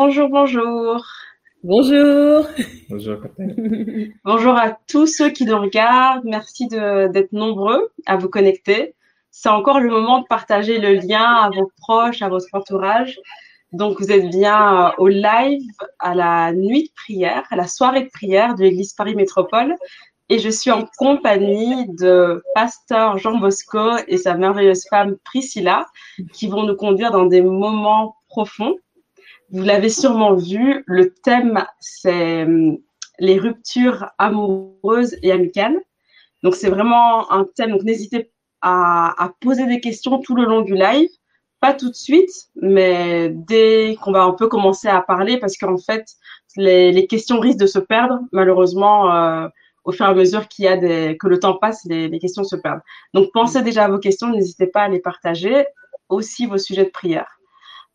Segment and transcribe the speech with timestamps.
[0.00, 1.04] Bonjour, bonjour.
[1.64, 2.46] Bonjour.
[2.88, 3.16] Bonjour,
[4.24, 6.22] Bonjour à tous ceux qui nous regardent.
[6.24, 8.94] Merci d'être nombreux à vous connecter.
[9.32, 13.18] C'est encore le moment de partager le lien à vos proches, à votre entourage.
[13.72, 15.66] Donc, vous êtes bien euh, au live
[15.98, 19.74] à la nuit de prière, à la soirée de prière de l'Église Paris Métropole.
[20.28, 25.86] Et je suis en compagnie de pasteur Jean Bosco et sa merveilleuse femme Priscilla
[26.32, 28.76] qui vont nous conduire dans des moments profonds
[29.50, 32.78] vous l'avez sûrement vu, le thème, c'est hum,
[33.18, 35.78] les ruptures amoureuses et amicales.
[36.42, 37.72] Donc, c'est vraiment un thème.
[37.72, 41.08] Donc, n'hésitez à, à, poser des questions tout le long du live.
[41.60, 45.76] Pas tout de suite, mais dès qu'on va un peu commencer à parler, parce qu'en
[45.76, 46.06] fait,
[46.56, 48.20] les, les, questions risquent de se perdre.
[48.30, 49.48] Malheureusement, euh,
[49.84, 52.18] au fur et à mesure qu'il y a des, que le temps passe, les, les
[52.20, 52.82] questions se perdent.
[53.12, 54.28] Donc, pensez déjà à vos questions.
[54.28, 55.66] N'hésitez pas à les partager.
[56.08, 57.37] Aussi vos sujets de prière.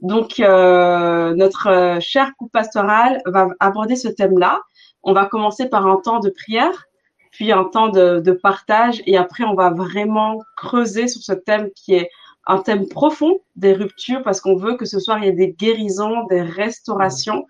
[0.04, 4.62] Donc, euh, notre euh, cher couple pastoral va aborder ce thème-là.
[5.02, 6.86] On va commencer par un temps de prière,
[7.32, 11.70] puis un temps de, de, partage, et après, on va vraiment creuser sur ce thème
[11.76, 12.10] qui est
[12.48, 15.54] un thème profond des ruptures, parce qu'on veut que ce soir, il y ait des
[15.54, 17.48] guérisons, des restaurations,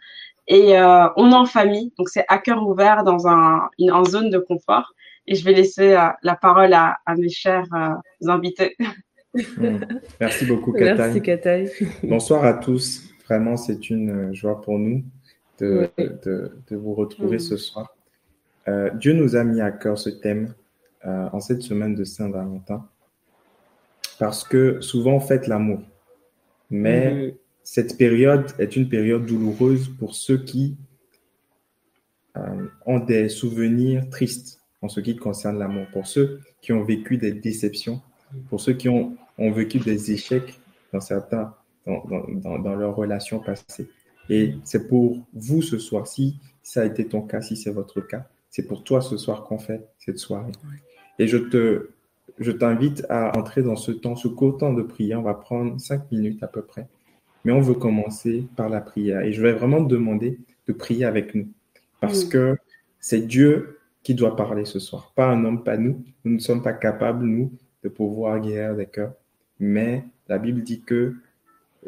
[0.48, 4.30] et euh, on est en famille, donc c'est à cœur ouvert dans un, une, zone
[4.30, 4.94] de confort.
[5.26, 8.76] Et je vais laisser euh, la parole à, à mes chers euh, invités.
[9.34, 9.80] Hmm.
[10.20, 11.70] Merci beaucoup, Kataï.
[12.04, 13.10] Bonsoir à tous.
[13.26, 15.04] Vraiment, c'est une joie pour nous
[15.60, 17.40] de, de, de vous retrouver hmm.
[17.40, 17.96] ce soir.
[18.68, 20.54] Euh, Dieu nous a mis à cœur ce thème
[21.06, 22.88] euh, en cette semaine de Saint-Valentin
[24.20, 25.82] parce que souvent on fête l'amour.
[26.70, 27.32] Mais mmh.
[27.64, 30.78] cette période est une période douloureuse pour ceux qui
[32.38, 37.18] euh, ont des souvenirs tristes en ce qui concerne l'amour, pour ceux qui ont vécu
[37.18, 38.02] des déceptions,
[38.50, 40.60] pour ceux qui ont ont vécu des échecs
[40.92, 41.54] dans certains,
[41.86, 43.90] dans, dans, dans leurs relations passées.
[44.30, 48.02] Et c'est pour vous ce soir, si ça a été ton cas, si c'est votre
[48.02, 50.52] cas, c'est pour toi ce soir qu'on fait cette soirée.
[51.20, 51.90] Et je te,
[52.40, 55.20] je t'invite à entrer dans ce temps, ce court temps de prière.
[55.20, 56.88] On va prendre cinq minutes à peu près.
[57.46, 59.22] Mais on veut commencer par la prière.
[59.22, 61.48] Et je vais vraiment te demander de prier avec nous.
[62.00, 62.56] Parce que
[63.00, 65.12] c'est Dieu qui doit parler ce soir.
[65.16, 66.04] Pas un homme, pas nous.
[66.24, 67.52] Nous ne sommes pas capables, nous,
[67.84, 69.14] de pouvoir guérir des cœurs
[69.60, 71.16] mais la Bible dit que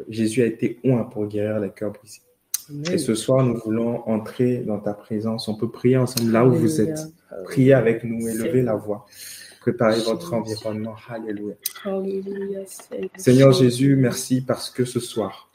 [0.08, 2.20] Jésus a été oint pour guérir les cœurs brisés.
[2.92, 5.48] Et ce soir, nous voulons entrer dans ta présence.
[5.48, 6.98] On peut prier ensemble là où vous êtes.
[7.44, 9.06] Priez avec nous, élevez la voix.
[9.60, 10.94] Préparez votre environnement.
[11.08, 11.54] Alléluia.
[13.16, 15.50] Seigneur Jésus, merci parce que ce soir,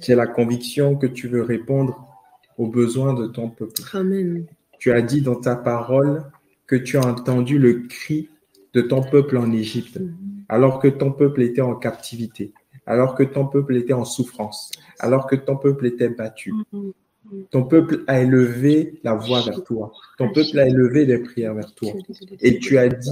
[0.00, 2.06] j'ai la conviction que tu veux répondre
[2.58, 3.80] aux besoins de ton peuple.
[3.92, 4.46] Amen.
[4.78, 6.24] Tu as dit dans ta parole
[6.66, 8.28] que tu as entendu le cri
[8.74, 10.00] de ton peuple en Égypte.
[10.48, 12.52] Alors que ton peuple était en captivité,
[12.86, 16.52] alors que ton peuple était en souffrance, alors que ton peuple était battu.
[17.50, 19.92] Ton peuple a élevé la voix vers toi.
[20.18, 21.92] Ton peuple a élevé des prières vers toi.
[22.40, 23.10] Et tu as dit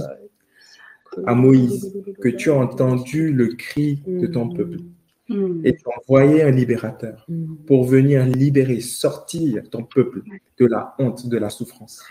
[1.25, 4.77] à Moïse que tu as entendu le cri de ton peuple.
[5.63, 7.25] Et tu as envoyé un libérateur
[7.65, 10.23] pour venir libérer, sortir ton peuple
[10.59, 12.03] de la honte, de la souffrance.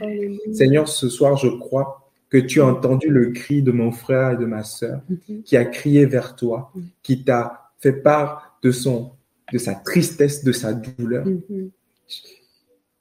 [0.52, 4.37] Seigneur, ce soir, je crois que tu as entendu le cri de mon frère et
[4.37, 5.43] de ma sœur, mhm.
[5.43, 6.85] qui a crié vers toi, mhm.
[7.03, 9.12] qui t'a fait part de son,
[9.53, 11.27] de sa tristesse, de sa douleur.
[11.27, 11.71] Mhm.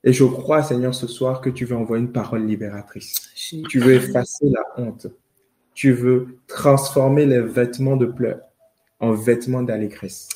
[0.03, 3.29] Et je crois, Seigneur, ce soir que tu veux envoyer une parole libératrice.
[3.67, 5.07] Tu veux effacer la honte.
[5.73, 8.39] Tu veux transformer les vêtements de pleurs
[9.01, 10.29] en vêtements d'allégresse.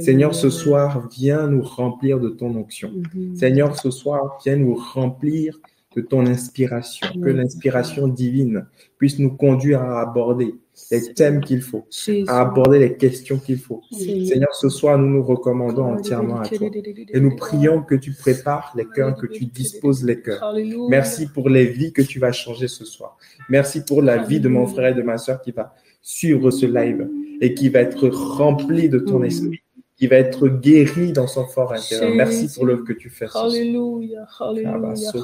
[0.00, 2.92] Seigneur, ce soir, viens nous remplir de ton onction.
[3.34, 5.58] Seigneur, ce soir, viens nous remplir
[5.96, 8.66] de ton inspiration, que l'inspiration divine
[8.96, 10.54] puisse nous conduire à aborder
[10.90, 11.84] les thèmes qu'il faut,
[12.28, 13.82] à aborder les questions qu'il faut.
[13.90, 16.68] Seigneur, ce soir, nous nous recommandons entièrement à toi.
[17.12, 20.54] et nous prions que tu prépares les cœurs, que tu disposes les cœurs.
[20.88, 23.16] Merci pour les vies que tu vas changer ce soir.
[23.48, 26.66] Merci pour la vie de mon frère et de ma soeur qui va suivre ce
[26.66, 27.08] live
[27.40, 29.60] et qui va être rempli de ton esprit
[30.00, 32.14] qui va être guéri dans son fort intérieur.
[32.14, 33.26] Merci pour l'œuvre que tu fais.
[33.34, 34.72] Alléluia, alléluia,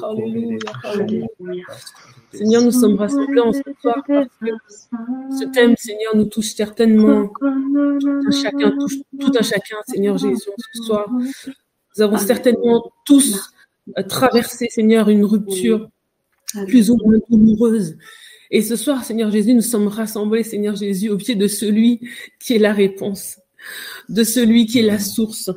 [0.03, 1.27] alléluia, alléluia.
[2.31, 4.49] Seigneur, nous sommes rassemblés en ce soir parce que
[5.39, 10.51] ce thème, Seigneur, nous touche certainement tout un chacun, touche tout un chacun, Seigneur Jésus,
[10.73, 11.09] ce soir.
[11.09, 13.51] Nous avons certainement tous
[14.07, 15.89] traversé, Seigneur, une rupture
[16.67, 17.97] plus ou moins douloureuse.
[18.51, 22.07] Et ce soir, Seigneur Jésus, nous sommes rassemblés, Seigneur Jésus, au pied de celui
[22.39, 23.39] qui est la réponse
[24.09, 25.51] de celui qui est la source,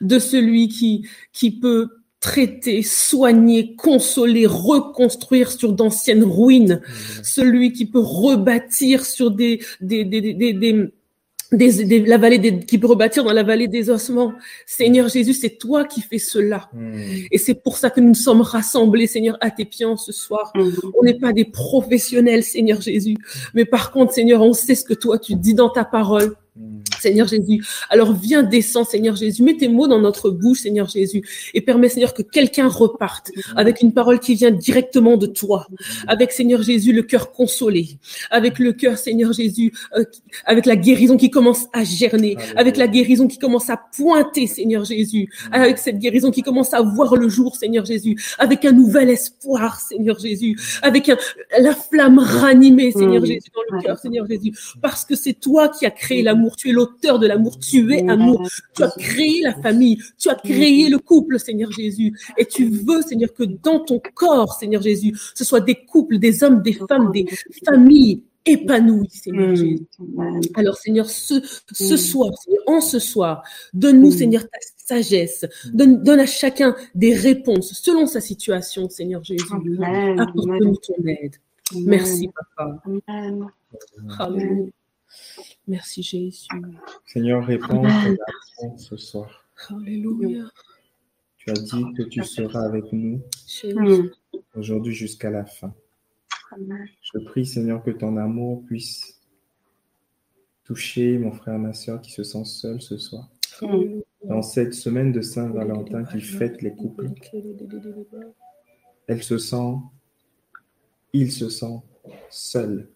[0.00, 1.88] de celui qui, qui peut
[2.20, 6.80] traiter, soigner, consoler, reconstruire sur d'anciennes ruines,
[7.22, 10.54] celui qui peut rebâtir sur des, des, des, des,
[11.52, 14.32] des, la vallée des, qui peut rebâtir dans la vallée des ossements.
[14.66, 16.70] Seigneur Jésus, c'est toi qui fais cela.
[16.72, 16.98] Hmm.
[17.30, 20.50] Et c'est pour ça que nous nous sommes rassemblés, Seigneur, à tes pieds ce soir.
[20.54, 20.70] Hmm.
[20.98, 23.16] On n'est pas des professionnels, Seigneur Jésus.
[23.52, 26.34] Mais par contre, Seigneur, on sait ce que toi tu dis dans ta parole.
[27.00, 27.64] Seigneur Jésus.
[27.90, 29.42] Alors viens, descends, Seigneur Jésus.
[29.42, 31.20] Mets tes mots dans notre bouche, Seigneur Jésus.
[31.52, 35.66] Et permets, Seigneur, que quelqu'un reparte avec une parole qui vient directement de toi.
[36.06, 37.98] Avec, Seigneur Jésus, le cœur consolé.
[38.30, 40.04] Avec le cœur, Seigneur Jésus, euh,
[40.44, 42.36] avec la guérison qui commence à gerner.
[42.56, 45.28] Avec la guérison qui commence à pointer, Seigneur Jésus.
[45.50, 48.16] Avec cette guérison qui commence à voir le jour, Seigneur Jésus.
[48.38, 50.56] Avec un nouvel espoir, Seigneur Jésus.
[50.82, 51.10] Avec
[51.58, 54.52] la flamme ranimée, Seigneur Jésus, dans le cœur, Seigneur Jésus.
[54.80, 56.43] Parce que c'est toi qui as créé l'amour.
[56.56, 57.58] Tu es l'auteur de l'amour.
[57.58, 58.48] Tu es amour.
[58.74, 59.98] Tu as créé la famille.
[60.18, 62.16] Tu as créé le couple, Seigneur Jésus.
[62.36, 66.42] Et tu veux, Seigneur, que dans ton corps, Seigneur Jésus, ce soit des couples, des
[66.44, 67.26] hommes, des femmes, des
[67.64, 69.86] familles épanouies, Seigneur Jésus.
[70.54, 71.40] Alors, Seigneur, ce,
[71.72, 72.30] ce soir,
[72.66, 73.42] en ce soir,
[73.72, 75.46] donne-nous, Seigneur, ta sagesse.
[75.72, 79.44] Donne, donne à chacun des réponses selon sa situation, Seigneur Jésus.
[80.18, 81.36] Apporte-nous ton aide.
[81.74, 82.82] Merci, Papa.
[84.18, 84.70] Amen.
[85.66, 86.48] Merci Jésus.
[87.06, 89.48] Seigneur, réponds à ce soir.
[89.70, 90.44] Alléluia.
[91.36, 93.22] Tu as dit que tu seras avec nous
[94.54, 95.74] aujourd'hui jusqu'à la fin.
[96.56, 99.20] Je prie, Seigneur, que ton amour puisse
[100.64, 103.28] toucher mon frère, ma soeur qui se sent seul ce soir.
[104.24, 107.10] Dans cette semaine de Saint-Valentin qui fête les couples,
[109.06, 109.74] elle se sent,
[111.12, 111.82] il se sent
[112.30, 112.88] seul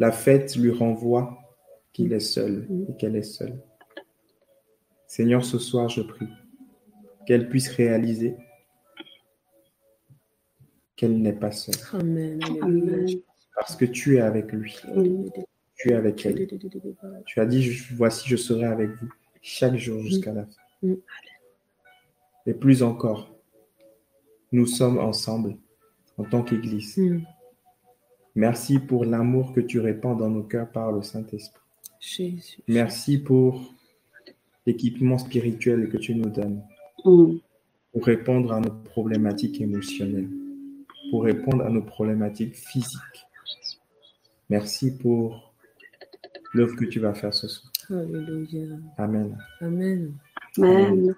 [0.00, 1.38] la fête lui renvoie
[1.92, 3.62] qu'il est seul et qu'elle est seule.
[5.06, 6.28] Seigneur, ce soir, je prie
[7.26, 8.34] qu'elle puisse réaliser
[10.96, 11.74] qu'elle n'est pas seule.
[11.92, 12.40] Amen.
[13.54, 14.74] Parce que tu es avec lui.
[15.74, 16.46] Tu es avec elle.
[17.26, 19.08] Tu as dit, voici, je serai avec vous
[19.42, 20.94] chaque jour jusqu'à la fin.
[22.46, 23.34] Et plus encore,
[24.50, 25.58] nous sommes ensemble
[26.16, 26.98] en tant qu'Église.
[28.40, 31.60] Merci pour l'amour que tu répands dans nos cœurs par le Saint-Esprit.
[32.68, 33.74] Merci pour
[34.64, 36.62] l'équipement spirituel que tu nous donnes
[37.04, 37.34] mm.
[37.92, 40.30] pour répondre à nos problématiques émotionnelles,
[41.10, 43.26] pour répondre à nos problématiques physiques.
[44.48, 45.52] Merci pour
[46.54, 47.70] l'œuvre que tu vas faire ce soir.
[47.90, 48.74] Alléluia.
[48.96, 49.36] Amen.
[49.60, 50.14] Amen.
[50.56, 51.14] Amen.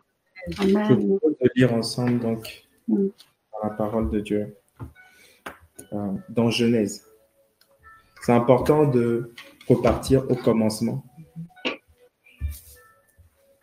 [0.48, 3.06] Je propose de lire ensemble donc mm.
[3.62, 4.56] la parole de Dieu.
[5.92, 7.12] Euh, dans Genèse.
[8.22, 9.32] C'est important de
[9.68, 11.04] repartir au commencement.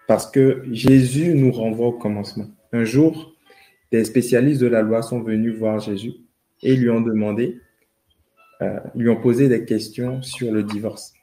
[0.05, 2.47] Parce que Jésus nous renvoie au commencement.
[2.73, 3.35] Un jour,
[3.91, 6.13] des spécialistes de la loi sont venus voir Jésus
[6.61, 7.61] et lui ont demandé,
[8.61, 11.13] euh, lui ont posé des questions sur le divorce.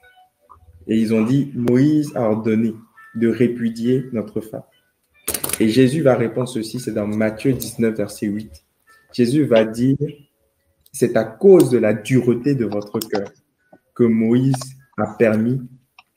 [0.87, 2.73] Et ils ont dit, Moïse a ordonné
[3.13, 4.63] de répudier notre femme.
[5.59, 8.65] Et Jésus va répondre ceci, c'est dans Matthieu 19, verset 8.
[9.13, 9.97] Jésus va dire,
[10.97, 13.31] c'est à cause de la dureté de votre cœur
[13.93, 14.55] que Moïse
[14.97, 15.61] a permis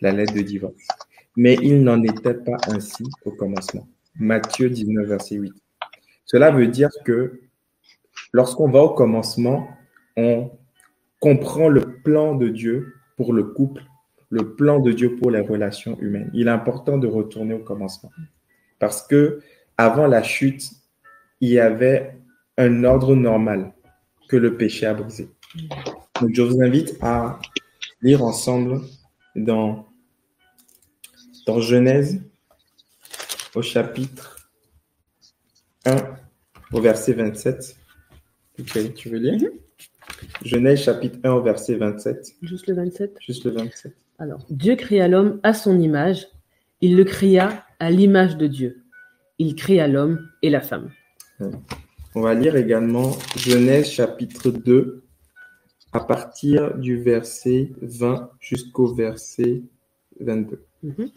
[0.01, 0.89] la lettre de divorce.
[1.37, 3.87] Mais il n'en était pas ainsi au commencement.
[4.15, 5.53] Matthieu 19, verset 8.
[6.25, 7.43] Cela veut dire que
[8.33, 9.69] lorsqu'on va au commencement,
[10.17, 10.51] on
[11.19, 13.83] comprend le plan de Dieu pour le couple,
[14.31, 16.31] le plan de Dieu pour les relations humaines.
[16.33, 18.11] Il est important de retourner au commencement.
[18.79, 19.41] Parce que
[19.77, 20.71] avant la chute,
[21.43, 22.17] il y avait
[22.57, 23.75] un ordre normal
[24.31, 25.29] que le péché a brisé.
[26.21, 27.41] Donc, je vous invite à
[28.01, 28.81] lire ensemble
[29.35, 29.89] dans,
[31.47, 32.23] dans Genèse
[33.57, 34.49] au chapitre
[35.85, 35.97] 1
[36.73, 37.77] au verset 27.
[38.95, 39.35] tu veux lire?
[39.35, 39.51] Mhm.
[40.45, 42.37] Genèse chapitre 1 au verset 27.
[42.43, 43.93] Juste le 27 Juste le 27.
[44.21, 46.29] Alors, Dieu créa l'homme à son image.
[46.81, 48.85] Il le créa à l'image de Dieu.
[49.39, 50.91] Il créa l'homme et la femme.
[52.17, 55.05] On va lire également Genèse chapitre 2
[55.93, 59.63] à partir du verset 20 jusqu'au verset
[60.19, 60.61] 22.
[60.83, 61.11] Mhm.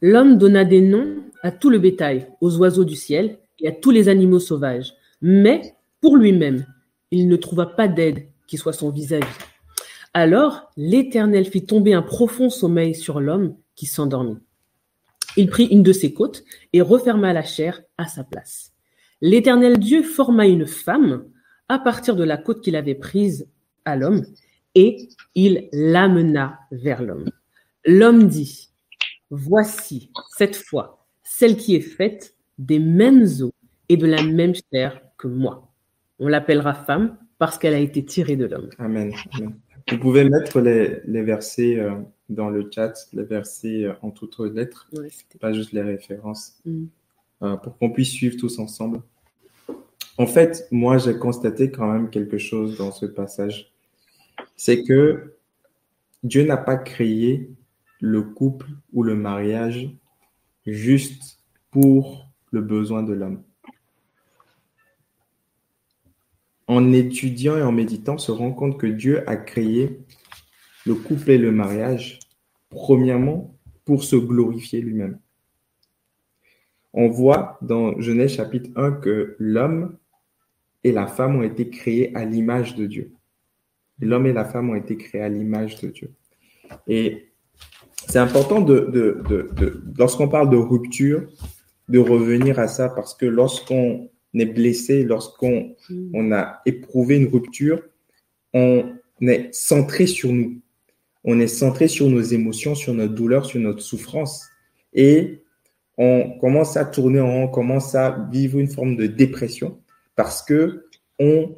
[0.00, 3.90] L'homme donna des noms à tout le bétail, aux oiseaux du ciel et à tous
[3.90, 4.94] les animaux sauvages.
[5.22, 6.66] Mais pour lui-même,
[7.10, 9.26] il ne trouva pas d'aide qui soit son vis-à-vis.
[10.14, 14.38] Alors l'Éternel fit tomber un profond sommeil sur l'homme qui s'endormit.
[15.36, 18.71] Il prit une de ses côtes et referma la chair à sa place.
[19.22, 21.24] L'Éternel Dieu forma une femme
[21.68, 23.48] à partir de la côte qu'il avait prise
[23.84, 24.26] à l'homme
[24.74, 27.30] et il l'amena vers l'homme.
[27.86, 28.70] L'homme dit,
[29.30, 33.52] voici cette fois celle qui est faite des mêmes os
[33.88, 35.72] et de la même chair que moi.
[36.18, 38.70] On l'appellera femme parce qu'elle a été tirée de l'homme.
[38.78, 39.12] Amen.
[39.90, 41.94] Vous pouvez mettre les, les versets euh,
[42.28, 44.90] dans le chat, les versets euh, en toutes lettres,
[45.40, 46.84] pas juste les références, mm.
[47.42, 49.00] euh, pour qu'on puisse suivre tous ensemble.
[50.18, 53.72] En fait, moi, j'ai constaté quand même quelque chose dans ce passage.
[54.56, 55.34] C'est que
[56.22, 57.50] Dieu n'a pas créé
[58.00, 59.90] le couple ou le mariage
[60.66, 61.38] juste
[61.70, 63.42] pour le besoin de l'homme.
[66.68, 70.00] En étudiant et en méditant, on se rend compte que Dieu a créé
[70.86, 72.18] le couple et le mariage,
[72.70, 73.54] premièrement,
[73.84, 75.18] pour se glorifier lui-même.
[76.92, 79.96] On voit dans Genèse chapitre 1 que l'homme
[80.84, 83.12] et la femme ont été créés à l'image de Dieu.
[84.00, 86.12] L'homme et la femme ont été créés à l'image de Dieu.
[86.88, 87.28] Et
[88.08, 89.22] c'est important de,
[89.96, 91.28] lorsqu'on parle de rupture,
[91.88, 96.10] de revenir à ça parce que lorsqu'on est blessé, lorsqu'on mm.
[96.14, 97.82] on a éprouvé une rupture,
[98.54, 98.84] on
[99.20, 100.60] est centré sur nous.
[101.24, 104.48] On est centré sur nos émotions, sur notre douleur, sur notre souffrance.
[104.92, 105.42] Et
[105.96, 109.78] on commence à tourner en rond, on commence à vivre une forme de dépression
[110.16, 110.86] parce que
[111.18, 111.56] on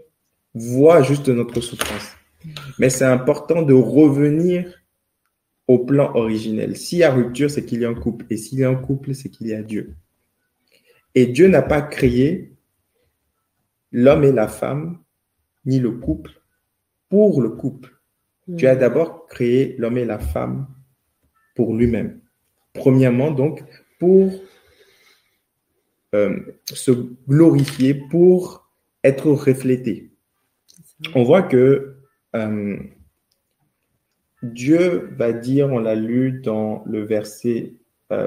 [0.55, 2.13] voit juste notre souffrance.
[2.79, 4.85] Mais c'est important de revenir
[5.67, 6.77] au plan originel.
[6.77, 8.27] S'il y a rupture, c'est qu'il y a un couple.
[8.31, 9.95] Et s'il y a un couple, c'est qu'il y a Dieu.
[11.15, 12.53] Et Dieu n'a pas créé
[13.93, 14.99] l'homme et la femme,
[15.65, 16.43] ni le couple,
[17.09, 17.95] pour le couple.
[18.47, 20.67] Dieu a d'abord créé l'homme et la femme
[21.55, 22.21] pour lui-même.
[22.75, 23.65] Premièrement, donc,
[23.99, 24.33] pour
[26.15, 26.39] euh,
[26.73, 26.93] se
[27.29, 28.69] glorifier, pour
[29.03, 30.13] être reflété.
[31.17, 31.97] On voit que
[32.37, 32.77] euh,
[34.43, 37.75] Dieu va dire, on l'a lu dans le verset
[38.11, 38.21] 24,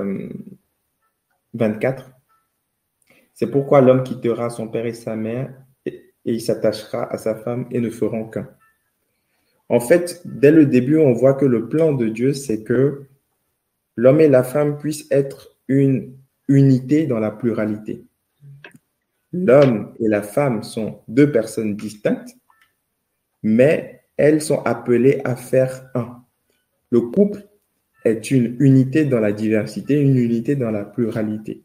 [1.53, 5.53] euh, c'est pourquoi l'homme quittera son père et sa mère
[5.85, 8.49] et, il s'attachera à sa femme et ne feront qu'un.
[9.69, 13.05] En fait, dès le début, on voit que le plan de Dieu, c'est que
[13.95, 18.05] l'homme et la femme puissent être une unité dans la pluralité.
[19.33, 22.35] L'homme et la femme sont deux personnes distinctes,
[23.43, 26.23] mais elles sont appelées à faire un.
[26.89, 27.47] Le couple
[28.05, 31.63] est une unité dans la diversité, une unité dans la pluralité.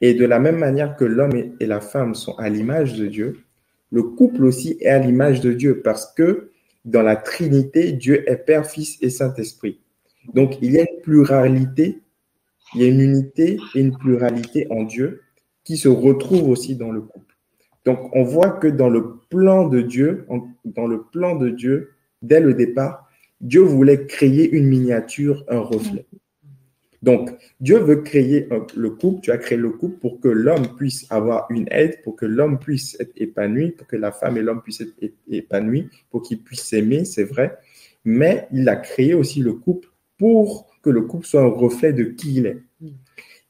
[0.00, 3.44] Et de la même manière que l'homme et la femme sont à l'image de Dieu,
[3.90, 6.50] le couple aussi est à l'image de Dieu parce que
[6.84, 9.80] dans la Trinité, Dieu est Père, Fils et Saint-Esprit.
[10.34, 12.02] Donc il y a une pluralité,
[12.74, 15.22] il y a une unité et une pluralité en Dieu
[15.64, 17.36] qui se retrouve aussi dans le couple.
[17.84, 20.26] Donc on voit que dans le plan de Dieu,
[20.64, 21.90] dans le plan de Dieu,
[22.22, 23.08] dès le départ,
[23.40, 26.06] Dieu voulait créer une miniature, un reflet.
[27.02, 31.04] Donc, Dieu veut créer le couple, tu as créé le couple pour que l'homme puisse
[31.10, 34.62] avoir une aide, pour que l'homme puisse être épanoui, pour que la femme et l'homme
[34.62, 34.94] puissent être
[35.28, 37.58] épanouis, pour qu'ils puissent s'aimer, c'est vrai.
[38.04, 42.04] Mais il a créé aussi le couple pour que le couple soit un reflet de
[42.04, 42.62] qui il est.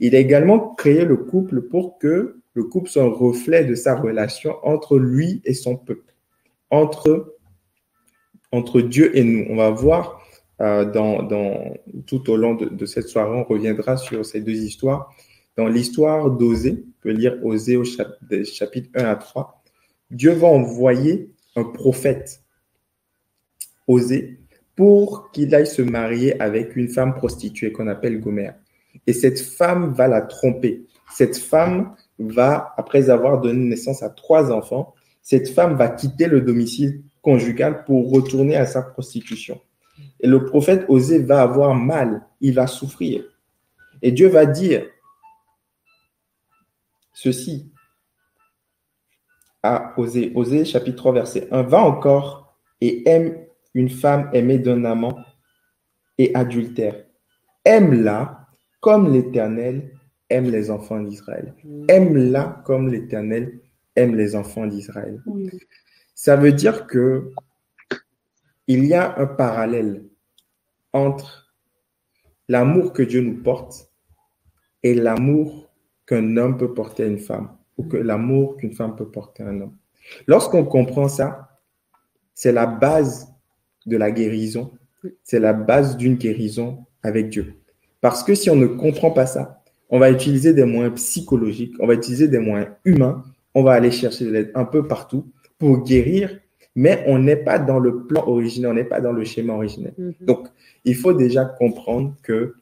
[0.00, 3.96] Il a également créé le couple pour que le couple soit un reflet de sa
[3.96, 6.14] relation entre lui et son peuple,
[6.70, 7.36] entre,
[8.82, 9.46] Dieu et nous.
[9.48, 10.22] On va voir
[10.60, 10.84] euh,
[12.06, 15.14] tout au long de, cette soirée, on reviendra sur ces deux histoires.
[15.56, 19.62] Dans l'histoire d'Osée, on peut lire Osée au chapitre 1 à 3,
[20.10, 22.42] Dieu va envoyer un prophète,
[24.76, 28.54] pour qu'il aille se marier avec une femme prostituée qu'on appelle Gomère.
[29.06, 30.86] Et cette femme va la tromper.
[31.12, 36.40] Cette femme va, après avoir donné naissance à trois enfants, cette femme va quitter le
[36.40, 39.60] domicile conjugal pour retourner à sa prostitution.
[40.20, 43.24] Et le prophète Osée va avoir mal, il va souffrir.
[44.00, 44.86] Et Dieu va dire
[47.12, 47.70] ceci
[49.62, 53.36] à Osée, Osée chapitre 3 verset 1, va encore et aime
[53.74, 55.18] une femme aimée d'un amant
[56.18, 57.04] et adultère.
[57.64, 58.46] Aime-la
[58.80, 59.92] comme l'Éternel
[60.28, 61.54] aime les enfants d'Israël.
[61.88, 63.60] Aime-la comme l'Éternel
[63.96, 65.22] aime les enfants d'Israël.
[66.14, 67.32] Ça veut dire que
[68.66, 70.04] il y a un parallèle
[70.92, 71.54] entre
[72.48, 73.90] l'amour que Dieu nous porte
[74.82, 75.70] et l'amour
[76.06, 79.48] qu'un homme peut porter à une femme ou que l'amour qu'une femme peut porter à
[79.48, 79.76] un homme.
[80.26, 81.60] Lorsqu'on comprend ça,
[82.34, 83.31] c'est la base
[83.86, 84.72] de la guérison,
[85.22, 87.54] c'est la base d'une guérison avec Dieu.
[88.00, 91.86] Parce que si on ne comprend pas ça, on va utiliser des moyens psychologiques, on
[91.86, 93.24] va utiliser des moyens humains,
[93.54, 96.30] on va aller chercher de l'aide un peu partout pour guérir
[96.74, 99.92] mais on n'est pas dans le plan originel, on n'est pas dans le schéma originel.
[99.98, 100.14] Mhm.
[100.20, 100.48] Donc,
[100.84, 102.54] il faut déjà comprendre que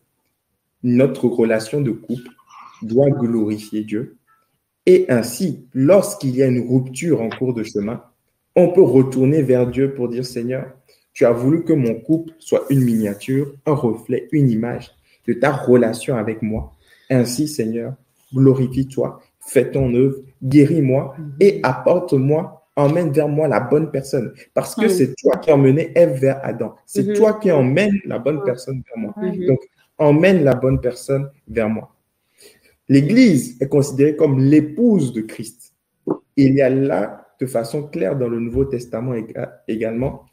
[0.82, 2.30] notre relation de couple
[2.82, 4.16] doit glorifier Dieu.
[4.86, 8.02] Et ainsi, lorsqu'il y a une rupture en cours de chemin,
[8.56, 10.66] on peut retourner vers Dieu pour dire, Seigneur,
[11.12, 14.90] Tu as voulu que mon couple soit une miniature, un reflet, une image
[15.26, 16.72] de ta relation avec moi.
[17.10, 17.94] Ainsi, Seigneur,
[18.34, 24.32] glorifie-toi, fais ton œuvre, guéris-moi et apporte-moi, emmène vers moi la bonne personne.
[24.54, 26.74] Parce que c'est toi qui as emmené Ève vers Adam.
[26.86, 27.14] C'est mhm.
[27.14, 29.14] toi qui emmènes la bonne personne vers moi.
[29.46, 29.60] Donc,
[29.98, 31.94] emmène la bonne personne vers moi.
[32.88, 35.74] L'Église est considérée comme l'épouse de Christ.
[36.36, 39.14] Il y a là, de façon claire dans le Nouveau Testament
[39.68, 40.26] également,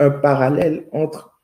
[0.00, 1.40] un parallèle entre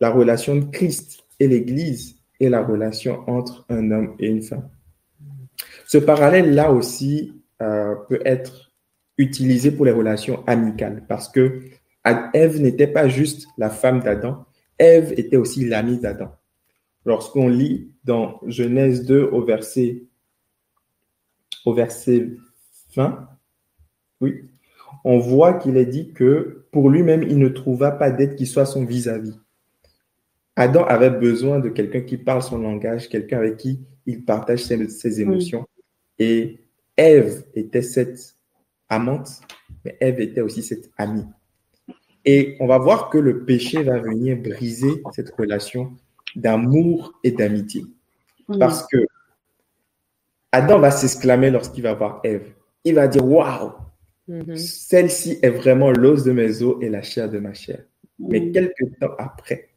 [0.00, 4.68] la relation de Christ et l'Église et la relation entre un homme et une femme.
[5.86, 8.72] Ce parallèle-là aussi euh, peut être
[9.16, 11.62] utilisé pour les relations amicales parce que
[12.34, 14.44] Ève n'était pas juste la femme d'Adam,
[14.78, 16.34] Ève était aussi l'amie d'Adam.
[17.04, 20.02] Lorsqu'on lit dans Genèse 2 au verset,
[21.64, 22.30] au verset
[22.96, 23.28] 20,
[24.20, 24.50] oui,
[25.04, 28.66] on voit qu'il est dit que pour lui-même, il ne trouva pas d'aide qui soit
[28.66, 29.38] son vis-à-vis.
[30.56, 35.20] Adam avait besoin de quelqu'un qui parle son langage, quelqu'un avec qui il partage ses,
[35.20, 35.66] émotions.
[36.18, 36.60] Et
[36.96, 38.36] Ève était cette
[38.88, 39.40] amante,
[39.84, 41.26] mais Ève était aussi cette amie.
[42.24, 45.92] Et on va voir que le péché va venir briser cette relation
[46.36, 47.84] d'amour et d'amitié.
[48.58, 49.06] Parce que
[50.52, 52.52] Adam va s'exclamer lorsqu'il va voir Ève.
[52.84, 53.72] Il va dire Waouh,
[54.32, 54.56] mm-hmm.
[54.56, 57.84] celle-ci est vraiment l'os de mes os et la chair de ma chair.
[58.18, 58.52] Mais mm.
[58.52, 59.68] quelques temps après,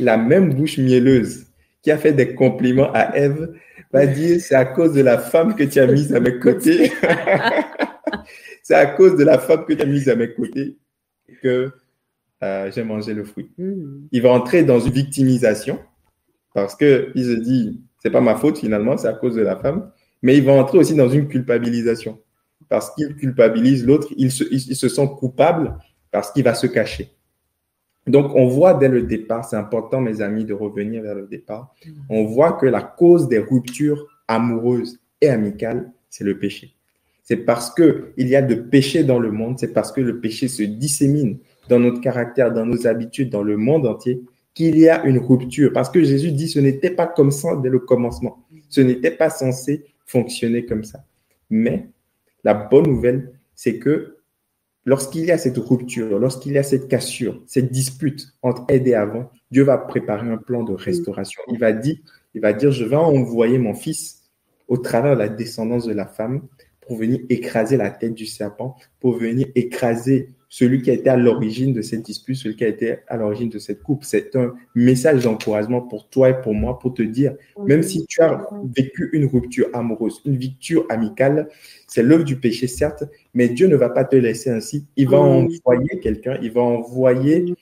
[0.00, 1.46] la même bouche mielleuse
[1.82, 3.54] qui a fait des compliments à Ève
[3.92, 6.92] va dire C'est à cause de la femme que tu as mise à mes côtés.
[8.62, 10.78] C'est à cause de la femme que tu as mise à mes côtés
[11.42, 11.70] que
[12.42, 13.50] euh, j'ai mangé le fruit.
[13.58, 14.06] Mm.
[14.10, 15.78] Il va entrer dans une victimisation
[16.54, 19.90] parce qu'il se dit, c'est pas ma faute finalement, c'est à cause de la femme.
[20.22, 22.18] Mais il va entrer aussi dans une culpabilisation.
[22.68, 25.78] Parce qu'il culpabilise l'autre, il se, sent coupable
[26.10, 27.10] parce qu'il va se cacher.
[28.06, 31.74] Donc, on voit dès le départ, c'est important, mes amis, de revenir vers le départ.
[32.10, 36.74] On voit que la cause des ruptures amoureuses et amicales, c'est le péché.
[37.22, 40.20] C'est parce que il y a de péché dans le monde, c'est parce que le
[40.20, 41.38] péché se dissémine
[41.70, 44.20] dans notre caractère, dans nos habitudes, dans le monde entier,
[44.52, 45.72] qu'il y a une rupture.
[45.72, 48.44] Parce que Jésus dit, ce n'était pas comme ça dès le commencement.
[48.68, 51.04] Ce n'était pas censé fonctionner comme ça.
[51.48, 51.88] Mais
[52.44, 54.18] la bonne nouvelle, c'est que
[54.84, 58.94] lorsqu'il y a cette rupture, lorsqu'il y a cette cassure, cette dispute entre aide et
[58.94, 61.42] avant, Dieu va préparer un plan de restauration.
[61.48, 61.96] Il va dire,
[62.34, 64.22] il va dire, je vais envoyer mon fils
[64.68, 66.42] au travers de la descendance de la femme
[66.82, 71.16] pour venir écraser la tête du serpent, pour venir écraser celui qui a été à
[71.16, 74.04] l'origine de cette dispute, celui qui a été à l'origine de cette coupe.
[74.04, 77.34] C'est un message d'encouragement pour toi et pour moi pour te dire,
[77.66, 81.48] même si tu as vécu une rupture amoureuse, une rupture amicale,
[81.88, 83.02] c'est l'œuvre du péché, certes,
[83.34, 84.86] mais Dieu ne va pas te laisser ainsi.
[84.94, 87.52] Il va envoyer quelqu'un, il va envoyer,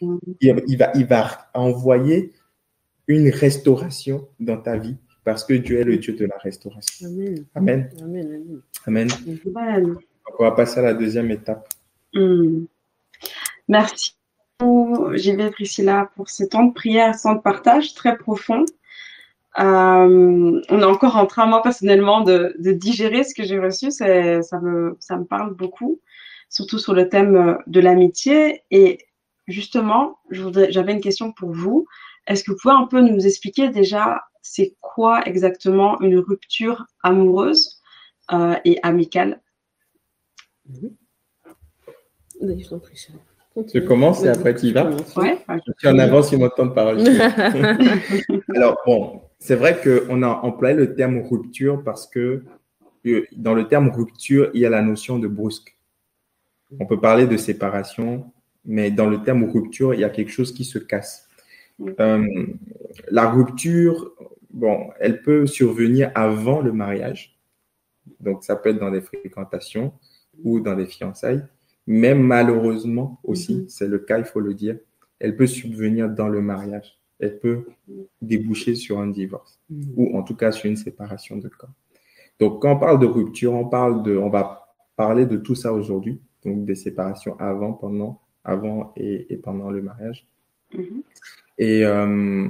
[0.42, 2.32] il, va, il va envoyer
[3.08, 7.06] une restauration dans ta vie parce que Dieu est le Dieu de la restauration.
[7.06, 7.46] Amen.
[7.54, 7.88] Amen.
[8.86, 9.08] Amen.
[10.38, 11.66] on va passer à la deuxième étape.
[13.72, 14.18] Merci
[15.14, 18.66] Gilles Priscilla pour ce temps de prière, ce temps de partage très profond.
[19.58, 23.90] Euh, on est encore en train, moi personnellement, de, digérer ce que j'ai reçu.
[23.90, 24.04] Ça
[24.60, 26.02] me, ça me parle beaucoup,
[26.50, 28.62] surtout sur le thème de l'amitié.
[28.70, 28.98] Et
[29.48, 31.86] justement, j'avais une question pour vous.
[32.26, 37.80] Est-ce que vous pouvez un peu nous expliquer déjà c'est quoi exactement une rupture amoureuse
[38.32, 39.40] euh, et amicale?
[43.86, 44.90] Commence et après tu y vas.
[44.90, 46.98] Je suis en avance sur mon temps de parole.
[48.54, 52.44] Alors, bon, c'est vrai qu'on a employé le terme rupture parce que
[53.06, 55.76] euh, dans le terme rupture, il y a la notion de brusque.
[56.80, 58.32] On peut parler de séparation,
[58.64, 61.28] mais dans le terme rupture, il y a quelque chose qui se casse.
[62.00, 62.46] Euh,
[63.10, 64.12] la rupture,
[64.50, 67.38] bon, elle peut survenir avant le mariage.
[68.20, 69.92] Donc, ça peut être dans des fréquentations
[70.42, 71.44] ou dans des fiançailles.
[71.86, 73.68] Mais malheureusement aussi, mhm.
[73.68, 74.78] c'est le cas, il faut le dire,
[75.18, 76.98] elle peut subvenir dans le mariage.
[77.18, 77.66] Elle peut
[78.20, 79.92] déboucher sur un divorce mhm.
[79.96, 81.70] ou en tout cas sur une séparation de corps.
[82.38, 85.72] Donc, quand on parle de rupture, on parle de, on va parler de tout ça
[85.72, 90.26] aujourd'hui, donc des séparations avant, pendant, avant et, pendant le mariage.
[90.74, 91.02] Mhm.
[91.58, 92.48] Et euh,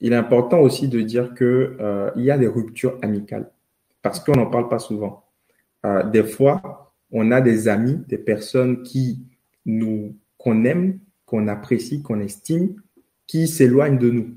[0.00, 3.50] il est important aussi de dire que euh, il y a des ruptures amicales
[4.02, 5.24] parce qu'on n'en parle pas souvent.
[5.86, 9.20] Euh, des fois, on a des amis, des personnes qui
[9.66, 12.74] nous, qu'on aime, qu'on apprécie, qu'on estime,
[13.26, 14.36] qui s'éloignent de nous.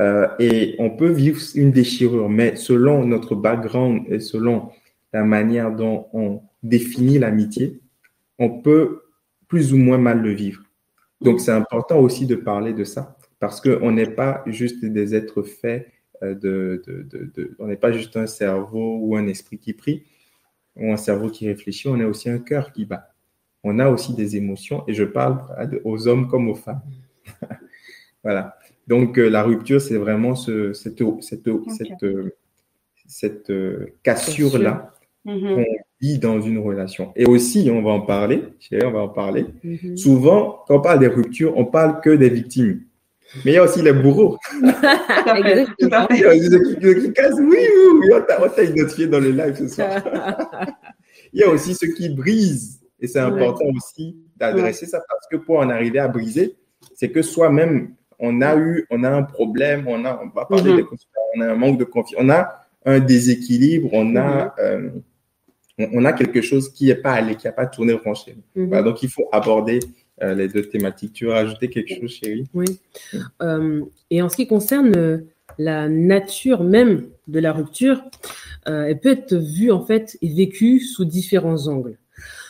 [0.00, 4.70] Euh, et on peut vivre une déchirure, mais selon notre background et selon
[5.12, 7.80] la manière dont on définit l'amitié,
[8.38, 9.02] on peut
[9.48, 10.62] plus ou moins mal le vivre.
[11.22, 15.42] Donc, c'est important aussi de parler de ça parce qu'on n'est pas juste des êtres
[15.42, 15.88] faits
[16.22, 16.82] euh, de,
[17.58, 20.04] on n'est pas juste un cerveau ou un esprit qui prie
[20.76, 23.12] ou un cerveau qui réfléchit, on a aussi un cœur qui bat.
[23.64, 25.40] On a aussi des émotions et je parle
[25.84, 26.82] aux hommes comme aux femmes.
[28.22, 28.56] voilà.
[28.86, 32.36] Donc euh, la rupture, c'est vraiment ce, cette, cette, cette, euh,
[33.06, 33.52] cette
[34.02, 35.64] cassure-là qu'on
[36.00, 37.12] vit dans une relation.
[37.16, 38.44] Et aussi, on va en parler,
[38.84, 39.46] on va en parler.
[39.64, 39.96] Mm-hmm.
[39.96, 42.82] Souvent, quand on parle des ruptures, on parle que des victimes.
[43.44, 44.38] Mais il y a aussi les bourreaux.
[44.60, 45.66] tout à fait.
[45.78, 46.14] Tout à fait.
[46.14, 47.34] Il y a ceux qui, cassent.
[47.38, 50.02] Oui, oui, oui, on t'a identifié dans le live ce soir.
[51.32, 52.80] il y a aussi ceux qui brisent.
[53.00, 56.56] Et c'est important aussi d'adresser ça parce que pour en arriver à briser,
[56.94, 60.82] c'est que soi-même, on a eu, on a un problème, on a, on va parler
[60.82, 60.86] mm
[61.38, 64.52] on a un manque de confiance, on a un déséquilibre, on a, mm-hmm.
[64.60, 64.90] euh,
[65.92, 68.64] on, a quelque chose qui n'est pas allé, qui n'a pas tourné nous.
[68.64, 68.82] Mm-hmm.
[68.82, 69.80] donc, il faut aborder
[70.22, 71.12] euh, les deux thématiques.
[71.12, 72.46] Tu veux rajouter quelque chose, chérie?
[72.54, 72.78] Oui.
[73.42, 75.18] Euh, et en ce qui concerne euh,
[75.58, 78.02] la nature même de la rupture,
[78.64, 81.98] elle peut être vue en fait et vécue sous différents angles.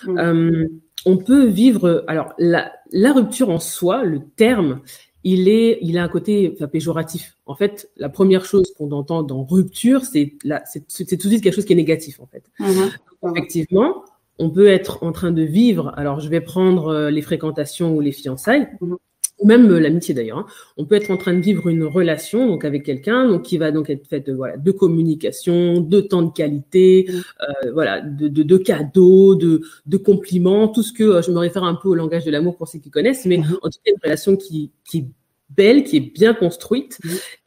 [0.06, 2.04] on peut vivre.
[2.06, 4.80] Alors, la, la, rupture en soi, le terme,
[5.24, 7.36] il est, il a un côté enfin, péjoratif.
[7.46, 10.34] En fait, la première chose qu'on entend dans rupture, c'est
[10.66, 12.44] c'est tout de suite quelque chose qui est négatif en fait.
[12.60, 13.32] Mm-hmm.
[13.32, 14.04] effectivement,
[14.38, 18.00] on peut être en train de vivre, alors je vais prendre euh, les fréquentations ou
[18.00, 18.96] les fiançailles, mhm.
[19.40, 20.38] ou même euh, l'amitié d'ailleurs.
[20.38, 20.46] Hein.
[20.76, 23.72] On peut être en train de vivre une relation donc avec quelqu'un, donc qui va
[23.72, 27.14] donc être faite voilà de communication, de temps de qualité, mhm.
[27.16, 31.74] euh, voilà de, de, cadeaux, de, de compliments, tout ce que je me réfère un
[31.74, 33.58] peu au langage de l'amour pour ceux qui connaissent, mais mhm.
[33.62, 35.06] en tout cas une relation qui, qui est
[35.50, 36.98] belle, qui est bien construite.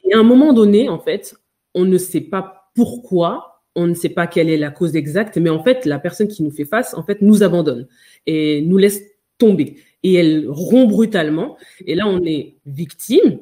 [0.04, 1.36] Et à un moment donné, en fait,
[1.74, 5.50] on ne sait pas pourquoi on ne sait pas quelle est la cause exacte, mais
[5.50, 7.86] en fait, la personne qui nous fait face, en fait, nous abandonne
[8.26, 9.02] et nous laisse
[9.38, 9.76] tomber.
[10.02, 11.56] Et elle rompt brutalement.
[11.86, 13.40] Et là, on est victime.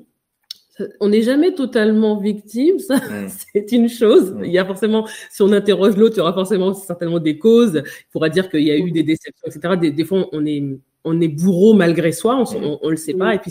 [1.00, 3.00] On n'est jamais totalement victime, ça,
[3.52, 4.36] c'est une chose.
[4.44, 7.82] Il y a forcément, si on interroge l'autre, il y aura forcément certainement des causes.
[7.84, 9.90] Il pourra dire qu'il y a eu des déceptions, etc.
[9.90, 10.62] Des, fois, on est,
[11.02, 13.34] on est bourreau malgré soi, on, ne le sait pas.
[13.34, 13.50] Et puis,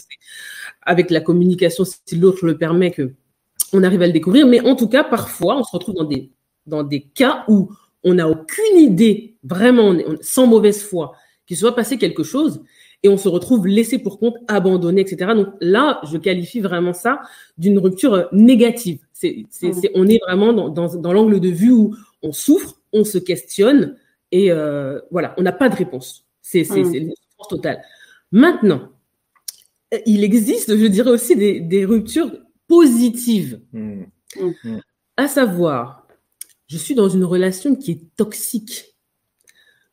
[0.84, 3.12] avec la communication, si l'autre le permet, que
[3.74, 4.48] on arrive à le découvrir.
[4.48, 6.32] Mais en tout cas, parfois, on se retrouve dans des
[6.68, 7.72] dans des cas où
[8.04, 11.14] on n'a aucune idée, vraiment sans mauvaise foi,
[11.46, 12.62] qu'il soit passé quelque chose,
[13.04, 15.34] et on se retrouve laissé pour compte, abandonné, etc.
[15.36, 17.22] Donc là, je qualifie vraiment ça
[17.58, 19.00] d'une rupture négative.
[19.14, 19.46] C'est,
[19.94, 23.96] on est vraiment dans, l'angle de vue où on souffre, on se questionne,
[24.32, 26.26] et euh, voilà, on n'a pas de réponse.
[26.42, 26.96] C'est, c'est, mmh.
[26.96, 27.82] une souffrance totale.
[28.32, 28.90] Maintenant,
[30.06, 32.32] il existe, je dirais aussi, des, ruptures
[32.68, 33.62] positives.
[33.74, 34.04] Mmh.
[34.40, 34.78] Mmh.
[35.18, 36.07] À savoir,
[36.68, 38.96] je suis dans une relation qui est toxique.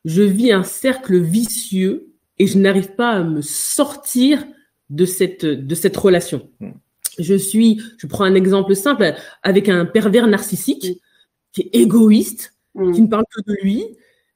[0.03, 4.45] Je vis un cercle vicieux et je n'arrive pas à me sortir
[4.89, 6.49] de cette, de cette relation.
[6.59, 6.71] Hmm.
[7.17, 11.01] Je suis, je prends un exemple simple, avec un pervers narcissique
[11.53, 12.91] qui est égoïste, hmm.
[12.91, 13.85] qui ne parle que de lui,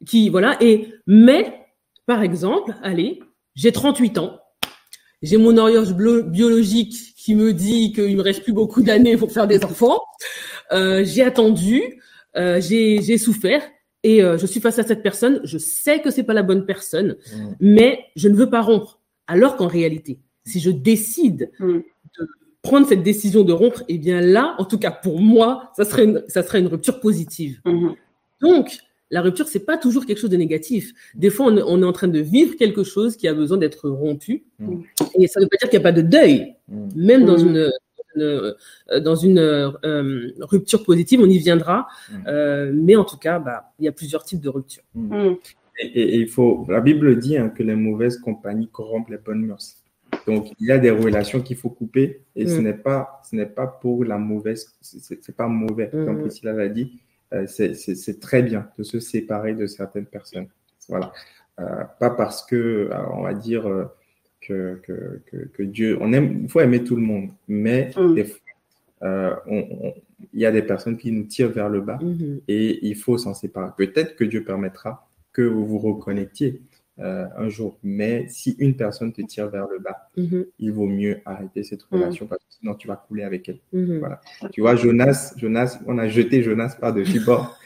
[0.05, 1.67] qui, voilà, et, mais,
[2.05, 3.19] par exemple, allez,
[3.55, 4.39] j'ai 38 ans,
[5.21, 9.45] j'ai mon horloge biologique qui me dit qu'il me reste plus beaucoup d'années pour faire
[9.45, 9.99] des enfants,
[10.71, 12.01] euh, j'ai attendu,
[12.35, 13.61] euh, j'ai souffert
[14.03, 15.41] et euh, je suis face à cette personne.
[15.43, 17.51] Je sais que c'est pas la bonne personne, mm.
[17.59, 18.99] mais je ne veux pas rompre.
[19.27, 21.79] Alors qu'en réalité, si je décide mm.
[22.19, 22.27] de
[22.61, 26.05] prendre cette décision de rompre, eh bien là, en tout cas pour moi, ça serait
[26.05, 27.61] une, ça serait une rupture positive.
[27.65, 27.95] Mm-hmm.
[28.41, 28.77] Donc,
[29.11, 30.93] la rupture, c'est pas toujours quelque chose de négatif.
[31.15, 34.43] Des fois, on, est en train de vivre quelque chose qui a besoin d'être rompu.
[34.59, 34.81] Mm.
[35.15, 36.55] Et ça ne veut pas dire qu'il n'y a pas de deuil.
[36.95, 37.71] Même dans une
[38.21, 41.87] euh, dans une euh, rupture positive, on y viendra.
[42.11, 42.15] Mm.
[42.27, 44.83] Euh, mais en tout cas, bah, il y a plusieurs types de ruptures.
[44.93, 45.29] Mm.
[45.29, 45.37] Mm.
[45.81, 49.77] Et, il faut, la Bible dit hein, que les mauvaises compagnies corrompent les bonnes mœurs.
[50.27, 53.45] Donc, il y a des relations qu'il faut couper et ce n'est pas, ce n'est
[53.45, 55.89] pas pour la mauvaise, c'est pas mauvais.
[55.91, 56.99] Comme Priscilla l'a dit,
[57.45, 60.47] c'est très bien de se séparer de certaines personnes.
[60.89, 61.13] Voilà.
[61.57, 63.89] pas parce que, on va dire,
[64.41, 64.81] que,
[65.53, 68.23] que, Dieu, on aime, il faut aimer tout le monde, mais mm.
[69.03, 69.35] euh,
[70.33, 72.41] il y a des personnes qui nous tirent vers le bas mm-hmm.
[72.47, 73.71] et il faut s'en séparer.
[73.77, 76.61] Peut-être que Dieu permettra que vous vous reconnectiez
[76.99, 80.45] euh, un jour, mais si une personne te tire vers le bas, mm-hmm.
[80.59, 81.95] il vaut mieux arrêter cette mm.
[81.95, 83.59] relation parce que sinon tu vas couler avec elle.
[83.73, 83.99] Mm-hmm.
[83.99, 84.21] Voilà.
[84.51, 87.55] Tu vois, Jonas, Jonas, on a jeté Jonas par-dessus bord.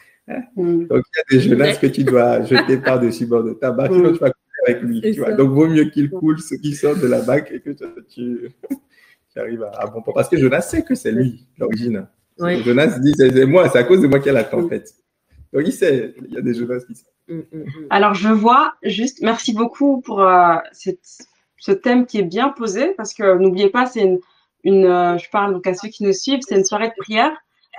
[0.55, 0.85] Mm.
[0.85, 3.91] Donc il y a des Jonas que tu dois jeter par-dessus bord de ta barque,
[3.91, 4.31] sinon tu vas
[4.65, 5.01] avec lui.
[5.01, 5.33] Tu vois.
[5.33, 7.71] Donc, vaut mieux qu'il coule ce qui sort de la bague et que
[8.09, 8.49] tu,
[9.35, 10.13] arrives à, bon port.
[10.13, 12.07] Parce que Jonas sait que c'est lui, l'origine.
[12.37, 14.93] Jonas dit c'est moi, c'est à cause de moi qu'il y a la tempête.
[15.51, 17.09] Donc, il sait, il y a des Jonas qui savent.
[17.27, 17.87] Mm, mm, mm.
[17.89, 22.93] Alors, je vois juste, merci beaucoup pour euh, cette, ce thème qui est bien posé
[22.97, 24.19] parce que n'oubliez pas, c'est une,
[24.63, 27.31] une euh, je parle donc à ceux qui nous suivent, c'est une soirée de prière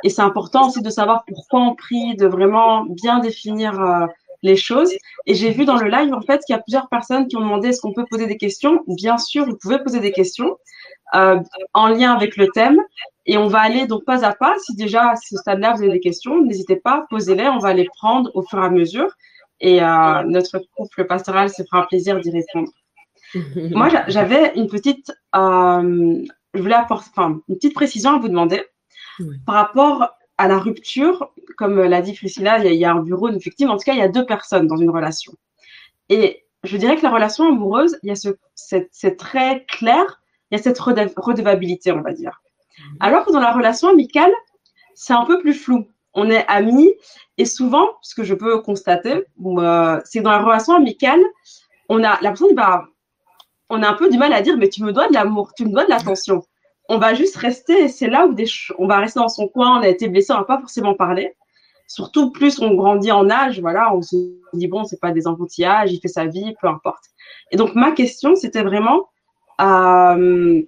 [0.02, 4.06] et c'est important aussi de savoir pourquoi on prie, de vraiment bien définir euh,
[4.44, 4.92] les choses.
[5.26, 7.40] Et j'ai vu dans le live en fait qu'il y a plusieurs personnes qui ont
[7.40, 8.85] demandé est-ce qu'on peut poser des questions?
[8.87, 10.57] Bien sûr, vous pouvez poser des questions
[11.14, 11.40] euh,
[11.72, 12.78] en lien avec le thème.
[13.26, 14.54] Et on va aller donc pas à pas.
[14.59, 17.48] Si déjà à ce stade-là vous avez des questions, n'hésitez pas, posez-les.
[17.48, 19.11] On va les prendre au fur et à mesure.
[19.61, 22.70] Et euh, notre couple pastoral se fera un plaisir d'y répondre.
[23.74, 28.62] Moi, j'avais une petite, euh, je voulais apporter, enfin, une petite précision à vous demander
[29.46, 31.30] par rapport à la rupture.
[31.56, 33.70] Comme l'a dit Priscilla, il y, a, un bureau une victime.
[33.70, 35.32] En tout cas, il y a deux personnes dans une relation.
[36.08, 40.20] Et je dirais que la relation amoureuse, il y a ce, c'est très clair,
[40.50, 42.42] il y a cette redevabilité, on va dire.
[42.78, 42.96] Mhm.
[43.00, 44.32] Alors que dans la relation amicale,
[44.94, 45.86] c'est un peu plus flou.
[46.14, 46.92] On est amis
[47.38, 51.20] et souvent, ce que je peux constater, euh, c'est que dans la relation amicale,
[51.88, 52.86] on a la personne bah,
[53.68, 55.64] on a un peu du mal à dire, mais tu me dois de l'amour, tu
[55.64, 56.44] me dois de l'attention.
[56.88, 58.36] On va juste rester, c'est là où
[58.78, 61.34] on va rester dans son coin, on a été blessé, on va pas forcément parler.
[61.86, 64.16] Surtout plus on grandit en âge, voilà, on se
[64.54, 67.04] dit bon, c'est pas des enfantillages, il fait sa vie, peu importe.
[67.50, 69.08] Et donc ma question, c'était vraiment
[69.60, 70.62] euh,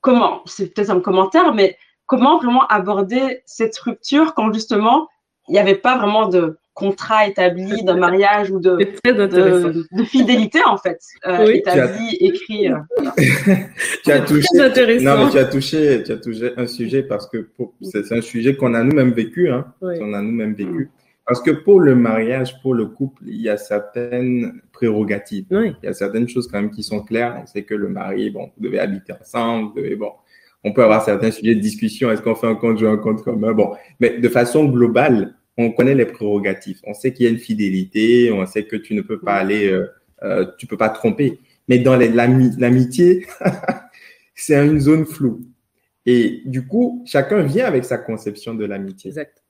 [0.00, 5.08] comment, c'est peut-être un commentaire, mais comment vraiment aborder cette rupture quand justement
[5.48, 10.76] il n'y avait pas vraiment de contrat établi d'un mariage ou de, de, fidélité en
[10.76, 12.68] fait euh, établi, écrit.
[12.68, 12.78] Euh,
[14.04, 14.48] tu as touché.
[15.00, 17.48] Non mais tu as touché, tu as touché un sujet parce que
[17.80, 19.66] c'est un sujet qu'on a nous-mêmes vécu, hein.
[19.80, 20.90] On a nous-mêmes vécu.
[21.26, 25.46] Parce que pour le mariage, pour le couple, il y a certaines prérogatives.
[25.50, 27.42] Il y a certaines choses quand même qui sont claires.
[27.46, 30.12] C'est que le mari, bon, vous devez habiter ensemble, vous devez, bon,
[30.64, 32.10] on peut avoir certains sujets de discussion.
[32.10, 33.52] Est-ce qu'on fait un compte, un compte commun?
[33.52, 36.80] Bon, mais de façon globale, on connaît les prérogatives.
[36.84, 39.70] On sait qu'il y a une fidélité, on sait que tu ne peux pas aller,
[39.70, 39.86] euh,
[40.22, 41.40] euh, tu peux pas tromper.
[41.68, 43.26] Mais dans l'amitié,
[44.34, 45.40] c'est une zone floue.
[46.06, 49.08] Et du coup, chacun vient avec sa conception de l'amitié.
[49.08, 49.42] Exact.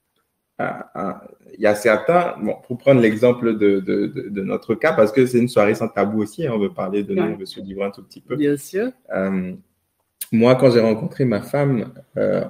[0.57, 4.93] Ah, ah, il y a certains, bon, pour prendre l'exemple de, de, de, notre cas,
[4.93, 7.35] parce que c'est une soirée sans tabou aussi, hein, on veut parler de nous, on
[7.35, 8.37] veut se livrer un tout petit peu.
[8.37, 8.91] Bien sûr.
[9.13, 9.53] Euh,
[10.31, 12.43] moi, quand j'ai rencontré ma femme, euh,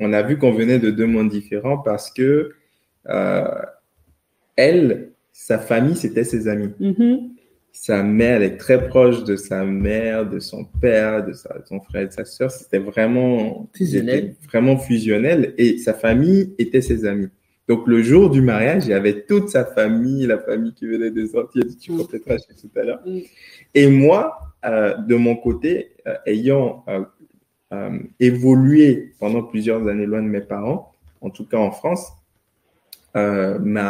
[0.00, 2.52] on, a vu qu'on venait de deux mondes différents parce que
[3.08, 3.62] euh,
[4.56, 6.70] elle, sa famille, c'était ses amis.
[6.80, 7.30] Mm-hmm.
[7.72, 12.06] Sa mère, elle est très proche de sa mère, de son père, de, son frère,
[12.06, 12.50] de sa soeur.
[12.50, 14.34] C'était vraiment fusionnel.
[14.46, 15.54] Vraiment fusionnel.
[15.56, 17.28] Et sa famille était ses amis.
[17.68, 21.10] Donc, le jour du mariage, il y avait toute sa famille, la famille qui venait
[21.10, 22.06] des Antilles, tu mm.
[22.06, 23.00] tout à l'heure.
[23.06, 23.20] Mm.
[23.74, 30.28] Et moi, euh, de mon côté, euh, ayant euh, évolué pendant plusieurs années loin de
[30.28, 32.12] mes parents, en tout cas en France,
[33.14, 33.80] mes,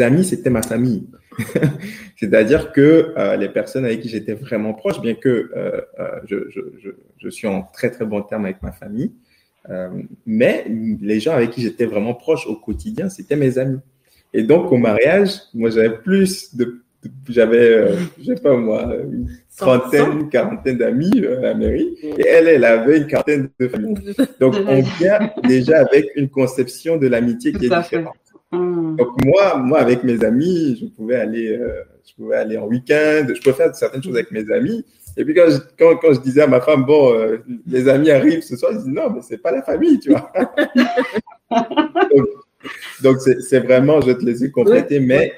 [0.00, 1.06] amis, c'était ma famille.
[2.16, 5.50] C'est-à-dire que les personnes avec qui j'étais vraiment proche, bien que
[6.26, 6.36] je,
[7.18, 9.12] je, suis en très très bon terme avec ma famille,
[10.26, 10.64] mais
[11.00, 13.80] les gens avec qui j'étais vraiment proche au quotidien, c'était mes amis.
[14.32, 16.82] Et donc au mariage, moi j'avais plus de
[17.28, 22.26] j'avais, euh, je sais pas moi, une trentaine, quarantaine d'amis euh, à la mairie, et
[22.26, 24.14] elle, elle avait une quarantaine de familles.
[24.40, 28.16] Donc, on vient déjà avec une conception de l'amitié qui est différente.
[28.50, 28.96] Hmm.
[28.96, 33.26] Donc, moi, moi, avec mes amis, je pouvais aller, euh, je pouvais aller en week-end,
[33.28, 34.84] je pouvais faire certaines choses avec mes amis.
[35.16, 37.12] Et puis, quand je, quand, quand je disais à ma femme, bon,
[37.66, 40.32] les amis arrivent ce soir, je dis non, mais c'est pas la famille, tu vois.
[41.50, 42.26] Donc,
[43.18, 45.32] c'est vraiment, je vais te laisser compléter, mais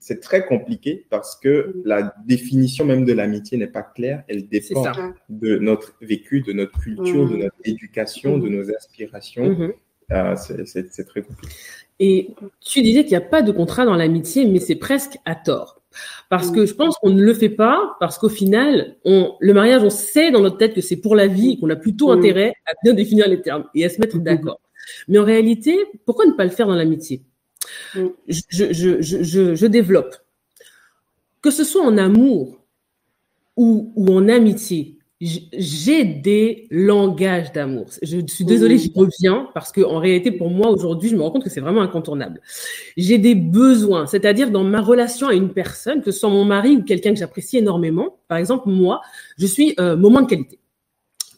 [0.00, 4.24] c'est très compliqué parce que la définition même de l'amitié n'est pas claire.
[4.28, 4.84] Elle dépend
[5.28, 9.48] de notre vécu, de notre culture, de notre éducation, de nos aspirations.
[9.50, 9.72] Mm-hmm.
[10.12, 10.34] Euh,
[10.66, 11.54] c'est très compliqué.
[12.00, 15.34] Et tu disais qu'il n'y a pas de contrat dans l'amitié, mais c'est presque à
[15.34, 15.80] tort.
[16.28, 19.82] Parce que je pense qu'on ne le fait pas, parce qu'au final, on, le mariage,
[19.84, 22.72] on sait dans notre tête que c'est pour la vie qu'on a plutôt intérêt à
[22.82, 24.60] bien définir les termes et à se mettre d'accord.
[25.08, 27.22] Mais en réalité, pourquoi ne pas le faire dans l'amitié?
[27.94, 28.06] Mm.
[28.28, 30.16] je, développe.
[31.42, 32.60] Que ce soit en amour
[33.56, 37.86] ou, en amitié, j'ai des langages d'amour.
[38.02, 41.30] Je suis désolée, j'y reviens parce que en réalité, pour moi aujourd'hui, je me rends
[41.30, 42.40] compte que c'est vraiment incontournable.
[42.96, 46.76] J'ai des besoins, c'est-à-dire dans ma relation à une personne, que ce soit mon mari
[46.76, 48.18] ou quelqu'un que j'apprécie énormément.
[48.28, 49.00] Par exemple, moi,
[49.38, 50.58] je suis euh, moment de qualité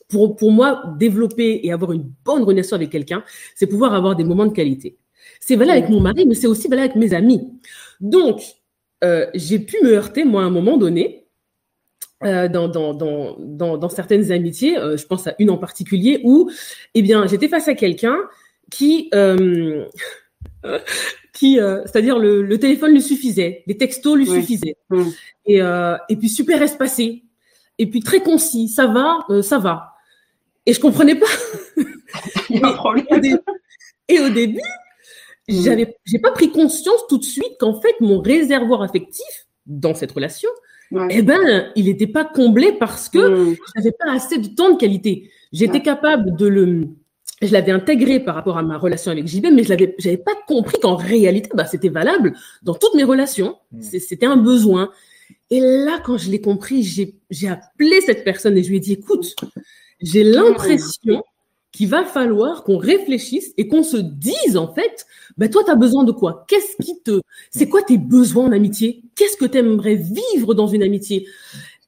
[0.08, 4.24] pour, pour moi, développer et avoir une bonne relation avec quelqu'un, c'est pouvoir avoir des
[4.24, 4.96] moments de qualité.
[5.40, 7.40] C'est valable avec mon mari, mais c'est aussi valable avec mes amis.
[8.00, 8.40] Donc,
[9.04, 11.26] euh, j'ai pu me heurter, moi, à un moment donné,
[12.24, 16.50] euh, dans, dans, dans, dans, certaines amitiés, euh, je pense à une en particulier, où,
[16.94, 18.16] eh bien, j'étais face à quelqu'un
[18.70, 19.10] qui,
[21.32, 24.76] qui, c'est-à-dire le, téléphone lui suffisait, les textos lui suffisaient,
[25.44, 25.60] et,
[26.08, 27.24] et puis super espacé,
[27.78, 29.95] et puis très concis, ça va, ça va.
[30.66, 31.26] Et je comprenais pas.
[32.50, 33.38] Il y a un problème.
[34.08, 34.60] Et au début,
[35.48, 35.62] mm.
[35.62, 40.12] j'avais, j'ai pas pris conscience tout de suite qu'en fait mon réservoir affectif dans cette
[40.12, 40.50] relation,
[41.10, 44.78] eh ben, il n'était pas comblé parce que je n'avais pas assez de temps de
[44.78, 45.30] qualité.
[45.52, 46.88] J'étais capable de le,
[47.42, 50.34] je l'avais intégré par rapport à ma relation avec JB, mais je l'avais, j'avais pas
[50.46, 53.56] compris qu'en réalité, bah, c'était valable dans toutes mes relations.
[53.72, 53.82] Hmm.
[53.82, 54.90] C'était un besoin.
[55.50, 58.80] Et là, quand je l'ai compris, j'ai, j'ai appelé cette personne et je lui ai
[58.80, 59.34] dit, écoute,
[60.00, 61.22] j'ai l'impression
[61.72, 65.06] qu'il va falloir qu'on réfléchisse et qu'on se dise, en fait,
[65.36, 66.44] bah, toi, tu as besoin de quoi?
[66.48, 69.02] Qu'est-ce qui te, c'est quoi tes besoins en amitié?
[69.14, 71.26] Qu'est-ce que tu aimerais vivre dans une amitié?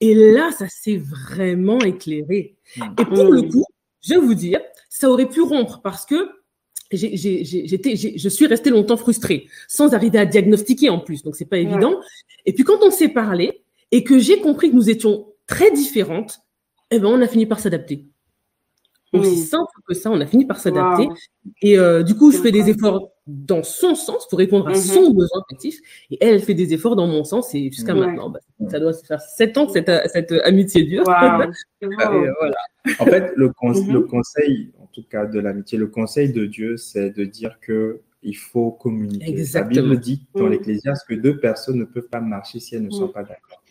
[0.01, 2.57] Et là, ça s'est vraiment éclairé.
[2.77, 3.65] Et pour le coup,
[4.03, 6.29] je vais vous dire, ça aurait pu rompre parce que
[6.93, 11.59] j'étais, je suis restée longtemps frustrée, sans arriver à diagnostiquer en plus, donc c'est pas
[11.59, 11.99] évident.
[12.47, 16.41] Et puis quand on s'est parlé et que j'ai compris que nous étions très différentes,
[16.91, 18.07] eh ben on a fini par s'adapter.
[19.15, 21.09] Aussi simple que ça, on a fini par s'adapter.
[21.63, 24.95] Et euh, du coup, je fais des efforts dans son sens pour répondre à mm-hmm.
[24.95, 25.79] son besoin affectif.
[26.11, 27.55] Et elle, fait des efforts dans mon sens.
[27.55, 31.05] Et jusqu'à maintenant, bah, ça doit se faire sept ans que cette, cette amitié dure.
[31.07, 31.49] voilà.
[32.99, 33.93] En fait, le, mm-hmm.
[33.93, 38.03] le conseil, en tout cas de l'amitié, le conseil de Dieu, c'est de dire que
[38.23, 39.31] il faut communiquer.
[39.31, 39.87] Exactement.
[39.87, 40.51] La Bible dit dans mm.
[40.51, 43.63] l'Ecclésiaste que deux personnes ne peuvent pas marcher si elles ne sont pas d'accord.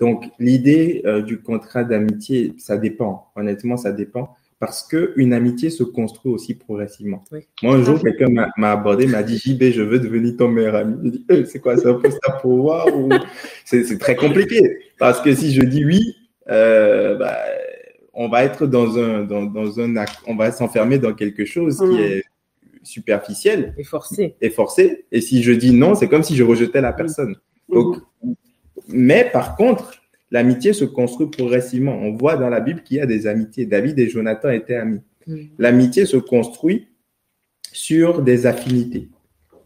[0.00, 3.30] Donc, l'idée euh, du contrat d'amitié, ça dépend.
[3.36, 7.22] Honnêtement, ça dépend parce qu'une amitié se construit aussi progressivement.
[7.62, 11.22] Moi, un jour, quelqu'un m'a abordé, m'a dit JB, je veux devenir ton meilleur ami.
[11.28, 13.10] Je eh, c'est quoi, c'est un peu ça pour voir ou...
[13.64, 14.78] C'est très compliqué.
[14.98, 16.16] Parce que si je dis oui,
[16.48, 17.36] euh, bah,
[18.14, 19.94] on va être dans un, dans, dans un
[20.26, 22.24] on va s'enfermer dans quelque chose qui est
[22.82, 24.36] superficiel et forcé.
[24.40, 25.04] Et forcé.
[25.10, 27.36] Et si je dis non, c'est comme si je rejetais la personne.
[27.68, 27.96] Donc,
[28.88, 30.00] mais par contre,
[30.34, 31.96] L'amitié se construit progressivement.
[31.96, 33.66] On voit dans la Bible qu'il y a des amitiés.
[33.66, 35.00] David et Jonathan étaient amis.
[35.28, 35.36] Mm.
[35.60, 36.88] L'amitié se construit
[37.70, 39.10] sur des affinités.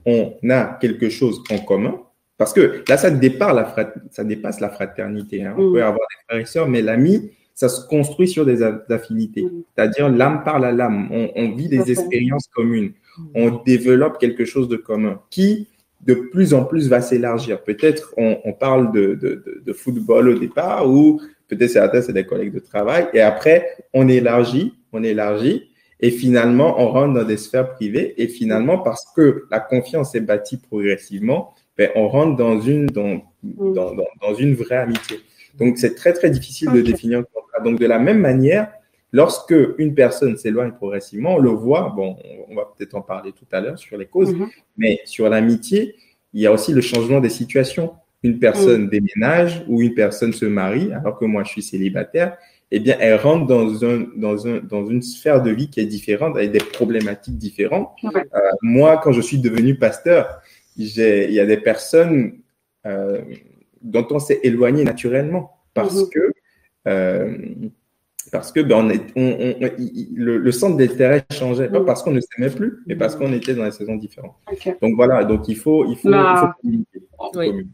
[0.05, 1.99] On a quelque chose en commun.
[2.37, 5.43] Parce que là, ça, dépasse la, ça dépasse la fraternité.
[5.43, 5.55] Hein.
[5.57, 5.73] On mm.
[5.73, 9.45] peut avoir des frères et sœurs, mais l'ami, ça se construit sur des affinités.
[9.45, 9.63] Mm.
[9.75, 11.09] C'est-à-dire l'âme parle à l'âme.
[11.11, 12.93] On, on, vit des expériences communes.
[13.35, 15.69] On développe quelque chose de commun qui
[16.01, 17.63] de plus en plus va s'élargir.
[17.63, 22.25] Peut-être on, on, parle de, de, de, football au départ ou peut-être certains c'est des
[22.25, 27.37] collègues de travail et après on élargit, on élargit et finalement on rentre dans des
[27.37, 32.61] sphères privées et finalement parce que la confiance est bâtie progressivement, ben, on rentre dans
[32.61, 33.75] une dans, mm.
[33.75, 35.19] dans, dans, une vraie amitié.
[35.59, 37.61] Donc c'est très très difficile de définir un contrat.
[37.65, 38.71] Donc de la même manière,
[39.13, 42.17] Lorsque une personne s'éloigne progressivement, on le voit, bon,
[42.49, 44.49] on va peut-être en parler tout à l'heure sur les causes, mhm.
[44.77, 45.95] mais sur l'amitié,
[46.35, 47.95] il y a aussi le changement des situations.
[48.23, 48.91] Une personne mhm.
[48.91, 52.37] déménage ou une personne se marie, alors que moi je suis célibataire,
[52.71, 55.87] eh bien, elle rentre dans, un, dans, un, dans une sphère de vie qui est
[55.87, 57.91] différente, avec des problématiques différentes.
[58.05, 58.21] Euh,
[58.61, 60.43] moi, quand je suis devenu pasteur,
[60.77, 62.41] il y a des personnes
[62.87, 63.23] euh,
[63.81, 66.09] dont on s'est éloigné naturellement parce mhm.
[66.11, 66.33] que
[66.89, 67.37] euh,
[68.31, 68.77] parce que ben,
[69.17, 69.55] on on,
[70.15, 71.85] le, centre d'intérêt changeait, pas mm.
[71.85, 74.35] parce qu'on ne s'aimait plus, mais parce qu'on était dans des saisons différentes.
[74.83, 76.55] Donc voilà, donc il faut, il faut, bah,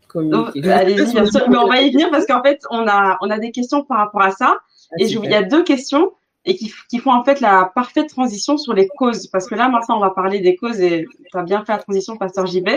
[0.09, 0.71] communiquer.
[0.71, 3.39] allez-y, bien sûr, mais on va y venir parce qu'en fait, on a, on a
[3.39, 4.59] des questions par rapport à ça.
[4.59, 6.13] Ah, et il y a deux questions
[6.45, 9.29] et qui, qui, font en fait la parfaite transition sur les causes.
[9.29, 11.79] Parce que là, maintenant, on va parler des causes et tu as bien fait la
[11.79, 12.69] transition, Pasteur JB.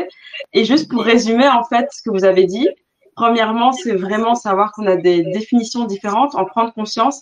[0.53, 2.69] Et juste pour résumer, en fait, ce que vous avez dit,
[3.17, 7.19] Premièrement, c'est vraiment savoir qu'on a des définitions différentes, en prendre conscience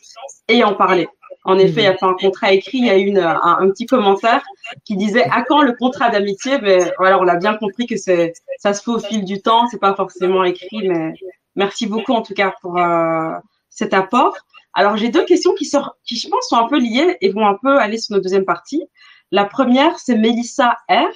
[0.49, 1.07] et en parler.
[1.45, 3.85] En effet, il y a pas un contrat écrit, il y a eu un, petit
[3.85, 4.43] commentaire
[4.83, 6.59] qui disait à quand le contrat d'amitié?
[6.59, 9.41] Mais ben, voilà, on a bien compris que c'est ça se fait au fil du
[9.41, 11.13] temps, c'est pas forcément écrit, mais
[11.55, 13.31] merci beaucoup en tout cas pour euh,
[13.69, 14.35] cet apport.
[14.73, 17.47] Alors j'ai deux questions qui sortent, qui je pense sont un peu liées et vont
[17.47, 18.83] un peu aller sur notre deuxième partie.
[19.31, 21.07] La première, c'est Mélissa R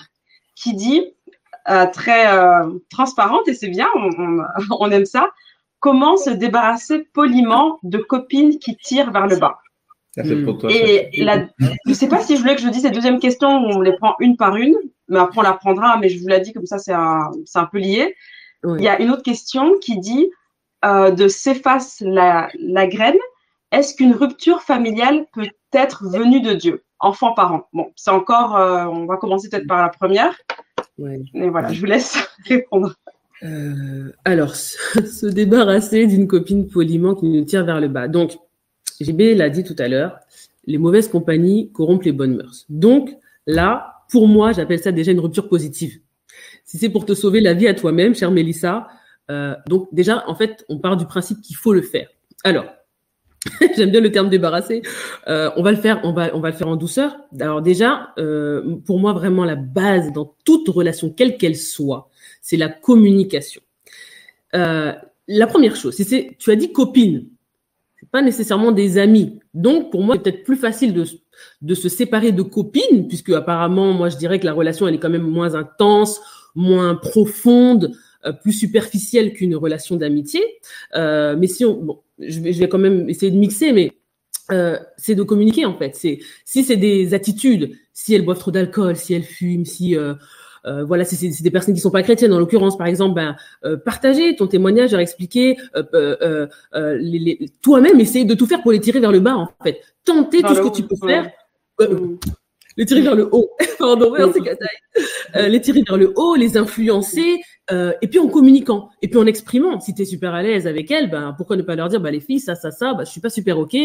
[0.55, 1.03] qui dit
[1.85, 3.87] très euh, transparente et c'est bien,
[4.79, 5.29] on, aime ça.
[5.79, 9.59] Comment se débarrasser poliment de copines qui tirent vers le bas?
[10.69, 13.63] Et la, je ne sais pas si je voulais que je dise cette deuxième question
[13.63, 14.75] où on les prend une par une,
[15.07, 17.65] mais après on la prendra, mais je vous l'ai dit comme ça, c'est un, un,
[17.65, 18.15] peu lié.
[18.65, 20.29] Il y a une autre question qui dit
[20.83, 23.19] euh, de s'efface la, la graine.
[23.71, 28.55] Est-ce qu'une rupture familiale peut être venue de Dieu, enfant-parent Bon, c'est encore,
[28.91, 30.35] on va commencer peut-être par la première.
[30.97, 32.95] Mais voilà, je vous laisse répondre.
[33.43, 38.07] Euh, alors, se débarrasser d'une copine poliment qui nous tire vers le bas.
[38.07, 38.37] Donc,
[38.99, 40.19] JB l'a dit tout à l'heure,
[40.65, 42.65] les mauvaises compagnies corrompent les bonnes mœurs.
[42.69, 43.15] Donc,
[43.47, 45.99] là, pour moi, j'appelle ça déjà une rupture positive.
[46.65, 48.87] si c'est pour te sauver la vie à toi-même, chère Mélissa,
[49.31, 52.09] euh, donc déjà, en fait, on part du principe qu'il faut le faire.
[52.43, 52.65] Alors,
[53.75, 54.81] j'aime bien le terme débarrasser.
[55.27, 57.15] Euh, on va le faire, on va, on va le faire en douceur.
[57.39, 62.09] Alors déjà, euh, pour moi, vraiment la base dans toute relation, quelle qu'elle soit,
[62.41, 63.61] c'est la communication.
[64.53, 67.27] la première chose, c'est, tu as dit copine,
[68.11, 69.39] pas nécessairement des amis.
[69.53, 71.05] Donc, pour moi, c'est peut-être plus facile de,
[71.61, 74.99] de se séparer de copines, puisque apparemment, moi, je dirais que la relation, elle est
[74.99, 76.21] quand même moins intense,
[76.55, 78.08] moins profonde, euh,
[78.41, 80.41] plus superficielle qu'une relation d'amitié.
[80.95, 83.91] Euh, mais si on, bon, je vais, je vais quand même essayer de mixer, mais
[84.51, 85.95] euh, c'est de communiquer en fait.
[85.95, 90.13] C'est si c'est des attitudes, si elles boivent trop d'alcool, si elles fument, si euh,
[90.65, 93.77] euh, voilà, c'est des personnes qui sont pas chrétiennes, en l'occurrence, par exemple, ben, euh,
[93.77, 96.47] partager ton témoignage, leur expliquer, euh,
[97.61, 99.79] toi-même, essayer de tout faire pour les tirer vers le bas, en fait.
[100.03, 101.31] Tenter tout ce que tu peux faire.
[101.79, 102.17] Mm
[102.79, 103.51] les tirer vers le haut.
[103.77, 104.39] Pardon, merci
[105.35, 109.19] euh, les tirer vers le haut, les influencer, euh, et puis en communiquant, et puis
[109.19, 109.79] en exprimant.
[109.81, 112.09] Si tu es super à l'aise avec elles, ben pourquoi ne pas leur dire, bah
[112.09, 113.75] les filles, ça, ça, ça, bah je suis pas super ok.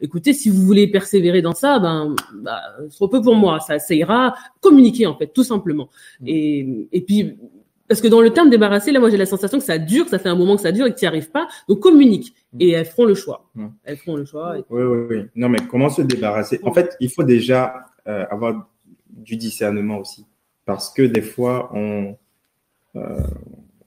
[0.00, 3.94] Écoutez, si vous voulez persévérer dans ça, ben bah, trop peu pour moi, ça, ça
[3.94, 4.34] ira.
[4.60, 5.88] Communiquer en fait, tout simplement.
[6.20, 6.24] Mm.
[6.26, 7.36] Et et puis
[7.90, 10.20] parce que dans le terme débarrasser, là, moi, j'ai la sensation que ça dure, ça
[10.20, 11.48] fait un moment que ça dure et que tu n'y arrives pas.
[11.68, 12.34] Donc, communique.
[12.52, 12.60] Mm.
[12.60, 13.50] Et elles feront le choix.
[13.82, 14.54] Elles feront le choix.
[14.70, 15.16] Oui, oui, oui.
[15.34, 16.60] Non, mais comment se débarrasser?
[16.62, 18.68] En fait, il faut déjà euh, avoir
[19.08, 20.26] du discernement aussi.
[20.64, 22.16] Parce que des fois, on,
[22.96, 23.20] euh,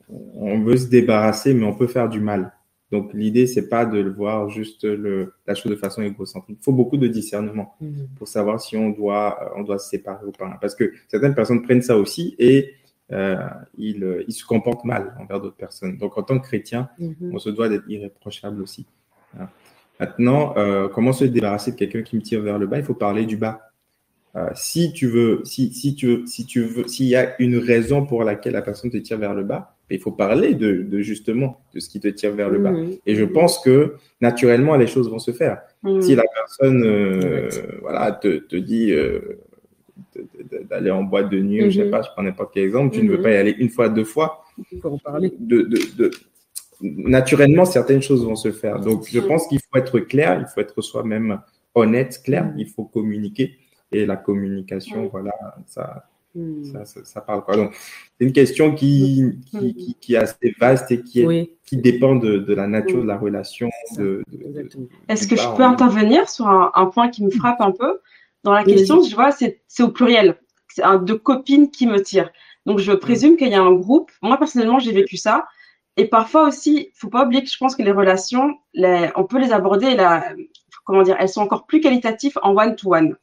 [0.09, 2.53] on veut se débarrasser, mais on peut faire du mal.
[2.91, 6.57] Donc l'idée, c'est pas de le voir juste le, la chose de façon égocentrique.
[6.61, 8.07] Il faut beaucoup de discernement mhm.
[8.17, 10.57] pour savoir si on doit, on doit se séparer ou pas.
[10.61, 12.73] Parce que certaines personnes prennent ça aussi et
[13.11, 13.37] euh,
[13.77, 15.97] ils, ils, se comportent mal envers d'autres personnes.
[15.97, 17.31] Donc en tant que chrétien, mhm.
[17.33, 18.85] on se doit d'être irréprochable aussi.
[19.99, 22.77] Maintenant, euh, comment se débarrasser de quelqu'un qui me tire vers le bas?
[22.77, 23.72] Il faut parler du bas.
[24.35, 27.57] Euh, si tu veux, si, si tu veux, si tu veux, s'il y a une
[27.57, 31.01] raison pour laquelle la personne te tire vers le bas, il faut parler de, de
[31.01, 32.71] justement de ce qui te tire vers le bas.
[32.71, 32.93] Mmh.
[33.05, 35.61] Et je pense que naturellement les choses vont se faire.
[35.83, 36.01] Mmh.
[36.01, 37.47] Si la personne, euh,
[37.81, 39.39] voilà, te, te dit euh,
[40.67, 41.91] d'aller en boîte de nuit, je sais mmh.
[41.91, 44.03] pas, je prends n'importe quel exemple, tu ne veux pas y aller une fois, deux
[44.03, 44.43] fois.
[44.71, 45.31] Il faut en parler.
[45.39, 46.11] De, de, de,
[46.81, 48.79] naturellement, certaines choses vont se faire.
[48.79, 51.39] Donc, je pense qu'il faut être clair, il faut être soi-même
[51.75, 53.57] honnête, clair, il faut communiquer
[53.93, 55.33] et la communication, voilà,
[56.35, 56.63] hmm.
[56.63, 57.55] ça, ça, parle quoi.
[57.55, 62.15] Donc, c'est une question qui, qui, qui, est assez vaste et qui, est, qui dépend
[62.15, 63.69] de, de, la nature de la relation.
[63.97, 64.23] De,
[65.07, 67.99] Est-ce que je peux intervenir sur un, point qui me frappe un peu?
[68.43, 70.37] Dans la question, je vois, c'est au pluriel.
[70.67, 72.31] C'est un de copines qui me tirent.
[72.65, 74.11] Donc, je présume qu'il y a un groupe.
[74.21, 75.45] Moi, personnellement, j'ai vécu ça.
[75.97, 79.39] Et parfois aussi, faut pas oublier que je pense que les relations, les, on peut
[79.39, 80.33] les aborder, la,
[80.85, 83.05] comment dire, elles sont encore plus qualitatives en one-to-one.
[83.05, 83.17] one.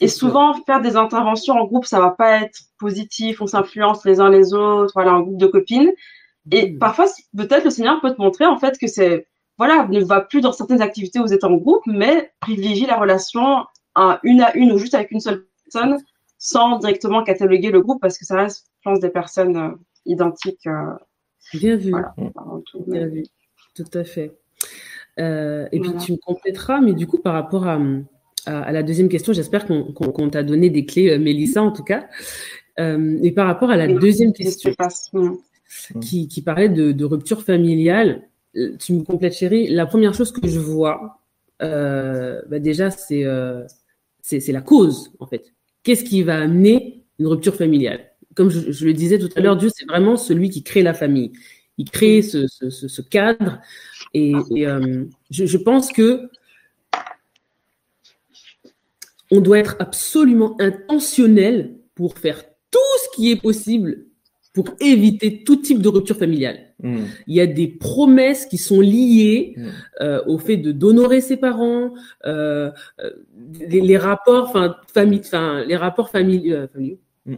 [0.00, 4.20] Et souvent, faire des interventions en groupe, ça va pas être positif, on s'influence les
[4.20, 5.92] uns les autres, voilà, un groupe de copines.
[6.50, 9.26] Et parfois, peut-être le Seigneur peut te montrer en fait que c'est,
[9.58, 12.96] voilà, ne va plus dans certaines activités où vous êtes en groupe, mais privilégie la
[12.96, 15.98] relation à une à une ou juste avec une seule personne,
[16.38, 19.70] sans directement cataloguer le groupe, parce que ça reste, je pense, des personnes euh,
[20.06, 20.66] identiques.
[20.66, 20.94] Euh,
[21.54, 21.92] Bien vu.
[22.66, 23.24] tout, Bien vu.
[23.74, 24.38] Tout à fait.
[25.18, 27.78] Euh, et puis tu me compléteras, mais du coup, par rapport à,
[28.48, 32.08] à, la deuxième question, j'espère qu'on t'a donné des clés, euh, Mélissa, en tout cas.
[32.80, 34.72] Euh, et par rapport à la deuxième question,
[36.00, 38.22] qui, qui, parlait de, rupture familiale,
[38.56, 39.68] euh, tu me complètes, chérie.
[39.68, 41.20] La première chose que je vois,
[41.60, 45.52] bah déjà, c'est la cause, en fait.
[45.82, 48.00] Qu'est-ce qui va amener une rupture familiale?
[48.34, 51.32] Comme je, le disais tout à l'heure, Dieu, c'est vraiment celui qui crée la famille.
[51.76, 53.60] Il crée ce, ce, cadre.
[54.14, 54.32] Et,
[55.30, 56.28] je, je, pense que
[59.30, 64.08] on doit être absolument intentionnel pour faire tout ce qui est possible
[64.52, 66.58] pour éviter tout type de rupture familiale.
[66.82, 67.04] Hmm.
[67.26, 69.66] Il y a des promesses qui sont liées hmm.
[70.00, 71.94] euh, au fait de d'honorer ses parents,
[72.26, 72.70] euh,
[73.00, 73.10] euh
[73.60, 76.66] les, rapports, enfin famille, enfin les rapports familiaux.
[77.24, 77.34] Hmm.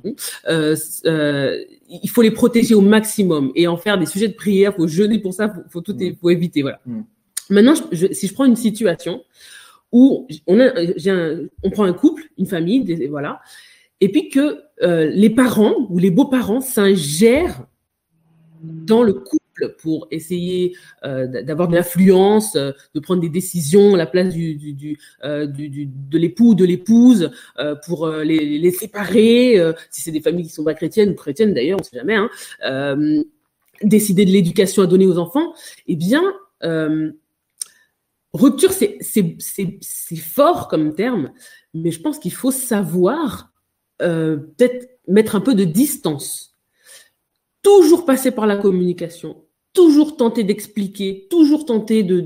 [0.48, 4.74] Euh, il faut les protéger au maximum et en faire des sujets de prière.
[4.74, 5.48] Faut jeûner pour ça.
[5.48, 6.62] Faut, faut tout, faut éviter.
[6.62, 6.80] Voilà.
[7.50, 7.74] Maintenant,
[8.12, 9.22] si je prends une situation
[9.92, 10.72] où on, a,
[11.62, 13.40] on prend un couple, une famille, voilà,
[14.00, 17.66] et puis que euh, les parents ou les beaux-parents s'ingèrent
[18.62, 20.74] dans le couple pour essayer
[21.04, 26.18] euh, d'avoir de l'influence, euh, de prendre des décisions à la place du, du, de
[26.18, 27.30] l'époux ou de l'épouse
[27.84, 29.60] pour les, les séparer,
[29.90, 32.30] si c'est des familles qui sont pas chrétiennes ou chrétiennes d'ailleurs, on sait jamais, hein,
[33.82, 35.52] décider de l'éducation à donner aux enfants,
[35.86, 36.22] eh bien,
[38.32, 41.32] Rupture, c'est fort comme terme,
[41.74, 43.52] mais je pense qu'il faut savoir
[44.02, 46.56] euh, peut-être mettre un peu de distance.
[47.62, 52.24] toujours passer par la communication, toujours tenter d'expliquer, toujours tenter de,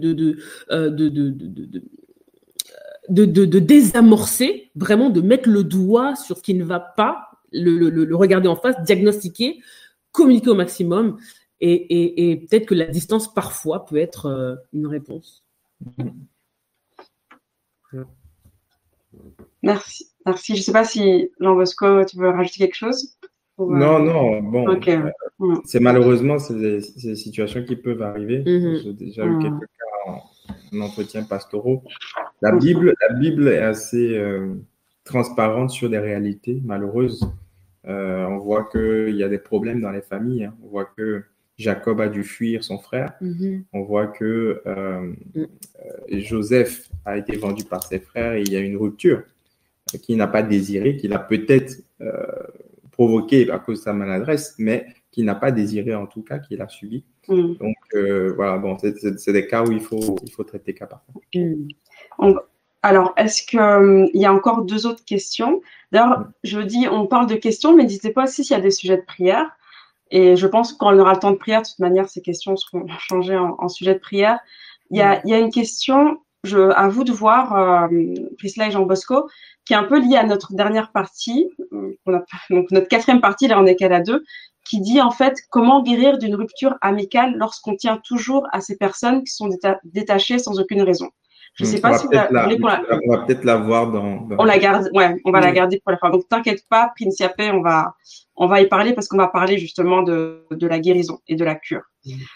[3.58, 8.56] désamorcer, vraiment de mettre le doigt sur ce qui ne va pas, le, regarder en
[8.56, 9.60] face, diagnostiquer,
[10.12, 11.16] communiquer au maximum.
[11.60, 15.43] Et peut-être que la distance, parfois, peut être euh, une réponse.
[19.62, 20.10] Merci.
[20.26, 20.54] Merci.
[20.54, 23.16] Je ne sais pas si Jean Bosco, tu veux rajouter quelque chose
[23.60, 24.42] euh, Non, non.
[24.42, 25.10] Bon, euh,
[25.64, 28.42] c'est malheureusement c'est des, des, situations qui peuvent arriver.
[28.42, 28.82] Mm-hmm.
[28.82, 31.82] J'ai déjà eu quelques cas en, entretien pastoraux.
[32.42, 32.52] La.
[32.52, 34.54] Bible, la Bible est assez euh,
[35.04, 37.26] transparente sur des réalités malheureuses.
[37.84, 40.44] on voit qu'il y a des problèmes dans les familles.
[40.44, 40.54] Hein.
[40.62, 41.24] On voit que
[41.56, 43.12] Jacob a dû fuir son frère.
[43.22, 43.62] Mm-hmm.
[43.72, 44.62] On voit que
[45.34, 45.46] mm.
[46.10, 49.22] Joseph a été vendu par ses frères et il y a une rupture
[49.98, 52.26] qu'il n'a pas désiré, qu'il a peut-être euh,
[52.92, 56.60] provoqué à cause de sa maladresse, mais qu'il n'a pas désiré en tout cas, qu'il
[56.60, 57.04] a subi.
[57.28, 57.54] Mm.
[57.54, 61.02] Donc euh, voilà, bon, c'est des cas où il faut, il faut traiter cas par
[61.32, 61.40] cas.
[61.40, 62.38] Mm.
[62.82, 65.62] Alors, est-ce qu'il il y a encore deux autres questions?
[65.92, 66.32] D'ailleurs, mm.
[66.44, 68.96] je dis, on parle de questions, mais n'hésitez pas aussi s'il y a des sujets
[68.96, 69.50] de prière.
[70.14, 72.86] Et je pense qu'on aura le temps de prière, de toute manière, ces questions seront
[73.00, 74.38] changées en, sujet de prière.
[74.90, 77.88] Il y a, une question, je, à vous de voir, euh,
[78.38, 79.28] Priscilla et Jean Bosco,
[79.64, 81.98] qui est un peu lié à notre dernière partie, euh,
[82.50, 84.22] donc notre quatrième partie, là on est qu'à la deux,
[84.64, 89.24] qui dit en fait comment guérir d'une rupture amicale lorsqu'on tient toujours à ces personnes
[89.24, 89.48] qui sont
[89.82, 91.10] détachées sans aucune raison.
[91.54, 92.82] Je ne sais pas si vous voulez la...
[93.06, 95.92] On va peut-être la voir dans, On la garde, ouais, on va la garder pour
[95.92, 96.10] la fin.
[96.10, 97.94] Donc t'inquiète pas, Principe, on va,
[98.34, 101.44] on va y parler parce qu'on va parler justement de, de la guérison et de
[101.44, 101.82] la cure.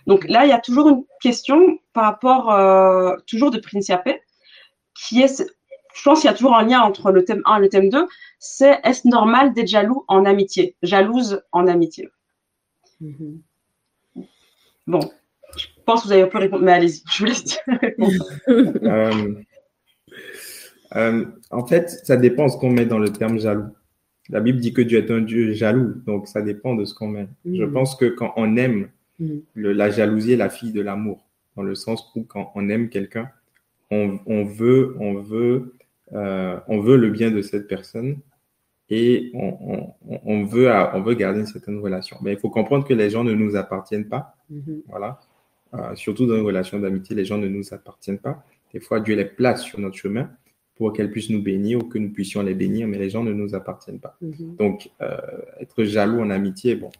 [0.06, 4.08] Donc là, il y a toujours une question par rapport, euh, toujours de Principe,
[4.94, 5.44] qui est
[5.98, 7.88] je pense qu'il y a toujours un lien entre le thème 1 et le thème
[7.88, 8.06] 2,
[8.38, 12.08] c'est est-ce normal d'être jaloux en amitié, jalouse en amitié?
[14.86, 15.00] Bon,
[15.88, 17.58] pense que vous avez un peu répondu, mais allez-y, je vous laisse
[18.82, 19.34] euh,
[20.96, 23.70] euh, en fait, ça dépend de ce qu'on met dans le terme jaloux.
[24.28, 27.08] La Bible dit que Dieu est un Dieu jaloux, donc ça dépend de ce qu'on
[27.08, 27.28] met.
[27.46, 27.72] Je mm-hmm.
[27.72, 29.40] pense que quand on aime, mm-hmm.
[29.54, 31.26] la jalousie est la fille de l'amour,
[31.56, 33.30] dans le sens où quand on aime quelqu'un,
[33.90, 35.74] on, on, veut, on veut
[36.12, 38.18] euh, on veut le bien de cette personne
[38.90, 42.16] et on, veut, on veut garder une certaine relation.
[42.22, 44.36] Mais il faut comprendre que les gens ne nous appartiennent pas.
[44.52, 44.82] Mm-hmm.
[44.88, 45.20] Voilà.
[45.74, 48.44] Euh, surtout dans une relation d'amitié, les gens ne nous appartiennent pas.
[48.72, 50.30] Des fois, Dieu les place sur notre chemin
[50.76, 53.32] pour qu'elles puissent nous bénir ou que nous puissions les bénir, mais les gens ne
[53.32, 54.16] nous appartiennent pas.
[54.22, 54.56] Mm-hmm.
[54.56, 55.16] Donc, euh,
[55.60, 56.90] être jaloux en amitié, bon,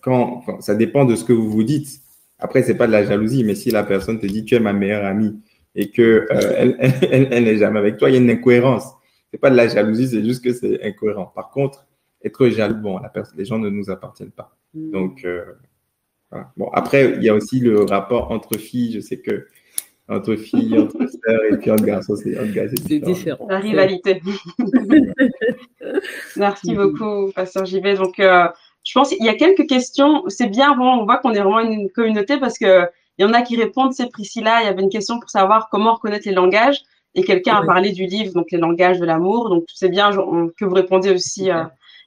[0.00, 2.00] quand, ça dépend de ce que vous vous dites.
[2.38, 4.72] Après, c'est pas de la jalousie, mais si la personne te dit tu es ma
[4.72, 5.38] meilleure amie
[5.74, 6.26] et que euh,
[6.56, 8.84] elle, elle, elle, n'est jamais avec toi, il y a une incohérence.
[9.30, 11.32] C'est pas de la jalousie, c'est juste que c'est incohérent.
[11.34, 11.86] Par contre,
[12.24, 14.56] être jaloux, bon, la les gens ne nous appartiennent pas.
[14.74, 14.90] Mm.
[14.90, 15.44] Donc, euh,
[16.34, 16.50] voilà.
[16.56, 18.92] Bon, après, il y a aussi le rapport entre filles.
[18.92, 19.46] Je sais que
[20.08, 23.46] entre filles, entre sœurs et puis entre garçons, c'est différent.
[23.48, 24.20] La rivalité.
[26.36, 27.94] Merci beaucoup, Pasteur JV.
[27.94, 28.48] Donc, euh,
[28.84, 30.24] je pense qu'il y a quelques questions.
[30.28, 33.42] C'est bien, on voit qu'on est vraiment une communauté parce que il y en a
[33.42, 36.82] qui répondent, c'est Priscilla, il y avait une question pour savoir comment reconnaître les langages.
[37.14, 39.48] Et quelqu'un a parlé du livre, donc les langages de l'amour.
[39.48, 41.62] Donc c'est bien que vous répondez aussi euh,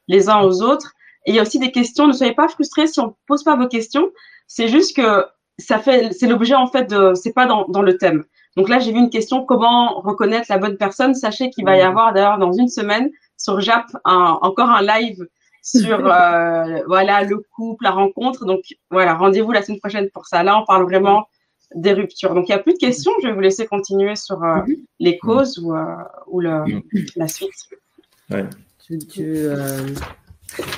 [0.10, 0.92] les uns aux autres.
[1.28, 2.08] Et il y a aussi des questions.
[2.08, 4.10] Ne soyez pas frustrés si on pose pas vos questions.
[4.48, 5.26] C'est juste que
[5.60, 8.24] ça fait, c'est l'objet en fait de, c'est pas dans, dans le thème.
[8.56, 11.14] Donc là, j'ai vu une question comment reconnaître la bonne personne?
[11.14, 15.28] Sachez qu'il va y avoir d'ailleurs dans une semaine sur JAP encore un live
[15.62, 18.46] sur euh, voilà le couple, la rencontre.
[18.46, 20.44] Donc voilà, rendez-vous la semaine prochaine pour ça.
[20.44, 21.28] Là, on parle vraiment
[21.76, 22.34] des ruptures.
[22.34, 23.12] Donc il n'y a plus de questions.
[23.22, 24.76] Je vais vous laisser continuer sur euh, mhm.
[25.00, 25.86] les causes ou, euh,
[26.28, 26.64] ou le,
[27.16, 27.52] la suite.
[28.32, 28.46] Ouais.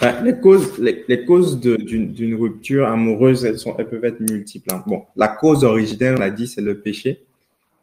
[0.02, 4.74] Bah, les causes, les, les causes d'une rupture amoureuse, elles, sont, elles peuvent être multiples.
[4.74, 4.84] Hein.
[4.88, 7.26] Bon, la cause originelle, on l'a dit, c'est le péché.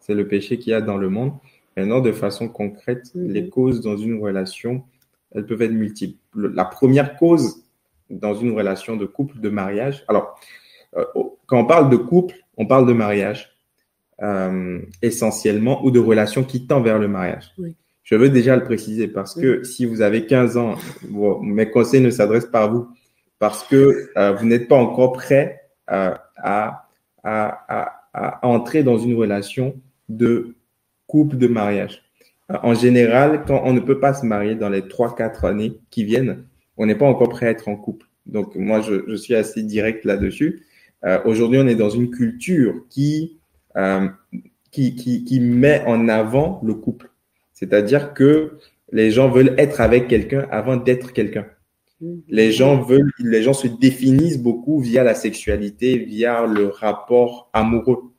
[0.01, 1.33] C'est le péché qu'il y a dans le monde.
[1.77, 3.33] Maintenant, de façon concrète, mhm.
[3.33, 4.85] les causes dans une relation,
[5.35, 6.19] elles peuvent être multiples.
[6.35, 7.63] La première cause
[8.09, 10.39] dans une relation de couple, de mariage, alors,
[10.97, 11.05] euh,
[11.47, 13.57] quand on parle de couple, on parle de mariage
[14.23, 17.55] euh, essentiellement ou de relation qui tend vers le mariage.
[18.07, 20.77] Je veux déjà le préciser parce que si vous avez 15 ans,
[21.43, 22.89] mes conseils ne s'adressent pas à vous
[23.39, 26.89] parce que euh, vous n'êtes pas encore prêt à, à,
[27.25, 29.75] à, entrer dans une relation
[30.09, 30.55] de
[31.07, 32.07] couple de mariage
[32.49, 36.45] en général, quand on ne peut pas se marier dans les 3-4 années qui viennent,
[36.77, 38.07] on n'est pas encore prêt à être en couple.
[38.27, 40.65] Donc, moi, je, je suis assez direct là-dessus.
[41.05, 43.39] Euh, Aujourd'hui, on est dans une culture qui,
[43.77, 44.09] euh,
[44.71, 47.11] qui, qui, qui, met en avant le couple.
[47.57, 48.59] C'est-à-dire que
[48.93, 51.47] les gens veulent être avec quelqu'un avant d'être quelqu'un.
[52.29, 58.13] Les gens veulent, les gens se définissent beaucoup via la sexualité, via le rapport amoureux.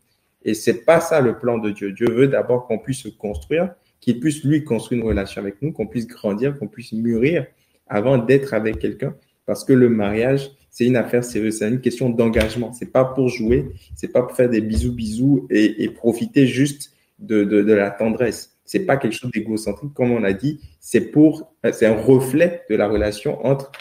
[0.44, 1.92] Et c'est pas ça le plan de Dieu.
[1.92, 5.72] Dieu veut d'abord qu'on puisse se construire, qu'il puisse lui construire une relation avec nous,
[5.72, 7.46] qu'on puisse grandir, qu'on puisse mûrir
[7.86, 9.16] avant d'être avec quelqu'un.
[9.46, 12.74] Parce que le mariage, c'est une affaire sérieuse, c'est une question d'engagement.
[12.74, 17.44] C'est pas pour jouer, c'est pas pour faire des bisous bisous et, profiter juste de,
[17.44, 18.57] de, de la tendresse.
[18.68, 20.60] C'est pas quelque chose d'égocentrique, comme on a dit.
[20.80, 23.72] C'est pour, c'est un reflet de la relation entre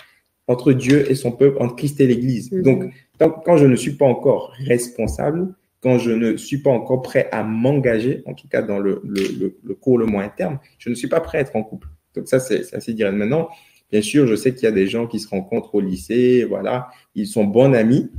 [0.48, 2.52] entre Dieu et son peuple, entre Christ et l'Église.
[2.52, 2.62] Mhm.
[2.62, 2.92] Donc,
[3.44, 7.42] quand je ne suis pas encore responsable, quand je ne suis pas encore prêt à
[7.42, 11.08] m'engager, en tout cas dans le, le, le, court, le moyen terme, je ne suis
[11.08, 11.88] pas prêt à être en couple.
[12.14, 13.16] Donc ça, c'est assez direct.
[13.16, 13.48] Maintenant,
[13.90, 16.88] bien sûr, je sais qu'il y a des gens qui se rencontrent au lycée, voilà,
[17.14, 18.10] ils sont bons amis,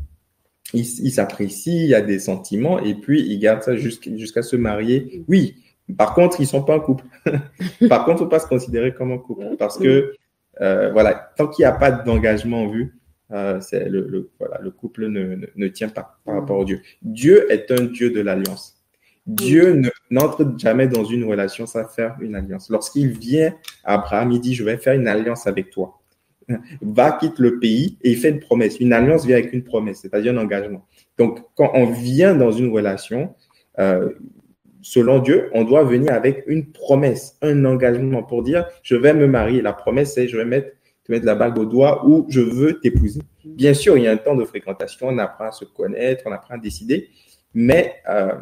[0.74, 5.24] ils s'apprécient, il y a des sentiments, et puis ils gardent ça jusqu'à se marier.
[5.28, 5.56] Oui,
[5.96, 7.06] par contre, ils sont pas en couple.
[7.90, 10.14] Par contre, faut pas se considérer comme un couple parce que
[10.60, 12.98] euh, voilà, tant qu'il n'y a pas d'engagement en vue,
[13.32, 16.66] euh, c'est le, le, voilà, le couple ne, ne, ne, tient pas par rapport au
[16.66, 16.82] Dieu.
[17.02, 18.78] Dieu est un Dieu de l'alliance.
[19.26, 22.70] Dieu n'entre jamais dans une relation sans faire une alliance.
[22.70, 26.00] Lorsqu'il vient à Abraham, il dit, je vais faire une alliance avec toi.
[26.82, 28.80] Va, quitte le pays et il fait une promesse.
[28.80, 30.86] Une alliance vient avec une promesse, c'est-à-dire un engagement.
[31.18, 33.36] Donc, quand on vient dans une relation,
[33.80, 34.14] euh,
[34.88, 39.28] selon Dieu, on doit venir avec une promesse, un engagement pour dire, je vais me
[39.28, 39.62] marier.
[39.62, 40.70] La promesse, c'est, je vais mettre,
[41.04, 43.20] te mettre la bague au doigt ou je veux t'épouser.
[43.44, 46.32] Bien sûr, il y a un temps de fréquentation, on apprend à se connaître, on
[46.32, 47.10] apprend à décider,
[47.54, 48.36] mais euh,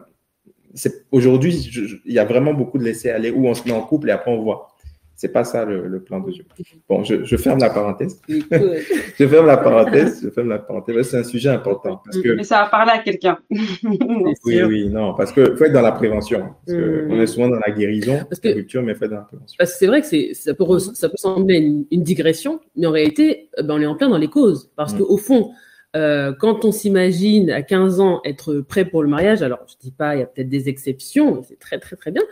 [1.11, 4.09] aujourd'hui, il y a vraiment beaucoup de laisser aller où on se met en couple
[4.09, 4.74] et après on voit.
[5.17, 6.45] C'est pas ça le, plan de Dieu.
[6.89, 8.19] Bon, je, ferme la parenthèse.
[8.27, 10.21] je ferme la parenthèse.
[10.23, 11.09] Je ferme la parenthèse.
[11.09, 12.35] C'est un sujet important parce que.
[12.35, 13.37] Mais ça va parler à quelqu'un.
[13.49, 16.41] oui, oui, non, parce que faut être dans la prévention.
[16.65, 17.11] Parce que mm.
[17.11, 19.23] on est souvent dans la guérison, parce que, la rupture, mais faut être dans la
[19.23, 19.55] prévention.
[19.57, 22.91] Parce que c'est vrai que c'est, ça peut, ça peut sembler une, digression, mais en
[22.91, 24.69] réalité, euh, ben, on est en plein dans les causes.
[24.75, 24.97] Parce mm.
[24.97, 25.51] qu'au fond,
[25.95, 29.91] euh, quand on s'imagine à 15 ans être prêt pour le mariage, alors je dis
[29.91, 32.23] pas, il y a peut-être des exceptions, c'est très très très bien,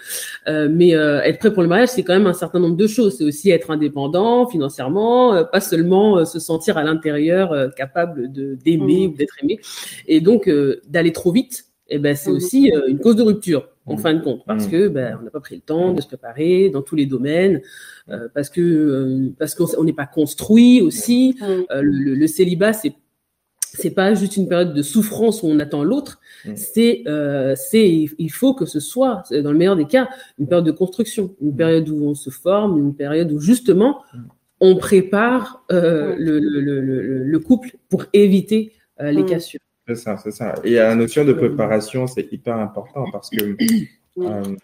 [0.47, 2.87] euh, mais euh, être prêt pour le mariage, c'est quand même un certain nombre de
[2.87, 3.17] choses.
[3.17, 9.11] C'est aussi être indépendant financièrement, pas seulement se sentir à l'intérieur capable de d'aimer mmh.
[9.11, 9.59] ou d'être aimé,
[10.07, 10.49] et donc
[10.87, 11.65] d'aller trop vite.
[11.89, 12.35] Eh ben, c'est mmh.
[12.35, 13.99] aussi une cause de rupture en mmh.
[13.99, 16.69] fin de compte, parce que ben, on n'a pas pris le temps de se préparer
[16.69, 17.61] dans tous les domaines,
[18.33, 21.37] parce que parce qu'on n'est pas construit aussi.
[21.39, 22.93] le, le, célibat, c'est
[23.75, 26.55] c'est pas juste une période de souffrance où on attend l'autre, mm.
[26.55, 30.09] c'est euh, c'est il faut que ce soit dans le meilleur des cas
[30.39, 31.55] une période de construction, une mm.
[31.55, 34.19] période où on se forme, une période où justement mm.
[34.61, 39.59] on prépare euh, le, le, le, le, couple pour éviter euh, les cassures.
[39.87, 40.55] C'est ça, c'est ça.
[40.63, 43.57] Et la notion de préparation, c'est hyper important parce que
[44.19, 44.55] euh,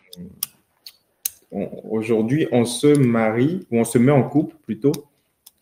[1.90, 4.94] aujourd'hui, on se marie ou on se met en couple plutôt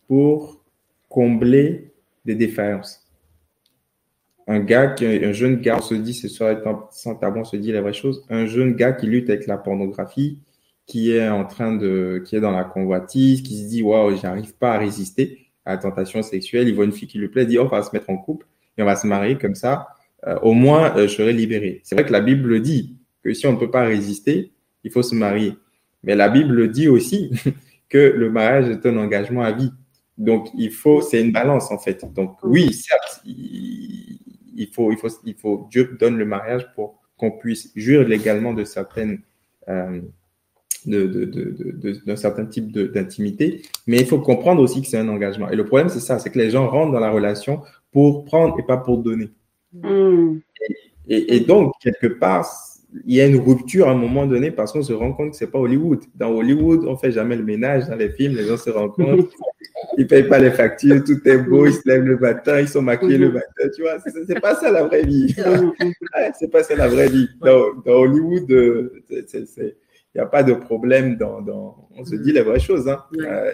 [0.06, 0.62] pour
[1.08, 1.92] combler
[2.24, 3.07] des défaillances
[4.48, 6.46] un gars, qui, un jeune gars, on se dit, c'est sur
[6.90, 9.58] sans tabou, on se dit la vraie chose, un jeune gars qui lutte avec la
[9.58, 10.38] pornographie,
[10.86, 14.54] qui est en train de, qui est dans la convoitise, qui se dit, waouh, j'arrive
[14.54, 17.48] pas à résister à la tentation sexuelle, il voit une fille qui lui plaît, il
[17.48, 18.46] dit, oh, on va se mettre en couple
[18.78, 19.88] et on va se marier comme ça,
[20.26, 21.82] euh, au moins, euh, je serai libéré.
[21.84, 25.02] C'est vrai que la Bible dit que si on ne peut pas résister, il faut
[25.02, 25.54] se marier.
[26.02, 27.30] Mais la Bible dit aussi
[27.90, 29.72] que le mariage est un engagement à vie.
[30.16, 32.02] Donc, il faut, c'est une balance en fait.
[32.14, 33.22] Donc, oui, certes,
[34.58, 38.52] il faut, il faut, il faut, Dieu donne le mariage pour qu'on puisse jurer légalement
[38.52, 39.20] de certaines,
[39.68, 40.00] euh,
[40.86, 45.08] de, de, de, d'un certain type d'intimité, mais il faut comprendre aussi que c'est un
[45.08, 45.48] engagement.
[45.50, 48.58] Et le problème, c'est ça, c'est que les gens rentrent dans la relation pour prendre
[48.58, 49.30] et pas pour donner.
[49.72, 50.38] Mm.
[51.08, 52.46] Et, et, donc, quelque part,
[53.06, 55.36] il y a une rupture à un moment donné parce qu'on se rend compte que
[55.36, 56.00] c'est pas Hollywood.
[56.14, 57.88] Dans Hollywood, on fait jamais le ménage.
[57.88, 59.28] Dans les films, les gens se rencontrent,
[59.96, 62.82] ils payent pas les factures, tout est beau, ils se lèvent le matin, ils sont
[62.82, 63.98] maquillés le matin, tu vois.
[64.26, 65.34] C'est pas ça la vraie vie.
[66.38, 67.28] c'est pas ça la vraie vie.
[67.40, 69.74] Dans, dans Hollywood, euh, il
[70.14, 72.88] n'y a pas de problème dans, dans, on se dit les vraies choses.
[72.88, 73.02] Hein.
[73.20, 73.52] Euh,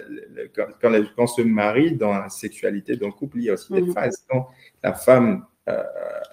[0.55, 3.53] quand, quand, les, quand, on se marie dans la sexualité d'un couple, il y a
[3.53, 3.93] aussi des mm-hmm.
[3.93, 4.25] phases.
[4.29, 4.47] Quand
[4.83, 5.83] la femme euh,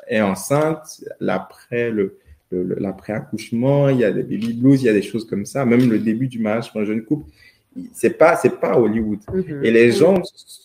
[0.09, 2.18] est enceinte, l'après le
[2.55, 5.90] l'après-accouchement, il y a des baby blues, il y a des choses comme ça, même
[5.90, 7.30] le début du mariage pour un jeune couple.
[7.93, 9.20] C'est pas, c'est pas Hollywood.
[9.33, 9.64] Mhm.
[9.64, 9.93] Et les mhm.
[9.93, 10.23] gens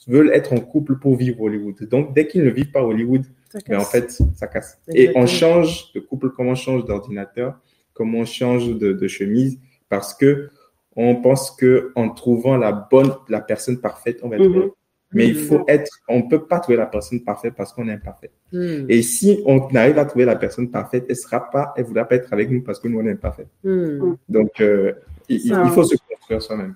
[0.08, 1.76] veulent être en couple pour vivre Hollywood.
[1.90, 3.24] Donc, dès qu'ils ne vivent pas Hollywood,
[3.68, 4.80] mais en fait, ça casse.
[4.94, 7.60] Et on change de couple comme on change d'ordinateur,
[7.94, 10.50] comme on change de, chemise, parce que
[10.96, 14.72] on pense que en trouvant la bonne, la personne parfaite, on va être mhm.
[15.14, 17.94] Mais il faut être, on ne peut pas trouver la personne parfaite parce qu'on est
[17.94, 18.32] imparfait.
[18.52, 18.86] Hmm.
[18.90, 22.16] Et si on arrive à trouver la personne parfaite, elle sera pas, elle voudra pas
[22.16, 23.48] être avec nous parce que nous on est imparfait.
[23.64, 24.16] Hmm.
[24.28, 24.94] Donc, euh,
[25.30, 26.76] il, faut se construire soi-même.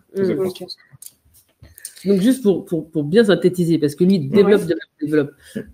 [2.06, 5.32] Donc juste pour, pour, pour, bien synthétiser, parce que lui développe, développe, développe.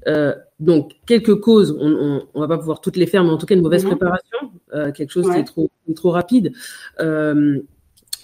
[0.07, 3.38] Euh, donc quelques causes, on, on, on, va pas pouvoir toutes les faire, mais en
[3.38, 4.38] tout cas une mauvaise préparation,
[4.73, 6.51] euh, quelque chose qui est trop, trop rapide,
[6.99, 7.59] euh,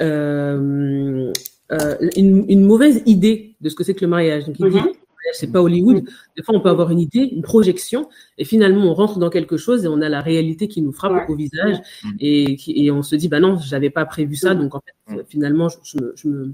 [0.02, 1.32] euh,
[1.72, 4.46] euh, une, une, mauvaise idée de ce que c'est que le mariage.
[4.46, 4.92] Donc il dit, mhm.
[5.32, 6.04] C'est pas Hollywood.
[6.36, 9.58] Des fois on peut avoir une idée, une projection, et finalement on rentre dans quelque
[9.58, 11.78] chose et on a la réalité qui nous frappe au visage,
[12.20, 15.70] et, et on se dit bah non, j'avais pas prévu ça, donc en fait finalement
[15.70, 16.54] je, je, je me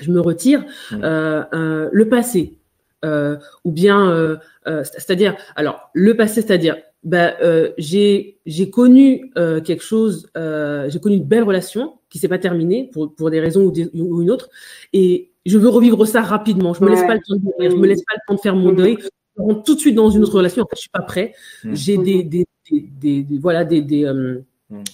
[0.00, 0.64] je me retire.
[0.92, 2.58] Euh, euh, le passé,
[3.04, 4.36] euh, ou bien, euh,
[4.66, 7.34] euh, c'est-à-dire, alors le passé, c'est-à-dire, bah,
[7.76, 13.14] j'ai j'ai connu quelque chose, j'ai connu une belle relation qui s'est pas terminée pour
[13.14, 14.48] pour des raisons ou, des, ou, une autre,
[14.94, 16.74] et je veux revivre ça rapidement.
[16.74, 18.40] Je me laisse pas le temps de mourir, je me laisse pas le temps de
[18.40, 18.76] faire mon mmh.
[18.76, 18.98] deuil.
[19.36, 20.62] Je rentre tout de suite dans une autre relation.
[20.62, 21.34] En fait, je suis pas prêt.
[21.64, 21.74] Mmh.
[21.74, 24.04] J'ai des, des, des, des, voilà des, des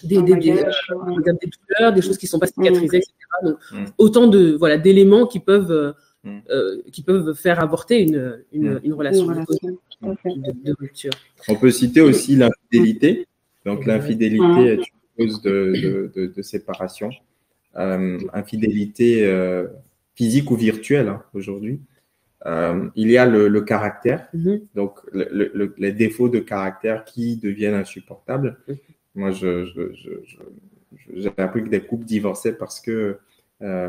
[0.02, 3.14] des, des, des, des, douleurs, des choses qui sont pas cicatrisées, etc.
[3.44, 3.56] Donc,
[3.98, 5.94] autant de voilà d'éléments qui peuvent
[6.26, 9.34] euh, qui peuvent faire avorter une, une, une relation, de,
[10.02, 11.12] de, rupture.
[11.48, 13.26] On peut citer aussi l'infidélité.
[13.64, 14.84] Donc l'infidélité est une
[15.16, 17.10] cause de, de, de séparation.
[17.76, 19.68] Euh, infidélité euh,
[20.20, 21.80] physique ou virtuelle hein, aujourd'hui.
[22.44, 24.28] Euh, il y a le, le caractère,
[24.74, 28.58] donc le, le, les défauts de caractère qui deviennent insupportables.
[29.14, 30.10] Moi, je, je, je,
[31.14, 33.16] j'ai appris que des couples divorçaient parce que
[33.62, 33.88] euh,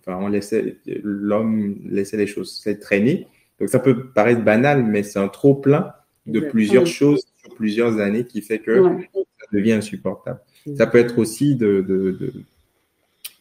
[0.00, 3.26] enfin, on laissait l'homme laissait les choses se traîner.
[3.58, 5.92] Donc ça peut paraître banal, mais c'est un trop plein
[6.24, 8.74] de plusieurs choses sur plusieurs années qui fait que
[9.12, 10.40] ça devient insupportable.
[10.78, 12.32] Ça peut être aussi de, de, de,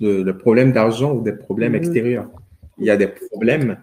[0.02, 2.30] de, de problèmes d'argent ou des problèmes extérieurs.
[2.80, 3.78] Il y a des problèmes,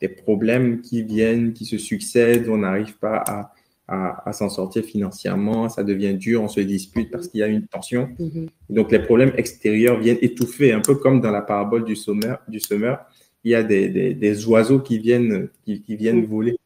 [0.00, 3.54] des problèmes qui viennent, qui se succèdent, on n'arrive pas à
[3.86, 7.46] à, à s'en sortir financièrement, ça devient dur, on se dispute parce qu'il y a
[7.46, 8.08] une tension.
[8.18, 8.48] Mm-hmm.
[8.70, 12.38] Donc les problèmes extérieurs viennent étouffer, un peu comme dans la parabole du semeur.
[12.48, 12.60] Du
[13.46, 16.28] il y a des, des, des oiseaux qui viennent, qui, qui viennent mm-hmm.
[16.28, 16.56] voler,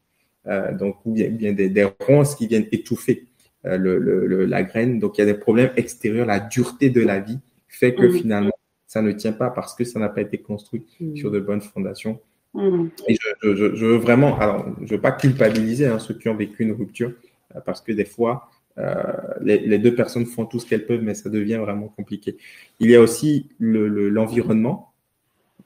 [0.47, 3.25] euh, donc ou bien, bien des, des, ronces qui viennent étouffer
[3.65, 4.99] euh, le, le, la graine.
[4.99, 8.51] Donc il y a des problèmes extérieurs, la dureté de la vie fait que finalement
[8.89, 10.83] ça ne tient pas parce que ça n'a pas été construit
[11.13, 12.19] sur de bonnes fondations.
[12.55, 12.87] Mmh.
[13.07, 16.35] Et je, je, je, veux vraiment, alors, je veux pas culpabiliser hein, ceux qui ont
[16.35, 17.13] vécu une rupture,
[17.55, 19.03] euh, parce que des fois, euh,
[19.41, 22.37] les, les, deux personnes font tout ce qu'elles peuvent, mais ça devient vraiment compliqué.
[22.79, 24.91] Il y a aussi l'environnement.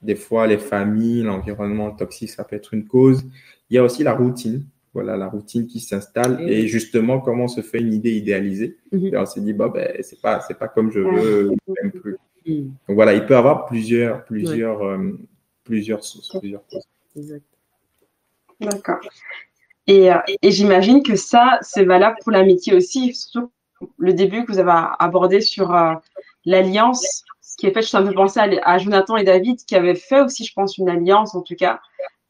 [0.02, 3.24] Le, des fois, les familles, l'environnement toxique, ça peut être une cause.
[3.70, 4.66] Il y a aussi la routine.
[4.92, 8.76] Voilà, la routine qui s'installe et, justement, comment on se fait une idée idéalisée.
[8.92, 9.06] Mmh.
[9.06, 11.50] Et on s'est dit, bah, ben, c'est pas, c'est pas comme je veux,
[11.82, 12.18] même plus.
[12.46, 12.62] Mmh.
[12.88, 15.18] Donc voilà, il peut y avoir plusieurs, plusieurs, euh,
[15.64, 16.00] plusieurs
[16.38, 17.40] plusieurs causes.
[18.60, 19.00] D'accord.
[19.86, 23.50] Et, euh, et j'imagine que ça, c'est valable pour l'amitié aussi, surtout
[23.98, 25.94] le début que vous avez abordé sur euh,
[26.44, 27.24] l'alliance
[27.58, 27.82] qui est faite.
[27.82, 30.78] Je suis un peu pensé à, Jonathan et David qui avaient fait aussi, je pense,
[30.78, 31.80] une alliance en tout cas.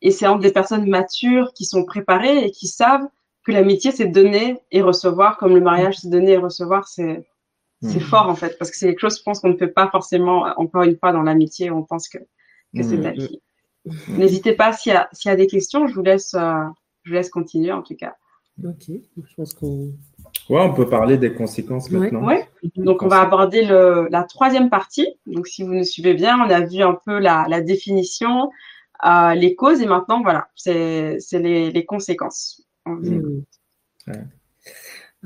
[0.02, 3.06] Et c'est entre des personnes matures qui sont préparées et qui savent
[3.44, 6.88] que l'amitié, c'est donner et recevoir, comme le mariage, c'est donner et recevoir.
[6.88, 7.26] C'est
[7.84, 8.10] c'est mmh.
[8.10, 10.46] fort en fait, parce que c'est quelque chose, je pense, qu'on ne peut pas forcément,
[10.56, 12.18] encore une fois, dans l'amitié, on pense que
[12.76, 13.40] que c'est ta fille.
[14.08, 16.64] N'hésitez pas s'il y, a, y a des questions, je vous laisse, euh,
[17.04, 18.14] je vous laisse continuer en tout cas.
[18.64, 19.92] Ok, je pense qu'on.
[20.48, 22.24] Ouais, on peut parler des conséquences maintenant.
[22.24, 22.48] Ouais.
[22.76, 25.08] Donc on va aborder le, la troisième partie.
[25.26, 28.50] Donc si vous nous suivez bien, on a vu un peu la, la définition,
[29.04, 32.64] euh, les causes et maintenant voilà, c'est les, les conséquences.
[32.86, 33.42] Mmh.
[34.06, 34.24] Ouais.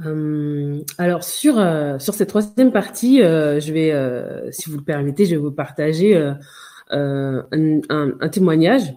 [0.06, 4.84] Euh, alors sur euh, sur cette troisième partie, euh, je vais, euh, si vous le
[4.84, 6.34] permettez, je vais vous partager euh,
[6.90, 8.94] un, un, un, témoignage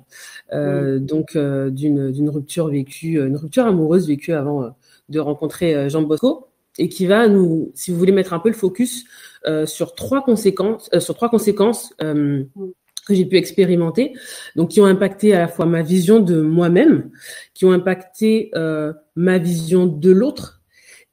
[0.53, 4.75] euh, donc euh, d'une d'une rupture vécue, une rupture amoureuse vécue avant
[5.09, 6.47] de rencontrer Jean Bosco
[6.77, 9.05] et qui va nous, si vous voulez mettre un peu le focus
[9.65, 12.43] sur trois conséquences, sur trois conséquences mm.
[13.07, 14.13] que j'ai pu expérimenter,
[14.55, 17.09] donc qui ont impacté à la fois ma vision de moi-même,
[17.53, 20.60] qui ont impacté euh, ma vision de l'autre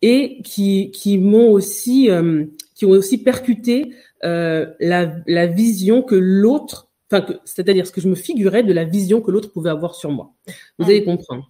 [0.02, 2.44] et qui qui m'ont aussi euh,
[2.74, 3.92] qui ont aussi percuté
[4.24, 8.84] euh, la, la, vision que l'autre, enfin, c'est-à-dire ce que je me figurais de la
[8.84, 10.32] vision que l'autre pouvait avoir sur moi.
[10.78, 11.48] Vous allez comprendre.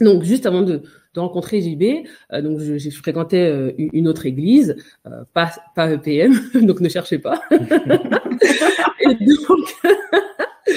[0.00, 0.82] Donc, juste avant de,
[1.14, 4.76] de rencontrer JB, euh, donc je, je fréquentais euh, une autre église,
[5.06, 6.34] euh, pas, pas EPM,
[6.66, 7.40] donc ne cherchez pas.
[7.50, 9.62] Et donc,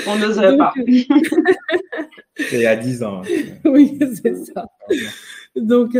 [0.07, 0.73] on n'oserait pas.
[2.37, 3.21] C'est à 10 ans.
[3.65, 4.65] oui, c'est ça.
[5.57, 5.97] Donc,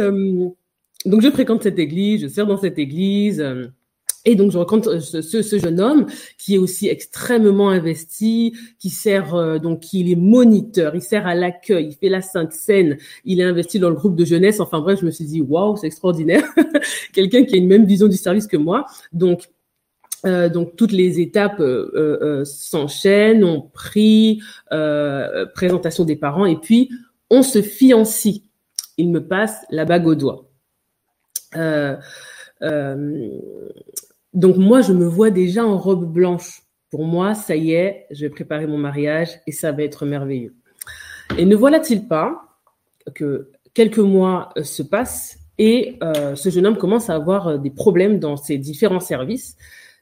[1.06, 3.43] donc, je fréquente cette église, je sers dans cette église.
[4.26, 6.06] Et donc, je rencontre euh, ce, jeune homme
[6.38, 11.36] qui est aussi extrêmement investi, qui sert, euh, donc, il est moniteur, il sert à
[11.36, 14.60] l'accueil, il fait la Sainte Seine, il est investi dans le groupe de jeunesse.
[14.60, 16.43] Enfin bref, je me suis dit, waouh, c'est extraordinaire.
[17.14, 18.86] Quelqu'un qui a une même vision du service que moi.
[19.14, 19.50] Donc,
[20.26, 21.64] Euh, donc toutes les étapes
[22.43, 24.41] s'enchaînent, on prie,
[25.56, 26.89] présentation des parents et puis
[27.30, 28.43] on se fiancie.
[28.97, 30.49] Il me passe la bague au doigt.
[34.34, 36.64] Donc moi je me vois déjà en robe blanche.
[36.89, 40.56] Pour moi, ça y est, je vais préparer mon mariage et ça va être merveilleux.
[41.38, 42.41] Et ne voilà-t-il pas
[43.14, 47.58] que quelques mois euh, se passent et euh, ce jeune homme commence à avoir euh,
[47.58, 49.56] des problèmes dans ses différents services,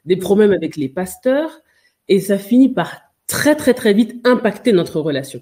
[0.06, 1.62] des problèmes avec les pasteurs,
[2.08, 5.42] et ça finit par très très très vite impacter notre relation.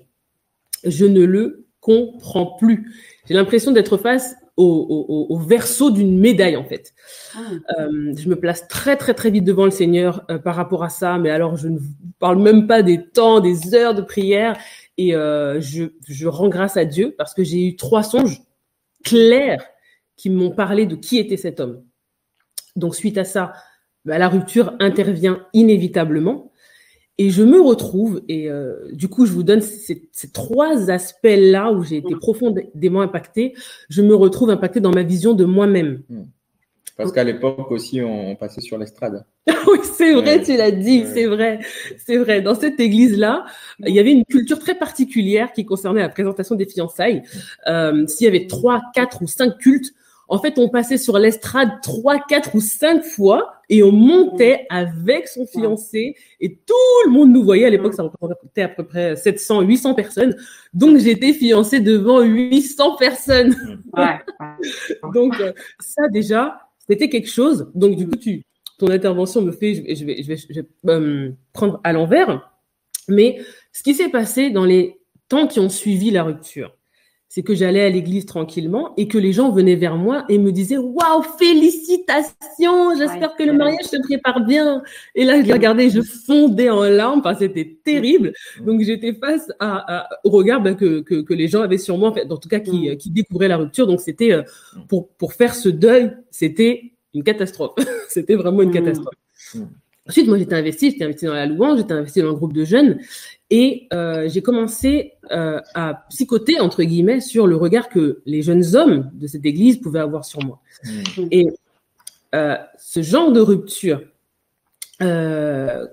[0.84, 2.92] Je ne le comprends plus.
[3.28, 6.94] J'ai l'impression d'être face au, au, verso d'une médaille en fait.
[7.36, 7.88] Ah.
[7.90, 11.30] je me place très très très vite devant le Seigneur par rapport à ça, mais
[11.30, 11.80] alors je ne
[12.20, 14.58] parle même pas des temps, des heures de prière
[14.98, 18.42] et euh, je, je rends grâce à Dieu parce que j'ai eu trois songes
[19.04, 19.66] clairs
[20.16, 21.84] qui m'ont parlé de qui était cet homme.
[22.76, 23.54] Donc suite à ça,
[24.06, 26.52] bah, la rupture intervient inévitablement.
[27.18, 31.72] Et je me retrouve, et euh, du coup, je vous donne ces, ces trois aspects-là
[31.72, 33.54] où j'ai été profondément impactée.
[33.90, 36.02] Je me retrouve impactée dans ma vision de moi-même.
[36.10, 36.24] Hmm.
[36.98, 39.26] Parce qu'à l'époque aussi, on, passait sur l'estrade.
[39.48, 41.60] oui, c'est vrai, tu l'as dit, c'est vrai,
[41.98, 42.42] c'est vrai.
[42.42, 43.46] Dans cette église-là,
[43.80, 47.22] il y avait une culture très particulière qui concernait la présentation des fiançailles.
[47.68, 49.94] Euh, S'il y avait trois, quatre ou cinq cultes,
[50.28, 55.28] en fait, on passait sur l'estrade trois, quatre ou cinq fois et on montait avec
[55.28, 56.74] son fiancé et tout
[57.06, 57.66] le monde nous voyait.
[57.66, 60.36] À l'époque, ça représentait à peu près 700, 800 personnes.
[60.74, 63.56] Donc, j'étais fiancée devant 800 personnes.
[63.96, 64.20] Ouais.
[65.14, 67.72] Donc, euh, ça déjà, c'était quelque chose.
[67.76, 68.44] Donc, du coup, tu,
[68.78, 71.94] ton intervention me fait, je vais, je vais, je vais, je vais euh, prendre à
[71.94, 72.52] l'envers.
[73.08, 73.40] Mais
[73.72, 75.00] ce qui s'est passé dans les
[75.30, 76.76] temps qui ont suivi la rupture,
[77.28, 80.52] c'est que j'allais à l'église tranquillement et que les gens venaient vers moi et me
[80.52, 84.84] disaient waouh félicitations j'espère que le mariage se prépare bien.
[85.16, 88.34] Et là je les regardais je fondais en larmes enfin c'était terrible.
[88.62, 92.10] Donc j'étais face à, au regard ben, que, que, que, les gens avaient sur moi
[92.10, 92.98] en, fait, en tout cas qui, mm.
[92.98, 93.88] qui découvraient la rupture.
[93.88, 94.44] Donc c'était euh,
[94.88, 97.74] pour pour faire ce deuil c'était une catastrophe.
[98.10, 98.74] C'était vraiment une mm.
[98.74, 99.16] catastrophe.
[99.56, 99.64] Mm.
[100.08, 102.64] Ensuite, moi, j'étais investi, j'étais investi dans la louange, j'étais investi dans le groupe de
[102.64, 103.00] jeunes,
[103.50, 108.76] et euh, j'ai commencé euh, à psychoter, entre guillemets, sur le regard que les jeunes
[108.76, 110.60] hommes de cette église pouvaient avoir sur moi.
[110.84, 111.24] Mmh.
[111.32, 111.48] Et
[112.34, 114.02] euh, ce genre de rupture,
[115.00, 115.88] on,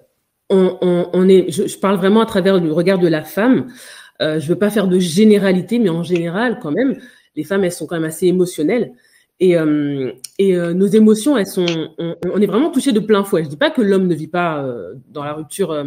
[0.51, 3.69] on, on, est, je, je, parle vraiment à travers le regard de la femme.
[4.21, 6.99] je ne veux pas faire de généralité, mais en général, quand même,
[7.37, 8.93] les femmes, elles sont quand même assez émotionnelles.
[9.43, 11.67] Et, euh, et euh, nos émotions, elles sont,
[11.99, 13.43] on, on, est vraiment touché de plein fouet.
[13.43, 15.85] Je dis pas que l'homme ne vit pas euh, dans la rupture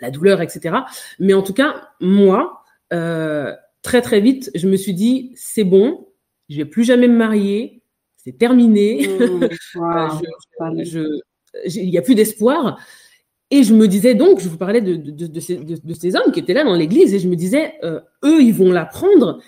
[0.00, 0.76] la douleur, etc.
[1.18, 6.08] Mais en tout cas, moi, très très vite, je me suis dit, c'est bon,
[6.48, 7.82] je vais plus jamais me marier,
[8.16, 9.48] c'est terminé, mmh,
[11.66, 12.78] il n'y a plus d'espoir.
[13.50, 16.32] Et je me disais donc, je vous parlais de, de, de, ces, de, ces, hommes
[16.32, 19.40] qui étaient là dans l'église, et je me disais, eux, ils vont l'apprendre,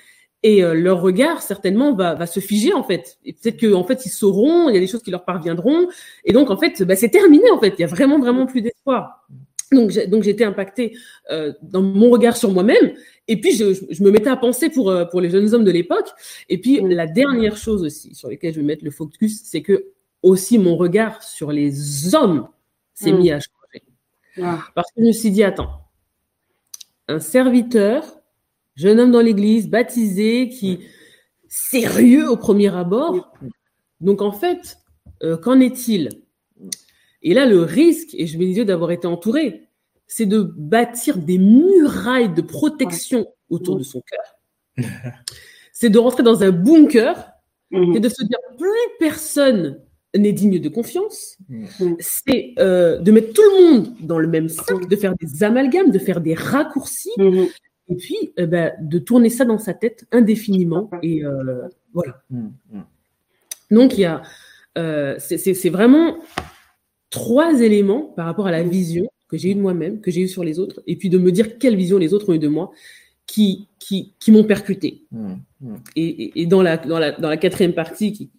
[0.43, 3.19] et euh, leur regard certainement va, va se figer en fait.
[3.25, 5.89] Et peut-être qu'en en fait ils sauront, il y a des choses qui leur parviendront,
[6.25, 7.75] et donc en fait bah, c'est terminé en fait.
[7.79, 9.27] Il y a vraiment vraiment plus d'espoir.
[9.73, 10.97] Donc donc j'étais impactée
[11.31, 12.93] euh, dans mon regard sur moi-même,
[13.29, 15.71] et puis je, je, me mettais à penser pour euh, pour les jeunes hommes de
[15.71, 16.09] l'époque.
[16.49, 19.93] Et puis la dernière chose aussi sur laquelle je vais mettre le focus, c'est que
[20.23, 22.49] aussi mon regard sur les hommes
[22.95, 23.19] s'est mm.
[23.19, 23.85] mis à changer.
[24.43, 24.65] Ah.
[24.75, 25.71] Parce que je me suis dit attends,
[27.09, 28.21] un serviteur
[28.77, 30.81] jeune homme dans l'église, baptisé, qui
[31.49, 33.33] sérieux au premier abord.
[34.01, 34.79] Donc en fait,
[35.23, 36.09] euh, qu'en est-il?
[37.23, 39.69] Et là, le risque, et je me disais d'avoir été entouré,
[40.07, 44.87] c'est de bâtir des murailles de protection autour de son cœur.
[45.73, 47.33] c'est de rentrer dans un bunker
[47.71, 47.97] mhm.
[47.97, 48.69] et de se dire plus
[48.99, 49.81] personne
[50.17, 51.37] n'est digne de confiance.
[51.49, 51.97] Mhm.
[52.01, 55.91] C'est euh, de mettre tout le monde dans le même sac, de faire des amalgames,
[55.91, 57.49] de faire des raccourcis, mhm
[57.91, 60.91] et puis eh ben, de tourner ça dans sa tête indéfiniment.
[61.03, 62.23] Et euh, voilà.
[63.71, 64.23] Donc, il y a,
[64.79, 66.19] euh, c'est vraiment
[67.11, 70.29] trois éléments par rapport à la vision que j'ai eue de moi-même, que j'ai eue
[70.29, 72.49] sur les autres, et puis de me dire quelle vision les autres ont eu de
[72.49, 72.71] moi,
[73.27, 75.05] qui, qui, qui m'ont percuté.
[75.13, 75.35] Mm,
[75.95, 78.31] et, et, dans, la, dans, la, dans la quatrième partie, qui,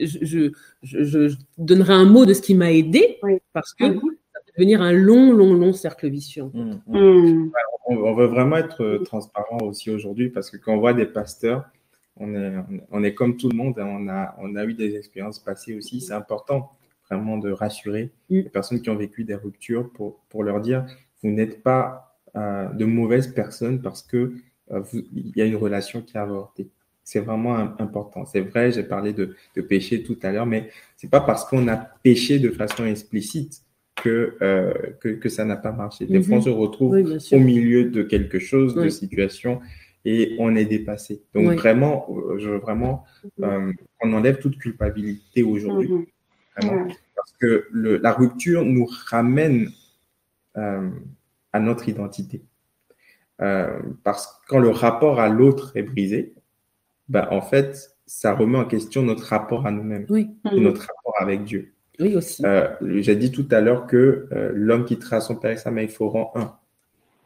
[0.00, 0.50] je,
[0.82, 3.18] je, je, donnerai un mot de ce qui m'a aidé,
[3.52, 4.16] parce que mm-hmm
[4.56, 6.44] devenir un long, long, long cercle vicieux.
[6.52, 6.98] Mmh, mmh.
[6.98, 7.52] Mmh.
[7.86, 11.64] On, veut vraiment être euh, transparent aussi aujourd'hui parce que quand on voit des pasteurs,
[12.16, 12.52] on est,
[12.90, 13.86] on est comme tout le monde, hein.
[13.88, 16.00] on a, on a eu des expériences passées aussi.
[16.00, 16.72] C'est important
[17.10, 20.86] vraiment de rassurer les personnes qui ont vécu des ruptures pour, pour leur dire
[21.22, 24.34] vous n'êtes pas euh, de mauvaises personnes parce que
[24.70, 26.68] euh, il y a une relation qui a avorté.
[27.02, 28.24] C'est vraiment important.
[28.24, 31.66] C'est vrai, j'ai parlé de, de péché tout à l'heure, mais c'est pas parce qu'on
[31.66, 33.62] a péché de façon explicite
[33.96, 36.06] que, euh, que, que, ça n'a pas marché.
[36.06, 36.44] Des fois, on mhm.
[36.44, 36.96] se retrouve
[37.32, 39.60] au milieu de quelque chose, de situation,
[40.04, 41.22] et on est dépassé.
[41.34, 42.06] Donc, vraiment,
[42.38, 43.04] je veux vraiment
[43.42, 45.88] euh, on enlève toute culpabilité aujourd'hui.
[45.88, 46.06] Mhm.
[46.66, 46.88] Vraiment.
[47.14, 49.70] Parce que le, la rupture nous ramène
[50.56, 50.90] euh,
[51.52, 52.42] à notre identité.
[53.40, 56.34] Euh, parce que quand le rapport à l'autre est brisé,
[57.08, 60.30] bah, en fait, ça remet en question notre rapport à nous-mêmes, oui.
[60.52, 61.72] notre rapport avec Dieu.
[61.98, 62.44] Oui, aussi.
[62.44, 62.68] Euh,
[63.00, 65.90] J'ai dit tout à l'heure que euh, l'homme quittera son père et sa mère, il
[65.90, 66.56] faut rendre un.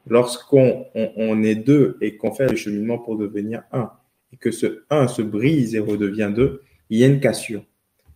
[0.06, 3.90] Lorsqu'on on, est deux et qu'on fait le cheminement pour devenir un,
[4.32, 7.64] et que ce un se brise et redevient deux, il y a une cassure.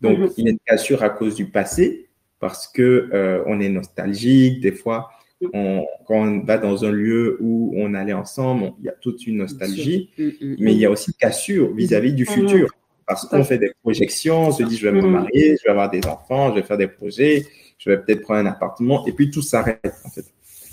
[0.01, 0.31] Donc, mhm.
[0.37, 2.09] il y a une cassure à cause du passé,
[2.41, 5.11] parce que euh, on est nostalgique, des fois,
[5.53, 9.27] on, quand on va dans un lieu où on allait ensemble, il y a toute
[9.27, 10.93] une nostalgie, mm, mm, mais il y a mm.
[10.93, 12.69] aussi cassure vis-à-vis du futur.
[13.07, 15.91] Parce qu'on fait des projections, on se dit je vais me marier, je vais avoir
[15.91, 17.47] des enfants, je vais faire des projets,
[17.79, 20.27] je vais peut-être prendre un appartement, et puis tout s'arrête en fait.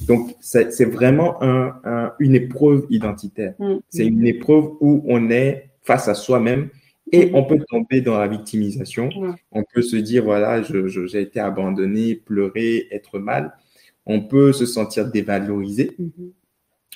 [0.05, 3.53] Donc c'est vraiment un, une épreuve identitaire.
[3.89, 6.69] C'est une épreuve où on est face à soi-même
[7.11, 9.09] et on peut tomber dans la victimisation.
[9.51, 13.53] On peut se dire voilà, j'ai été abandonné, pleurer, être mal
[14.05, 15.95] on peut se sentir dévalorisé.
[15.99, 16.31] Mm-hmm.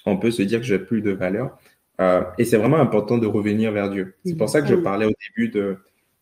[0.05, 1.57] On peut se dire que j'ai plus de valeur.
[1.99, 4.15] Euh, et c'est vraiment important de revenir vers Dieu.
[4.25, 4.83] C'est pour ça que je mm-hmm.
[4.83, 5.77] parlais au début de,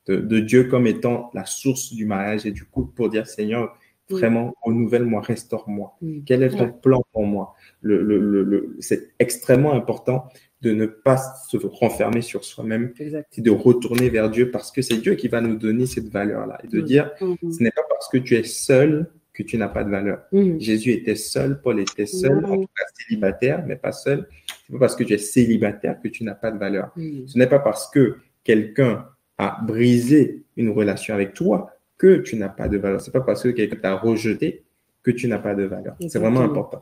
[0.08, 3.78] de, Dieu comme étant la source du mariage et du couple pour dire Seigneur,
[4.10, 5.96] vraiment, renouvelle-moi, restaure-moi.
[6.02, 6.20] Mm.
[6.26, 7.54] Quel est ton plan pour moi?
[7.82, 10.30] Le, le, le, C'est extrêmement important
[10.62, 11.18] de ne pas
[11.50, 15.42] se renfermer sur soi-même et de retourner vers Dieu parce que c'est Dieu qui va
[15.42, 17.52] nous donner cette valeur-là et de dire, mm-hmm.
[17.52, 20.24] ce n'est pas parce que tu es seul que tu n'as pas de valeur.
[20.32, 20.60] Mm.
[20.60, 24.28] Jésus était seul, Paul était seul, en tout cas célibataire, mais pas seul.
[24.66, 26.92] C'est pas parce que tu es célibataire que tu n'as pas de valeur.
[26.96, 29.06] Ce n'est pas parce que quelqu'un
[29.38, 33.00] a brisé une relation avec toi que tu n'as pas de valeur.
[33.00, 34.64] C'est pas parce que quelqu'un t'a rejeté
[35.04, 35.96] que tu n'as pas de valeur.
[36.08, 36.82] C'est vraiment important.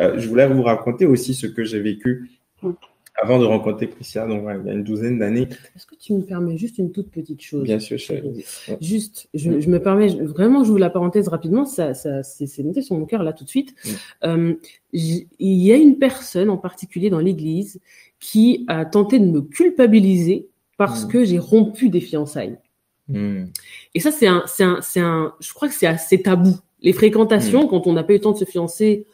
[0.00, 2.30] Euh, je voulais vous raconter aussi ce que j'ai vécu
[3.20, 5.48] avant de rencontrer Priscilla, donc il y a une douzaine d'années.
[5.74, 7.64] Est-ce que tu me permets juste une toute petite chose?
[7.64, 8.44] Bien sûr, chérie.
[8.80, 13.06] Juste, je, me permets, vraiment, j'ouvre la parenthèse rapidement, ça, ça c'est noté sur mon
[13.06, 13.74] cœur là tout de suite.
[14.24, 14.54] Euh,
[14.92, 17.80] il y a une personne en particulier dans l'Église
[18.20, 21.08] qui a tenté de me culpabiliser parce mm.
[21.08, 22.58] que j'ai rompu des fiançailles.
[23.08, 23.44] Mm.
[23.94, 26.56] Et ça, c'est un, un, un, je crois que c'est assez tabou.
[26.82, 27.68] Les fréquentations, mm.
[27.68, 29.06] quand on n'a pas eu le temps de se fiancer,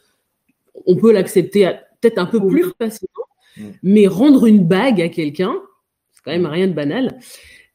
[0.85, 3.25] on peut l'accepter peut-être un peu plus facilement.
[3.57, 3.63] Mm.
[3.83, 5.55] Mais rendre une bague à quelqu'un,
[6.11, 7.19] c'est quand même rien de banal.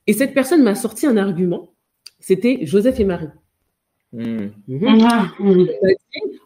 [0.06, 1.74] Et cette personne m'a sorti un argument.
[2.20, 3.28] C'était Joseph et Marie.
[4.12, 4.46] Mm.
[4.68, 4.98] Mhm.
[5.02, 5.30] Ah,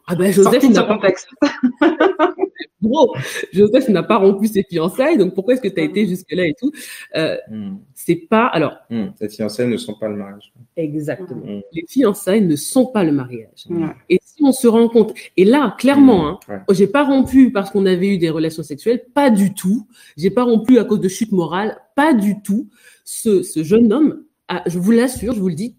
[0.07, 0.99] ah ben Joseph n'a pas
[2.81, 3.15] Gros,
[3.53, 6.45] Joseph n'a pas rompu ses fiançailles, donc pourquoi est-ce que tu as été jusque là
[6.45, 6.73] et tout?
[7.15, 7.77] Euh, mm.
[7.93, 8.75] C'est pas alors.
[8.89, 10.51] Les fiançailles ne sont pas le mariage.
[10.75, 11.61] Exactement.
[11.71, 13.65] Les fiançailles ne sont pas le mariage.
[14.09, 17.85] Et si on se rend compte, et là clairement, hein, j'ai pas rompu parce qu'on
[17.85, 19.87] avait eu des relations sexuelles, pas du tout.
[20.17, 22.67] J'ai pas rompu à cause de chute morale, pas du tout.
[23.05, 24.23] Ce, ce jeune homme,
[24.65, 25.75] je vous l'assure, je vous le dis,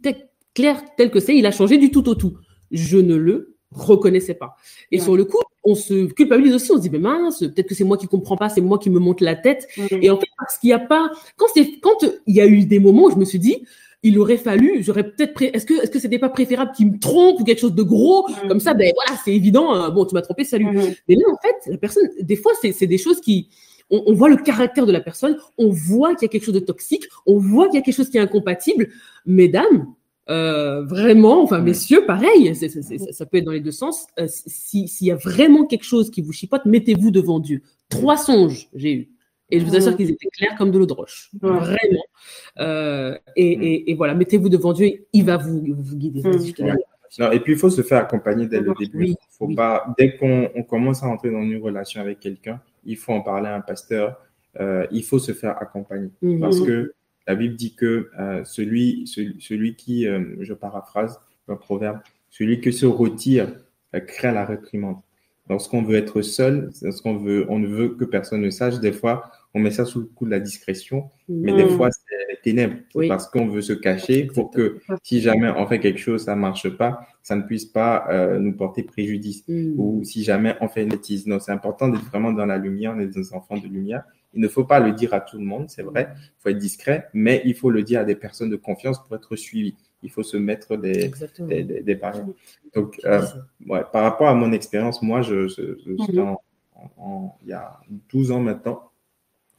[0.54, 2.34] clair tel que c'est, il a changé du tout au tout.
[2.70, 4.56] Je ne le reconnaissais pas.
[4.90, 7.74] Et sur le coup, on se culpabilise aussi, on se dit, mais mince, peut-être que
[7.74, 9.66] c'est moi qui comprends pas, c'est moi qui me monte la tête.
[9.90, 12.64] Et en fait, parce qu'il n'y a pas, quand c'est, quand il y a eu
[12.64, 13.64] des moments où je me suis dit,
[14.02, 17.40] il aurait fallu, j'aurais peut-être, est-ce que, est-ce que c'était pas préférable qu'il me trompe
[17.40, 20.20] ou quelque chose de gros, comme ça, ben voilà, c'est évident, euh, bon, tu m'as
[20.20, 20.66] trompé, salut.
[21.08, 23.48] Mais là, en fait, la personne, des fois, c'est des choses qui,
[23.90, 26.54] on, on, voit le caractère de la personne, on voit qu'il y a quelque chose
[26.54, 28.90] de toxique, on voit qu'il y a quelque chose qui est incompatible.
[29.24, 29.86] Mesdames,
[30.30, 34.06] euh, vraiment, enfin messieurs, pareil, ça peut être dans les deux sens.
[34.18, 37.62] Euh, s'il y a vraiment quelque chose qui vous chipote, mettez-vous devant Dieu.
[37.88, 39.10] Trois songes j'ai eu.
[39.50, 41.30] Et je vous assure qu'ils étaient clairs comme de l'eau de roche.
[41.40, 41.76] Vraiment.
[42.58, 46.22] Euh, et, et, voilà, mettez-vous devant Dieu, il va vous, vous guider.
[46.22, 49.14] et puis, il faut se faire accompagner dès le début.
[49.38, 53.20] faut pas, dès qu'on commence à entrer dans une relation avec quelqu'un, il faut en
[53.20, 54.18] parler à un pasteur.
[54.90, 56.10] il faut se faire accompagner.
[56.22, 56.40] Mhm.
[56.40, 56.94] Parce que
[57.26, 61.98] la Bible dit que euh, celui, celui, qui, euh, je paraphrase un proverbe,
[62.30, 63.48] celui qui se retire
[63.94, 64.96] euh, crée la réprimande.
[65.48, 69.30] Lorsqu'on veut être seul, lorsqu'on veut, on ne veut que personne ne sache, des fois,
[69.52, 72.78] on met ça sous le coup de la discrétion, mais des fois, c'est les ténèbres.
[73.08, 76.70] Parce qu'on veut se cacher pour que si jamais on fait quelque chose, ça marche
[76.70, 78.08] pas, ça ne puisse pas
[78.38, 79.44] nous porter préjudice.
[79.46, 79.74] Mm.
[79.78, 81.26] Ou si jamais on fait une bêtise.
[81.26, 84.02] Non, c'est important d'être vraiment dans la lumière, on est des enfants de lumière.
[84.34, 86.08] Il ne faut pas le dire à tout le monde, c'est vrai.
[86.16, 89.16] Il faut être discret, mais il faut le dire à des personnes de confiance pour
[89.16, 89.74] être suivi.
[90.02, 92.26] Il faut se mettre des, des, des, barrières.
[92.74, 93.22] Donc, euh,
[93.66, 96.36] ouais, par rapport à mon expérience, moi, je, je, je suis mhm.
[96.98, 97.80] en, il y a
[98.10, 98.90] 12 ans maintenant,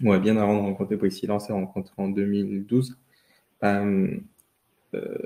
[0.01, 2.97] ouais, bien avant de rencontrer Priscilla, on s'est rencontré en 2012.
[3.63, 4.17] Euh,
[4.93, 5.17] euh,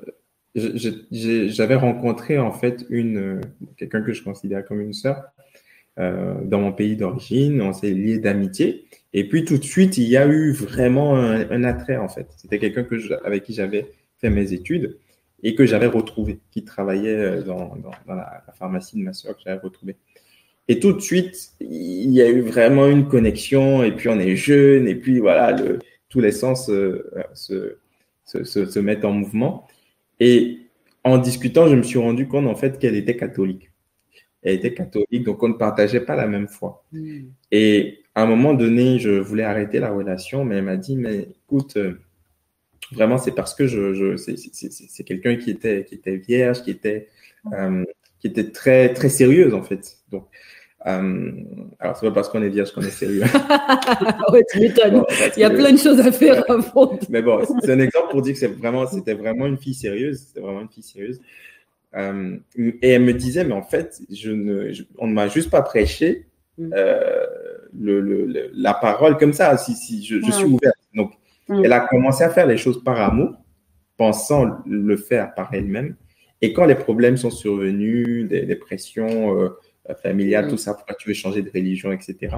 [0.56, 3.42] j'avais rencontré en fait une
[3.78, 5.24] quelqu'un que je considère comme une sœur
[5.98, 7.62] dans mon pays d'origine.
[7.62, 8.86] On s'est lié d'amitié.
[9.14, 12.28] Et puis tout de suite, il y a eu vraiment un, attrait en fait.
[12.38, 14.98] C'était quelqu'un que avec qui j'avais fait mes études
[15.42, 17.74] et que j'avais retrouvé, qui travaillait euh, dans,
[18.08, 19.96] la, pharmacie de ma soeur que j'avais retrouvé.
[20.68, 23.84] Et tout de suite, il y a eu vraiment une connexion.
[23.84, 24.88] Et puis on est jeune.
[24.88, 25.56] Et puis voilà,
[26.10, 29.68] tous les sens euh, se mettent en mouvement.
[30.20, 30.60] Et
[31.04, 33.69] en discutant, je me suis rendu compte en fait qu'elle était catholique.
[34.42, 36.86] Elle était catholique, donc on ne partageait pas la même foi.
[36.92, 37.28] Hmm.
[37.52, 41.30] Et à un moment donné, je voulais arrêter la relation, mais elle m'a dit, mais
[41.44, 42.00] écoute, euh,
[42.92, 47.08] vraiment, c'est parce que je, je c'est quelqu'un qui était, qui était vierge, qui était,
[47.54, 47.84] euh,
[48.20, 49.98] qui était très, très sérieuse, en fait.
[50.10, 50.28] Donc,
[50.88, 51.32] euh,
[51.80, 53.24] alors, c'est pas parce qu'on est vierge qu'on est sérieux.
[54.32, 55.04] ouais, tu m'étonnes.
[55.36, 56.98] Il y a plein de choses à faire avant.
[57.10, 60.28] Mais bon, c'est un exemple pour dire que c'est vraiment, c'était vraiment une fille sérieuse.
[60.28, 61.20] C'était vraiment une fille sérieuse.
[61.96, 65.62] Euh, et elle me disait, mais en fait, je ne, on ne m'a juste pas
[65.62, 66.28] prêché
[66.58, 66.74] mm.
[66.76, 67.26] euh,
[67.78, 69.58] le, le, la parole comme ça.
[69.58, 70.76] Si, si je, je suis ouverte.
[70.94, 71.14] Donc,
[71.48, 71.62] mm.
[71.64, 73.36] elle a commencé à faire les choses par amour,
[73.98, 75.96] pensant le faire par elle-même.
[76.42, 79.50] Et quand les problèmes sont survenus, des, des pressions euh,
[80.04, 80.50] familiales, mm.
[80.50, 82.36] tout ça, pourquoi tu veux changer de religion, etc.,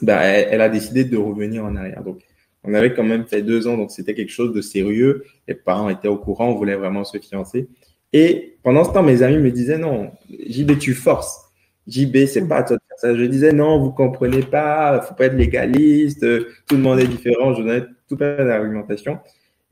[0.00, 2.02] ben, elle, elle, a décidé de revenir en arrière.
[2.02, 2.22] Donc,
[2.64, 5.24] on avait quand même fait deux ans, donc c'était quelque chose de sérieux.
[5.48, 7.68] Les parents étaient au courant, on voulait vraiment se fiancer.
[8.12, 11.52] Et pendant ce temps, mes amis me disaient non, JB, tu forces.
[11.88, 13.14] JB, c'est pas à toi de faire ça.
[13.16, 16.24] Je disais non, vous comprenez pas, faut pas être légaliste,
[16.66, 17.54] tout le monde est différent.
[17.54, 19.18] Je donnais tout plein d'argumentation.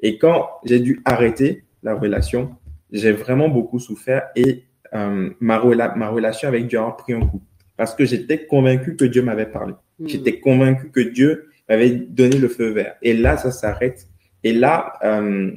[0.00, 2.56] Et quand j'ai dû arrêter la relation,
[2.90, 4.64] j'ai vraiment beaucoup souffert et
[4.94, 5.62] euh, ma,
[5.94, 7.42] ma relation avec Dieu a pris un coup.
[7.76, 9.74] Parce que j'étais convaincu que Dieu m'avait parlé.
[9.98, 10.08] Hmm.
[10.08, 12.96] J'étais convaincu que Dieu m'avait donné le feu vert.
[13.02, 14.06] Et là, ça s'arrête.
[14.42, 15.52] Et là, euh,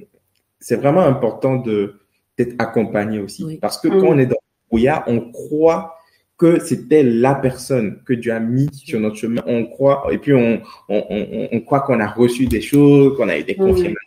[0.59, 1.99] c'est vraiment important de,
[2.37, 3.59] d'être accompagné aussi.
[3.61, 5.95] Parce que quand on est dans le brouillard, on croit
[6.37, 9.43] que c'était la personne que Dieu a mis sur notre chemin.
[9.45, 13.29] On croit, et puis on, on, on, on croit qu'on a reçu des choses, qu'on
[13.29, 13.97] a eu des confirmations.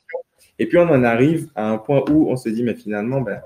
[0.59, 3.40] Et puis on en arrive à un point où on se dit, mais finalement, ben,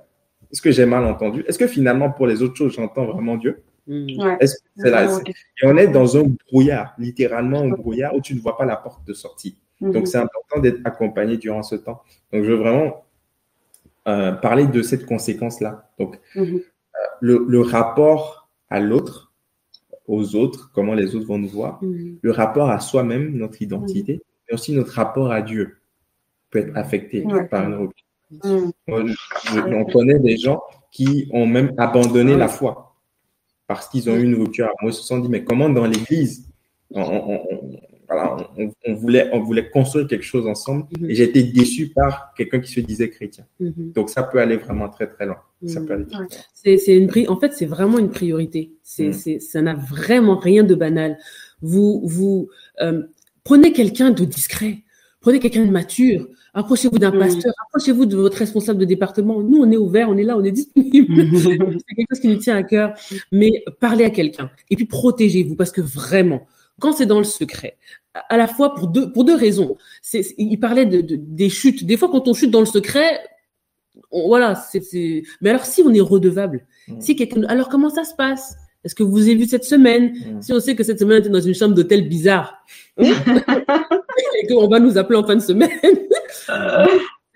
[0.50, 1.44] est-ce que j'ai mal entendu?
[1.46, 3.62] Est-ce que finalement, pour les autres choses, j'entends vraiment Dieu?
[3.86, 4.36] Mmh.
[4.40, 5.08] Est-ce que c'est là?
[5.26, 8.76] Et on est dans un brouillard, littéralement un brouillard où tu ne vois pas la
[8.76, 9.58] porte de sortie.
[9.80, 9.92] Mmh.
[9.92, 12.02] Donc c'est important d'être accompagné durant ce temps.
[12.32, 13.04] Donc je veux vraiment
[14.08, 15.90] euh, parler de cette conséquence-là.
[15.98, 16.56] Donc, mhm.
[16.56, 19.32] euh, le, le, rapport à l'autre,
[20.06, 22.18] aux autres, comment les autres vont nous voir, mhm.
[22.20, 24.20] le rapport à soi-même, notre identité, mhm.
[24.48, 25.78] et aussi notre rapport à Dieu
[26.50, 28.06] peut être affecté par une rupture.
[29.66, 30.60] on connaît des gens
[30.90, 32.96] qui ont même abandonné la foi
[33.66, 34.68] parce qu'ils ont eu une rupture.
[34.82, 36.48] Moi, ils se sont dit, mais comment dans l'Église,
[36.90, 37.38] on,
[38.94, 41.10] voulait, on voulait construire quelque chose ensemble mhm.
[41.10, 43.44] et j'ai été déçu par quelqu'un qui se disait chrétien.
[43.60, 43.92] Mhm.
[43.94, 45.38] Donc ça peut aller vraiment très très loin.
[45.66, 46.26] Ça peut mhm.
[46.54, 48.72] C'est une en fait c'est vraiment une priorité.
[48.82, 51.18] C'est ça n'a vraiment rien de banal.
[51.62, 52.48] Vous vous
[52.80, 53.02] euh,
[53.44, 54.78] prenez quelqu'un de discret,
[55.20, 56.26] prenez quelqu'un de mature.
[56.52, 59.40] Approchez-vous d'un pasteur, approchez-vous de votre responsable de département.
[59.40, 61.14] Nous, on est ouvert, on est là, on est disponible.
[61.38, 62.94] c'est quelque chose qui nous tient à cœur.
[63.30, 64.50] Mais parlez à quelqu'un.
[64.68, 66.48] Et puis protégez-vous parce que vraiment,
[66.80, 67.76] quand c'est dans le secret,
[68.14, 69.76] à la fois pour deux, pour deux raisons.
[70.02, 71.84] C'est, il parlait de, de, des chutes.
[71.84, 73.20] Des fois, quand on chute dans le secret,
[74.10, 77.00] voilà, c'est, mais alors si on est redevable, mmh.
[77.00, 78.56] si quelqu'un, alors comment ça se passe?
[78.82, 80.12] Est-ce que vous avez vu cette semaine?
[80.12, 80.42] Mmh.
[80.42, 82.64] Si on sait que cette semaine, on était dans une chambre d'hôtel bizarre,
[82.98, 83.12] et
[84.48, 85.70] qu'on va nous appeler en fin de semaine,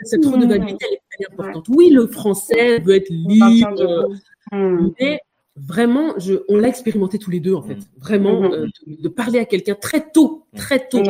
[0.01, 1.67] cette redevabilité, elle est très importante.
[1.69, 4.09] Oui, le français veut être libre,
[4.53, 5.21] mais
[5.57, 7.77] vraiment, je, on l'a expérimenté tous les deux en fait.
[7.77, 7.85] Mm.
[7.99, 8.55] Vraiment, mm-hmm.
[8.55, 10.57] euh, de, parler à quelqu'un très tôt, mm.
[10.57, 11.03] très tôt.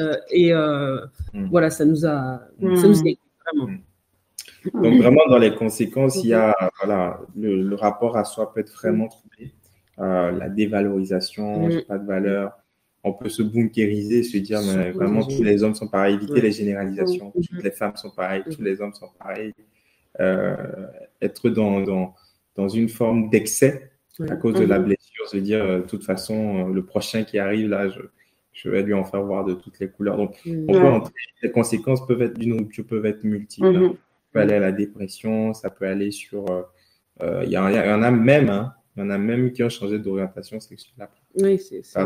[0.00, 1.00] Euh, et euh,
[1.34, 1.46] mm.
[1.50, 3.12] voilà, ça nous a, ça nous a
[3.44, 3.68] vraiment.
[4.74, 8.72] Donc vraiment dans les conséquences, il y a voilà le, rapport à soi peut être
[8.72, 9.52] vraiment troublé,
[9.98, 12.52] la dévalorisation, pas de valeur.
[13.04, 16.52] On peut se bunkériser, se dire mais vraiment tous les hommes sont pareils, éviter les
[16.52, 17.32] généralisations.
[17.32, 19.52] Toutes les femmes sont pareilles, tous les hommes sont pareils.
[21.20, 22.14] être dans, dans
[22.56, 24.86] dans une forme d'excès à cause de la mhm.
[24.86, 28.00] blessure, se dire, euh, de toute façon, euh, le prochain qui arrive, là, je,
[28.52, 30.16] je, vais lui en faire voir de toutes les couleurs.
[30.16, 30.66] Donc, mhm.
[30.68, 33.70] on peut entrer, les conséquences peuvent être d'une rupture, peuvent être multiples.
[33.70, 33.92] Mhm.
[33.92, 33.98] Ça
[34.32, 36.44] peut aller à la dépression, ça peut aller sur.
[37.22, 39.68] Euh, il y, y, en a même, hein, il y en a même qui ont
[39.68, 41.20] changé d'orientation sexuelle après.
[41.36, 42.04] Oui, c'est ça.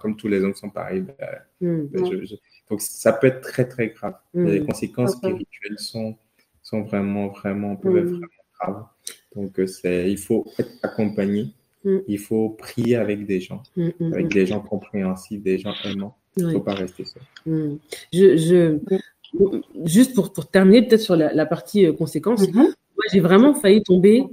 [0.00, 1.00] comme tous les hommes sont pareils.
[1.00, 2.24] Ben, ben,
[2.70, 4.14] donc, ça peut être très, très grave.
[4.34, 6.16] Les conséquences spirituelles sont,
[6.62, 8.26] sont vraiment, vraiment, peuvent être vraiment
[9.34, 11.48] Donc, euh, c'est, il faut être accompagné.
[11.84, 11.98] Mm.
[12.08, 16.16] Il faut prier avec des gens, mm, mm, avec des gens compréhensifs, des gens aimants.
[16.36, 17.22] Il ne faut pas rester seul.
[18.12, 18.78] Je, je,
[19.84, 22.54] juste pour, pour terminer peut-être sur la, partie conséquence, mm-hmm.
[22.54, 24.24] moi j'ai vraiment failli tomber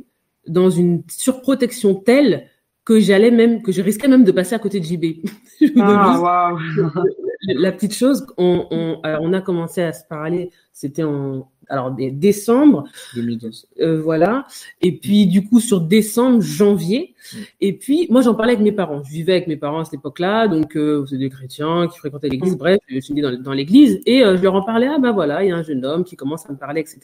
[0.48, 2.50] dans une surprotection telle
[2.86, 5.26] que j'allais même, que je risquais même de passer à côté de JB.
[5.80, 6.52] ah,
[7.48, 12.86] La petite chose, on, on, on, a commencé à se parler, c'était en alors décembre
[13.16, 13.68] 2012.
[13.80, 14.46] Euh, voilà.
[14.82, 17.14] Et puis du coup sur décembre, janvier.
[17.34, 17.38] Mm.
[17.62, 19.02] Et puis moi j'en parlais avec mes parents.
[19.04, 22.30] Je vivais avec mes parents à cette époque-là, donc euh, c'est des chrétiens qui fréquentaient
[22.30, 22.54] l'église.
[22.54, 22.58] Mm.
[22.58, 24.88] Bref, je suis dans, dans l'église et euh, je leur en parlais.
[24.88, 27.00] Ah bah voilà, il y a un jeune homme qui commence à me parler, etc.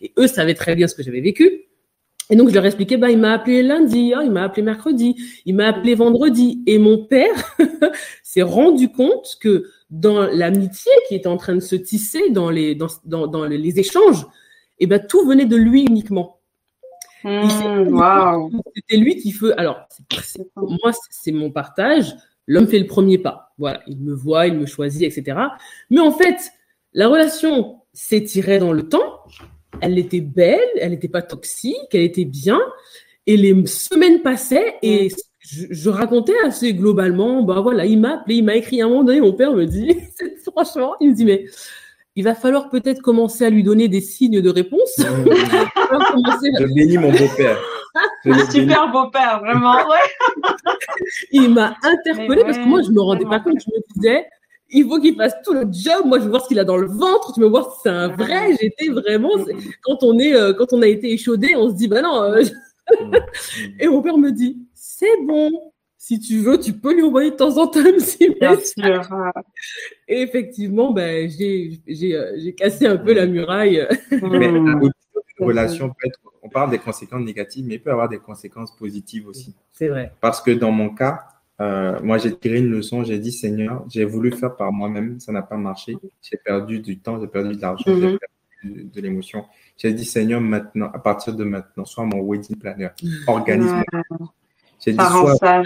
[0.00, 1.66] Et eux savaient très bien ce que j'avais vécu.
[2.30, 5.16] Et donc, je leur expliquais, bah, il m'a appelé lundi, hein, il m'a appelé mercredi,
[5.44, 6.62] il m'a appelé vendredi.
[6.66, 7.34] Et mon père
[8.22, 12.74] s'est rendu compte que dans l'amitié qui était en train de se tisser, dans les,
[12.74, 14.22] dans, dans, dans les échanges,
[14.78, 16.40] et eh ben, tout venait de lui uniquement.
[17.24, 17.48] Mmh,
[18.74, 19.52] C'était lui qui fait.
[19.56, 19.86] Alors,
[20.56, 22.14] moi, c'est mon partage.
[22.46, 23.52] L'homme fait le premier pas.
[23.58, 25.38] Voilà, il me voit, il me choisit, etc.
[25.90, 26.50] Mais en fait,
[26.94, 29.20] la relation s'étirait dans le temps
[29.80, 32.60] elle était belle, elle n'était pas toxique, elle était bien.
[33.26, 35.08] Et les semaines passaient et
[35.40, 39.20] je, racontais assez globalement, bah voilà, il m'a appelé, il m'a écrit un moment donné,
[39.20, 39.96] mon père me dit,
[40.50, 41.46] franchement, il me dit, mais
[42.14, 44.94] il va falloir peut-être commencer à lui donner des signes de réponse.
[44.98, 47.58] je bénis mon beau-père.
[48.24, 50.42] Un super beau-père, vraiment, ouais.
[51.32, 53.60] il m'a interpellé parce que moi, je me rendais pas compte.
[53.60, 54.26] Je me disais,
[54.72, 56.06] il faut qu'il fasse tout le job.
[56.06, 57.32] Moi, je veux voir ce qu'il a dans le ventre.
[57.34, 58.56] Tu veux voir si c'est un vrai?
[58.60, 59.30] J'étais vraiment.
[59.82, 62.22] Quand on est, euh, quand on a été échaudé, on se dit, bah non.
[62.22, 62.42] Euh,
[63.80, 65.50] et mon père me dit, c'est bon.
[65.98, 68.34] Si tu veux, tu peux lui envoyer de temps en temps un petit
[70.08, 73.86] Et effectivement, ben, j'ai, j'ai, j'ai cassé un peu la muraille.
[74.10, 74.90] Mais une
[75.38, 79.28] relation peut être, on parle des conséquences négatives, mais il peut avoir des conséquences positives
[79.28, 79.54] aussi.
[79.70, 80.12] C'est vrai.
[80.20, 81.20] Parce que dans mon cas,
[81.60, 85.32] euh, moi, j'ai tiré une leçon, j'ai dit, Seigneur, j'ai voulu faire par moi-même, ça
[85.32, 85.96] n'a pas marché.
[86.22, 88.18] J'ai perdu du temps, j'ai perdu de l'argent, j'ai mhm.
[88.18, 89.44] perdu de, l'émotion.
[89.76, 92.88] J'ai dit, Seigneur, maintenant, à partir de maintenant, sois mon wedding planner,
[93.26, 93.84] organise-moi.
[94.84, 95.62] J'ai dit, soit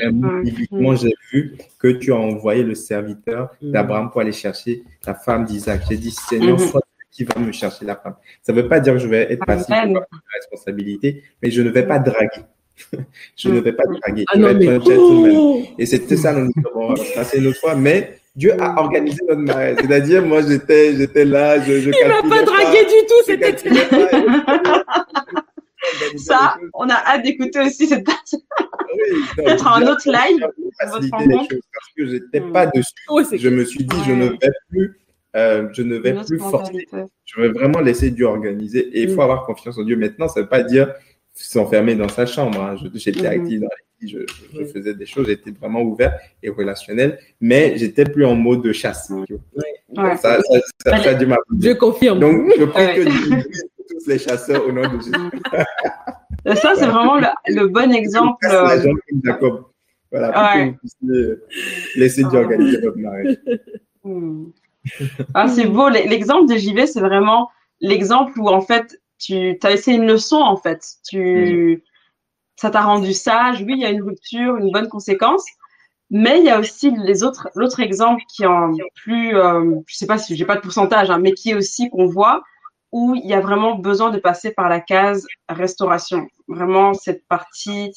[0.70, 3.70] moi j'ai vu que tu as envoyé le serviteur mhm.
[3.70, 5.82] d'Abraham pour aller chercher la femme d'Isaac.
[5.88, 6.66] J'ai dit, Seigneur, mhm.
[6.66, 8.14] sois qui va me chercher la femme.
[8.42, 9.86] Ça ne veut pas dire que je vais être passif la
[10.34, 12.44] responsabilité, mais je ne vais pas draguer.
[13.36, 14.24] je ne vais pas draguer.
[14.28, 14.78] Ah non, mais...
[14.96, 19.40] Oh Et c'était ça, nous avons passé une autre fois, mais Dieu a organisé notre
[19.40, 19.78] mariage.
[19.80, 23.56] C'est-à-dire, moi, j'étais, j'étais là, je, je Il m'a pas dragué du tout, c'était
[26.16, 28.44] Ça, on a hâte d'écouter aussi cette partie.
[29.36, 30.46] Peut-être un autre live.
[30.78, 30.98] Parce
[31.96, 32.52] que j'étais hmm.
[32.52, 33.38] pas dessus.
[33.38, 35.00] je me suis dit, je ne vais plus,
[35.36, 36.86] euh, je ne vais plus forcer.
[37.24, 38.80] Je vais vraiment laisser Dieu organiser.
[38.98, 39.20] Et il faut hmm.
[39.20, 39.96] avoir confiance en Dieu.
[39.96, 40.92] Maintenant, ça ne veut pas dire
[41.42, 42.60] s'enfermer dans sa chambre.
[42.62, 42.76] Hein.
[42.94, 43.26] J'étais mhm.
[43.26, 44.18] actif dans les je,
[44.54, 48.72] je, faisais des choses, j'étais vraiment ouvert et relationnel, mais j'étais plus en mode de
[48.72, 49.08] chasse.
[49.08, 52.20] Ça, ça, ça, ça, ça Je confirme.
[52.20, 53.04] Donc, je prie que
[53.88, 55.12] tous les chasseurs au nom de Jésus.
[56.60, 58.36] ça, c'est vraiment le, bon exemple.
[58.42, 59.64] La jambe Jacob.
[60.10, 61.34] Voilà, pour que vous puissiez
[61.96, 63.36] laisser Dieu organiser votre mariage.
[64.04, 64.50] Hmm.
[65.34, 65.88] Ah, c'est beau.
[65.88, 67.50] L'exemple de JV, c'est vraiment
[67.80, 70.82] l'exemple où, en fait, tu as essayé une leçon en fait.
[71.08, 71.82] Tu,
[72.56, 73.62] ça t'a rendu sage.
[73.62, 75.44] Oui, il y a une rupture, une bonne conséquence,
[76.10, 79.96] mais il y a aussi les autres, l'autre exemple qui est en plus, euh, je
[79.96, 82.42] sais pas si j'ai pas de pourcentage, hein, mais qui est aussi qu'on voit
[82.92, 86.28] où il y a vraiment besoin de passer par la case restauration.
[86.48, 87.92] Vraiment cette partie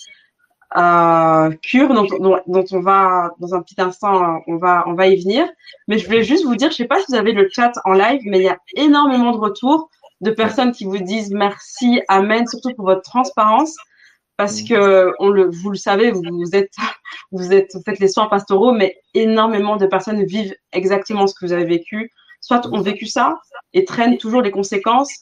[0.77, 5.07] euh, cure dont, dont, dont, on va dans un petit instant on va on va
[5.07, 5.49] y venir
[5.87, 7.93] mais je voulais juste vous dire je sais pas si vous avez le chat en
[7.93, 9.89] live mais il y a énormément de retours
[10.21, 13.75] de personnes qui vous disent merci, amen, surtout pour votre transparence,
[14.37, 16.73] parce que on le, vous le savez, vous, êtes,
[17.31, 21.45] vous êtes, vous faites les soins pastoraux, mais énormément de personnes vivent exactement ce que
[21.45, 23.37] vous avez vécu, soit ont vécu ça
[23.73, 25.13] et traînent toujours les conséquences,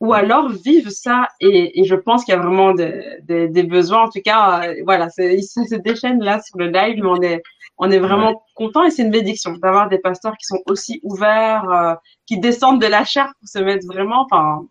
[0.00, 3.62] ou alors vivent ça et, et je pense qu'il y a vraiment des, des, des,
[3.62, 4.04] besoins.
[4.04, 7.42] En tout cas, euh, voilà, ils se déchaînent là sur le live, mais on est,
[7.78, 11.68] on est vraiment content et c'est une bénédiction d'avoir des pasteurs qui sont aussi ouverts,
[11.70, 11.94] euh,
[12.26, 14.66] qui descendent de la chair pour se mettre vraiment, enfin,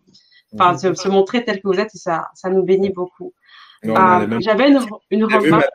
[0.54, 3.32] enfin, se, montrer tel que vous êtes et ça, ça nous bénit beaucoup.
[3.84, 4.80] Euh, j'avais une,
[5.10, 5.68] une remarque.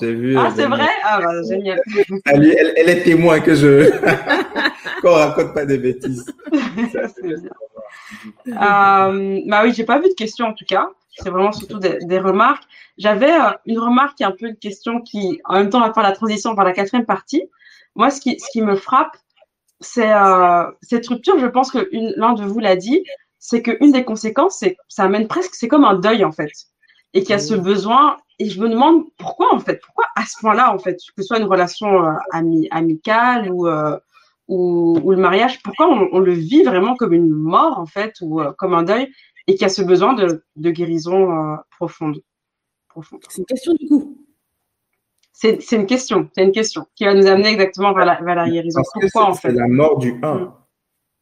[0.00, 0.36] J'ai vu.
[0.36, 0.88] Ah, c'est vrai?
[1.04, 1.80] Ah, bah, génial.
[2.26, 3.88] Elle, elle, est témoin que je.
[5.00, 6.26] qu'on raconte pas des bêtises.
[6.52, 6.58] euh,
[9.46, 10.88] bah oui, j'ai pas vu de questions en tout cas.
[11.16, 12.64] C'est vraiment surtout des, des remarques.
[12.98, 16.02] J'avais euh, une remarque et un peu une question qui, en même temps, va faire
[16.02, 17.44] la transition par la quatrième partie.
[17.94, 19.16] Moi, ce qui, ce qui me frappe,
[19.80, 21.38] c'est euh, cette rupture.
[21.38, 23.04] Je pense que l'un de vous l'a dit,
[23.38, 26.50] c'est qu'une des conséquences, c'est ça amène presque, c'est comme un deuil en fait,
[27.12, 28.16] et qu'il y a ce besoin.
[28.38, 31.22] Et je me demande pourquoi en fait, pourquoi à ce point-là en fait, que ce
[31.22, 32.12] soit une relation euh,
[32.70, 33.68] amicale ou
[34.48, 38.52] ou, le mariage, pourquoi on, le vit vraiment comme une mort, en fait, ou euh,
[38.58, 39.10] comme un deuil,
[39.46, 42.20] et qu'il y a ce besoin de, guérison euh, profonde,
[43.28, 44.18] C'est une question, du coup.
[45.32, 48.80] C'est une question, c'est une question qui va nous amener exactement vers la, guérison.
[48.92, 50.54] Pourquoi, en fait C'est la mort du un.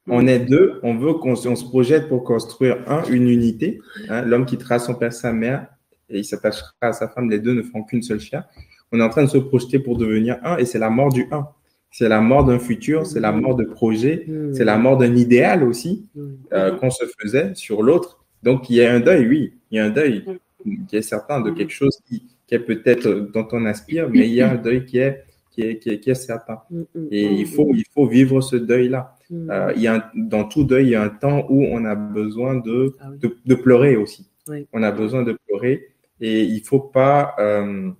[0.07, 0.12] Mm.
[0.12, 3.81] On est deux, on veut qu'on se projette pour construire un, une unité.
[4.09, 5.66] Hein, L'homme quittera son père, sa mère,
[6.09, 7.31] et il s'attachera à sa femme.
[7.31, 8.44] Les deux ne feront qu'une seule chair.
[8.93, 11.27] On est en train de se projeter pour devenir un, et c'est la mort du
[11.32, 11.49] un.
[11.93, 14.55] C'est la mort d'un futur, c'est la mort de projet, mm.
[14.55, 16.20] c'est la mort d'un idéal aussi mm.
[16.55, 18.24] euh, qu'on se faisait sur l'autre.
[18.43, 20.24] Donc il y a un deuil, oui, il y a un deuil
[20.64, 20.86] mm.
[20.89, 24.35] qui est certain de quelque chose qui, qui est peut-être dont on aspire, mais il
[24.35, 26.62] y a un deuil qui est qui est, qui est, qui est certain.
[27.10, 29.14] Et il faut il faut vivre ce deuil là.
[29.31, 31.94] Euh, il y a dans tout deuil, il y a un temps où on a
[31.94, 34.31] besoin de ah de, de, pleurer aussi.
[34.73, 35.89] On a besoin de pleurer
[36.20, 37.90] et il faut pas euh,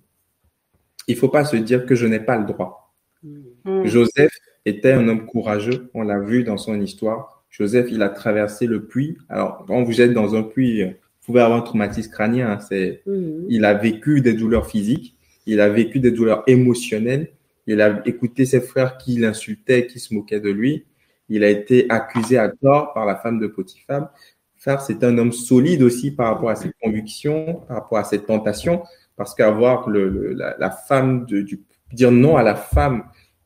[1.07, 2.82] il faut pas se dire que je n'ai pas le droit.
[3.65, 3.85] Mm.
[3.85, 4.31] Joseph
[4.65, 7.43] était un homme courageux, on l'a vu dans son histoire.
[7.49, 9.17] Joseph, il a traversé le puits.
[9.29, 10.91] Alors, quand vous êtes dans un puits, vous
[11.25, 12.51] pouvez avoir un traumatisme crânien.
[12.51, 13.45] Hein, c'est, mm.
[13.49, 15.15] il a vécu des douleurs physiques,
[15.45, 17.29] il a vécu des douleurs émotionnelles,
[17.67, 20.85] il a écouté ses frères qui l'insultaient, qui se moquaient de lui.
[21.29, 24.13] Il a été accusé à tort par la femme de Potiphar.
[24.57, 28.83] C'est un homme solide aussi par rapport à ses convictions, par rapport à ses tentations,
[29.17, 31.61] parce qu'avoir le, la, femme de, du
[31.91, 33.03] dire non à la femme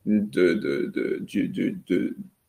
[0.08, 1.76] de, de, de,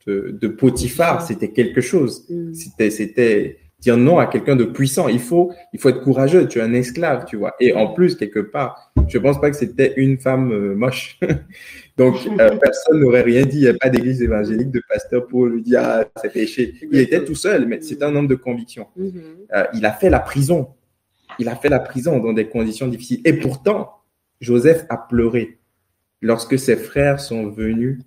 [0.05, 2.25] de, de Potiphar, c'était quelque chose.
[2.29, 2.53] Mm.
[2.53, 5.07] C'était, c'était dire non à quelqu'un de puissant.
[5.07, 6.47] Il faut, il faut être courageux.
[6.47, 7.55] Tu es un esclave, tu vois.
[7.59, 11.19] Et en plus, quelque part, je pense pas que c'était une femme euh, moche.
[11.97, 13.57] Donc, euh, personne n'aurait rien dit.
[13.57, 16.75] Il n'y a pas d'église évangélique de pasteur pour lui dire, ah, c'est péché.
[16.91, 18.87] Il était tout seul, mais c'est un homme de conviction.
[18.97, 19.11] Mm-hmm.
[19.55, 20.69] Euh, il a fait la prison.
[21.37, 23.21] Il a fait la prison dans des conditions difficiles.
[23.23, 23.91] Et pourtant,
[24.41, 25.58] Joseph a pleuré
[26.21, 27.99] lorsque ses frères sont venus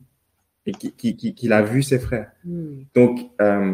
[0.67, 2.31] et qu'il a vu ses frères.
[2.45, 2.83] Hmm.
[2.95, 3.73] Donc, euh,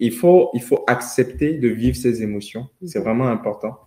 [0.00, 2.68] il, faut, il faut accepter de vivre ses émotions.
[2.84, 3.02] C'est hmm.
[3.02, 3.78] vraiment important.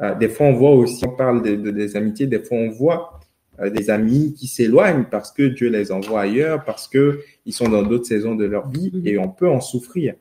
[0.00, 3.20] Euh, des fois, on voit aussi, on parle de, des amitiés, des fois, on voit
[3.60, 7.68] euh, des amis qui s'éloignent parce que Dieu les envoie ailleurs, parce que ils sont
[7.68, 9.06] dans d'autres saisons de leur vie hmm.
[9.06, 10.14] et on peut en souffrir.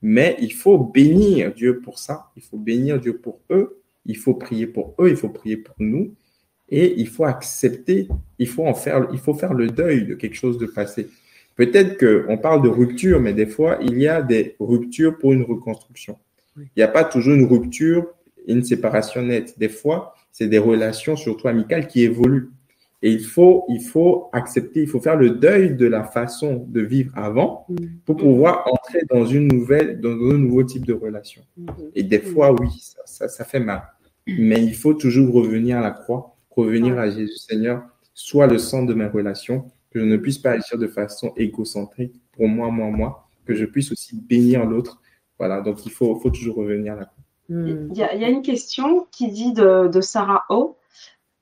[0.00, 2.30] Mais il faut bénir Dieu pour ça.
[2.36, 3.80] Il faut bénir Dieu pour eux.
[4.04, 5.10] Il faut prier pour eux.
[5.10, 6.14] Il faut prier pour nous.
[6.74, 8.08] Et il faut accepter,
[8.38, 11.10] il faut en faire, il faut faire le deuil de quelque chose de passé.
[11.54, 15.42] Peut-être qu'on parle de rupture, mais des fois, il y a des ruptures pour une
[15.42, 16.16] reconstruction.
[16.56, 18.06] Il n'y a pas toujours une rupture
[18.46, 19.58] et une séparation nette.
[19.58, 22.50] Des fois, c'est des relations, surtout amicales, qui évoluent.
[23.02, 26.80] Et il faut, il faut accepter, il faut faire le deuil de la façon de
[26.80, 27.76] vivre avant mm.
[28.06, 31.42] pour pouvoir entrer dans une nouvelle, dans un nouveau type de relation.
[31.60, 31.90] Mm-hmm.
[31.96, 33.82] Et des fois, oui, ça, ça, ça fait mal.
[34.26, 37.82] Mais il faut toujours revenir à la croix revenir à Jésus, Seigneur,
[38.14, 42.20] soit le centre de mes relations, que je ne puisse pas agir de façon égocentrique
[42.32, 45.00] pour moi, moi, moi, que je puisse aussi bénir l'autre.
[45.38, 47.12] Voilà, donc il faut, faut toujours revenir là.
[47.48, 47.88] Hmm.
[47.90, 50.78] Il y, a, une question qui dit de, Sarah O.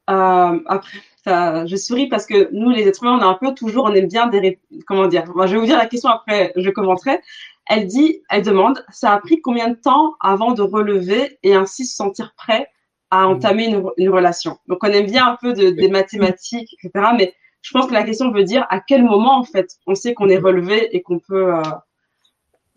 [0.08, 3.54] Euh, après, ça, je souris parce que nous, les êtres humains, on a un peu
[3.54, 5.24] toujours, on aime bien des, comment dire?
[5.34, 7.20] Moi, je vais vous dire la question après, je commenterai.
[7.68, 11.86] Elle dit, elle demande, ça a pris combien de temps avant de relever et ainsi
[11.86, 12.66] se sentir prêt
[13.10, 13.30] à mm.
[13.30, 14.58] entamer une, relation.
[14.68, 17.10] Donc, on aime bien un peu de, des mathématiques, etc.
[17.16, 20.14] Mais je pense que la question veut dire à quel moment, en fait, on sait
[20.14, 21.62] qu'on est relevé et qu'on peut, euh,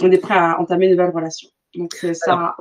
[0.02, 1.50] on est prêt à entamer une nouvelle relation.
[1.76, 2.56] Donc, c'est ça.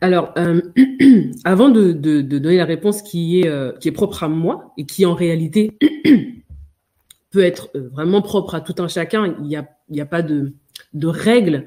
[0.00, 0.60] Alors, euh,
[1.44, 4.72] avant de, de, de, donner la réponse qui est, euh, qui est propre à moi
[4.76, 5.78] et qui en réalité
[7.30, 10.22] peut être vraiment propre à tout un chacun, il n'y a, il y a pas
[10.22, 10.54] de,
[10.94, 11.66] de règles.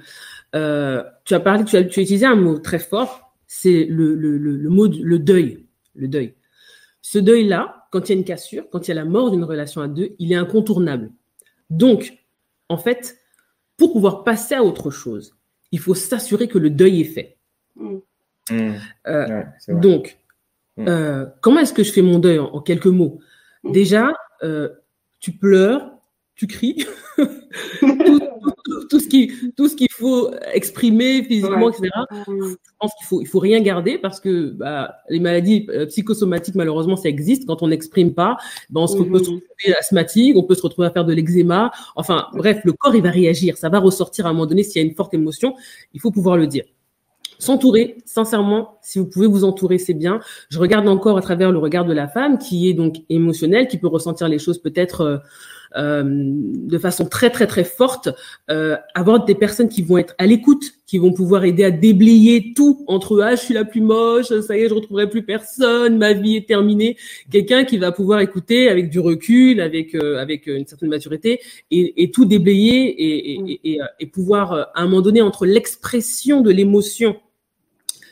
[0.54, 4.38] tu as parlé, tu as, tu as utilisé un mot très fort c'est le, le,
[4.38, 5.66] le, mot, le deuil.
[5.94, 6.36] Le deuil.
[7.02, 9.44] Ce deuil-là, quand il y a une cassure, quand il y a la mort d'une
[9.44, 11.12] relation à deux, il est incontournable.
[11.70, 12.14] Donc,
[12.70, 13.18] en fait,
[13.76, 15.36] pour pouvoir passer à autre chose,
[15.74, 17.38] il faut s'assurer que le deuil est fait.
[17.76, 17.98] Mmh.
[19.08, 20.18] Euh, donc,
[20.78, 20.88] mmh.
[20.88, 23.20] euh, comment est-ce que je fais mon deuil en, quelques mots?
[23.64, 23.72] Mmh.
[23.74, 24.14] Déjà,
[24.44, 24.70] euh,
[25.20, 25.91] tu pleures,
[26.42, 26.88] tu cries,
[28.90, 31.90] tout, ce qui, tout ce qu'il faut exprimer physiquement, etc.
[32.10, 36.56] Je pense qu'il faut, il faut rien garder parce que bah, les maladies euh, psychosomatiques,
[36.56, 37.46] malheureusement, ça existe.
[37.46, 38.38] Quand on n'exprime pas,
[38.72, 41.70] ben, on se, peut se retrouver asthmatique, on peut se retrouver à faire de l'eczéma.
[41.96, 43.56] Enfin, bref, le corps, il va réagir.
[43.56, 45.54] Ça va ressortir à un moment donné s'il y a une forte émotion.
[45.94, 46.64] Il faut pouvoir le dire.
[47.42, 50.20] S'entourer, sincèrement, si vous pouvez vous entourer, c'est bien.
[50.50, 53.78] Je regarde encore à travers le regard de la femme qui est donc émotionnelle, qui
[53.78, 55.18] peut ressentir les choses peut-être euh,
[55.78, 58.10] de façon très très très forte,
[58.50, 62.54] euh, avoir des personnes qui vont être à l'écoute, qui vont pouvoir aider à déblayer
[62.54, 63.22] tout entre.
[63.22, 66.36] Ah, je suis la plus moche, ça y est, je retrouverai plus personne, ma vie
[66.38, 66.98] est terminée.
[67.30, 71.40] Quelqu'un qui va pouvoir écouter avec du recul, avec euh, avec une certaine maturité
[71.72, 76.42] et, et tout déblayer et, et, et, et pouvoir à un moment donné entre l'expression
[76.42, 77.16] de l'émotion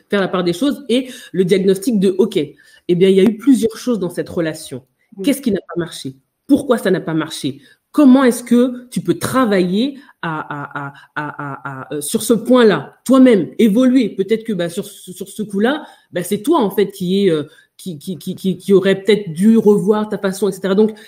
[0.09, 3.23] faire la part des choses et le diagnostic de OK, eh bien, il y a
[3.23, 4.83] eu plusieurs choses dans cette relation.
[5.23, 6.15] Qu'est-ce qui n'a pas marché?
[6.49, 7.61] Pourquoi ça n'a pas marché
[7.91, 14.09] Comment est-ce que tu peux travailler à, à, à, à sur ce point-là, toi-même, évoluer?
[14.09, 17.43] Peut-être que bah, sur, sur ce coup-là, bah, c'est toi en fait qui est euh,
[17.77, 20.75] qui, qui, qui, qui, aurait peut-être dû revoir ta façon, etc.
[20.75, 20.99] Donc,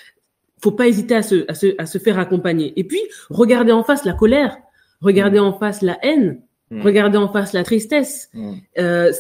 [0.63, 2.71] faut pas hésiter à se, à se, à se faire accompagner.
[2.77, 4.57] Et puis, regarder en face la colère,
[5.01, 6.39] regarder en face la haine,
[6.71, 6.81] Mm.
[6.83, 8.29] Regarder en face la tristesse.
[8.33, 8.53] Mm.
[8.79, 9.11] Euh,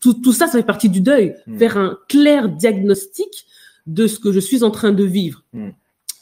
[0.00, 1.34] tout, tout, ça, ça fait partie du deuil.
[1.58, 3.46] Faire un clair diagnostic
[3.90, 5.44] de ce que je suis en train de vivre.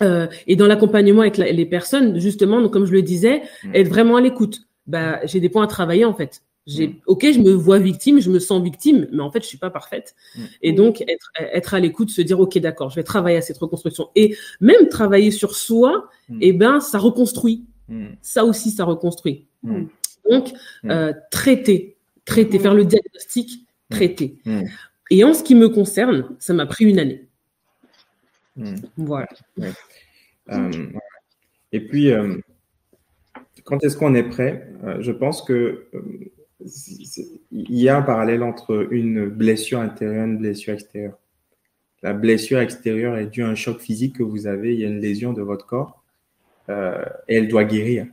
[0.03, 3.43] Euh, et dans l'accompagnement avec les personnes, justement, donc, comme je le disais,
[3.75, 4.63] être vraiment à l'écoute.
[4.87, 6.43] Bah, j'ai des points à travailler en fait.
[6.67, 9.59] J'ai, ok, je me vois victime, je me sens victime, mais en fait, je suis
[9.59, 10.15] pas parfaite.
[10.61, 13.57] Et donc, être, être à l'écoute, se dire, ok, d'accord, je vais travailler à cette
[13.57, 14.09] reconstruction.
[14.15, 17.65] Et même travailler sur soi, eh ben, ça reconstruit.
[18.21, 19.47] Ça aussi, ça reconstruit.
[20.31, 20.91] Donc, mm.
[20.91, 23.95] euh, traiter, traiter, faire le diagnostic, mm.
[23.95, 24.39] traiter.
[24.45, 24.63] Mm.
[25.11, 27.28] Et en ce qui me concerne, ça m'a pris une année.
[28.97, 29.29] Voilà.
[30.51, 30.71] Euh,
[31.73, 32.37] et puis, euh,
[33.65, 34.71] quand est-ce qu'on est prêt?
[35.01, 35.87] Je pense que
[37.51, 41.19] il y a un parallèle entre une blessure intérieure et une blessure extérieure.
[42.03, 44.89] La blessure extérieure est due à un choc physique que vous avez, il y a
[44.89, 46.05] une lésion de votre corps
[46.69, 48.07] et elle doit guérir.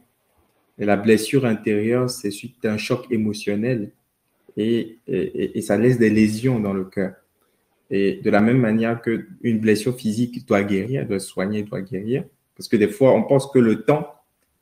[0.78, 3.92] Et la blessure intérieure, c'est suite à un choc émotionnel
[4.58, 7.14] et, et, et, ça laisse des lésions dans le cœur.
[7.90, 12.24] Et de la même manière qu'une blessure physique doit guérir, doit soigner, doit guérir,
[12.56, 14.08] parce que des fois, on pense que le temps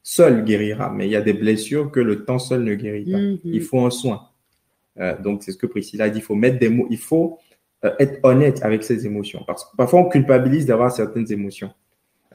[0.02, 3.18] seul guérira, mais il y a des blessures que le temps seul ne guérit pas.
[3.18, 3.40] Mm-hmm.
[3.46, 4.28] Il faut un soin.
[5.00, 7.40] Euh, donc, c'est ce que Priscilla dit, il faut mettre des mots, il faut
[7.86, 9.44] euh, être honnête avec ses émotions.
[9.48, 11.72] Parce que parfois, on culpabilise d'avoir certaines émotions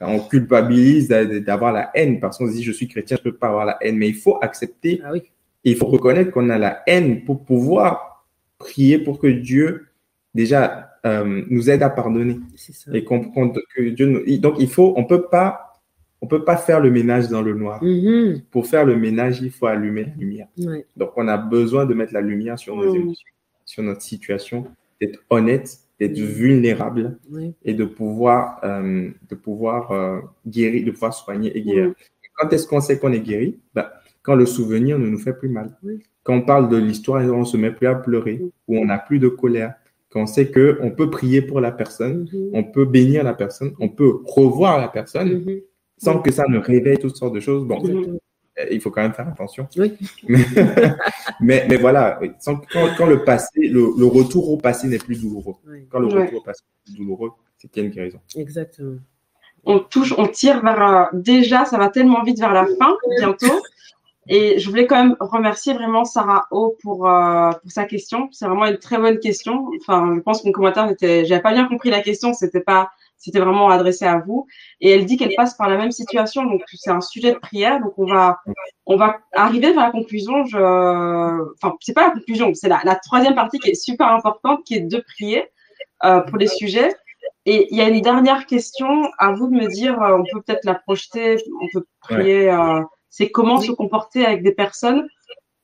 [0.01, 3.49] on culpabilise d'avoir la haine parce qu'on se dit je suis chrétien, je peux pas
[3.49, 5.13] avoir la haine, mais il faut accepter, ah
[5.65, 8.25] il faut reconnaître qu'on a la haine pour pouvoir
[8.59, 9.87] prier pour que Dieu
[10.35, 12.39] déjà euh, nous aide à pardonner
[12.93, 14.39] et comprendre que Dieu nous...
[14.39, 15.75] donc il faut on peut pas
[16.21, 17.83] on peut pas faire le ménage dans le noir.
[17.83, 18.43] Mm-hmm.
[18.51, 20.49] Pour faire le ménage, il faut allumer la lumière.
[20.97, 22.97] Donc on a besoin de mettre la lumière sur nos mm.
[22.97, 23.29] émotions,
[23.65, 24.67] sur notre situation,
[25.01, 27.19] d'être honnête d'être vulnérable
[27.65, 31.93] et de pouvoir, euh, de pouvoir euh, guérir, de pouvoir soigner et guérir.
[32.37, 33.59] Quand est-ce qu'on sait qu'on est guéri?
[33.75, 33.89] Ben,
[34.23, 35.77] Quand le souvenir ne nous fait plus mal.
[36.23, 39.19] Quand on parle de l'histoire, on se met plus à pleurer, ou on n'a plus
[39.19, 39.75] de colère.
[40.11, 42.51] Quand on sait qu'on peut prier pour la personne, mm-hmm.
[42.55, 45.63] on peut bénir la personne, on peut revoir la personne, mm-hmm.
[45.99, 47.65] sans que ça ne réveille toutes sortes de choses.
[47.67, 47.83] Bon.
[48.59, 49.69] Euh, il faut quand même faire attention.
[49.77, 49.97] Oui.
[51.41, 55.55] mais, mais, voilà, quand, le passé, le, retour au passé n'est plus douloureux.
[55.91, 58.21] Quand le retour au passé est douloureux, c'est qu'il y a une guérison.
[58.37, 58.99] Exactement.
[59.65, 60.83] On touche, on tire vers.
[60.83, 63.61] Euh, déjà, ça va tellement vite vers la fin, bientôt.
[64.29, 68.29] Et je voulais quand même remercier vraiment Sarah O pour, euh, pour sa question.
[68.33, 69.69] C'est vraiment une très bonne question.
[69.81, 72.35] Enfin, je pense que mon commentaire n'était, j'avais pas bien compris la question.
[72.35, 74.47] C'était pas c'était vraiment adressé à vous.
[74.81, 77.81] Et elle dit qu'elle passe par la même situation, donc c'est un sujet de prière.
[77.81, 78.39] Donc on va,
[78.87, 80.47] on va arriver vers la conclusion.
[80.47, 84.63] Je, enfin, c'est pas la conclusion, c'est la, la, troisième partie qui est super importante,
[84.65, 85.49] qui est de prier
[86.05, 86.95] euh, pour les sujets.
[87.45, 90.01] Et il y a une dernière question à vous de me dire.
[90.01, 91.37] Euh, on peut peut-être la projeter.
[91.61, 92.51] On peut prier.
[92.51, 92.81] Euh,
[93.11, 95.09] c'est comment se comporter avec des personnes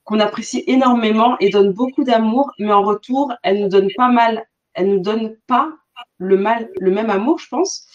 [0.05, 4.47] qu'on apprécie énormément et donnent beaucoup d'amour, mais en retour, elles nous donnent pas mal.
[4.75, 5.73] Elles nous donnent pas
[6.19, 7.87] le, mal, le même amour, je pense,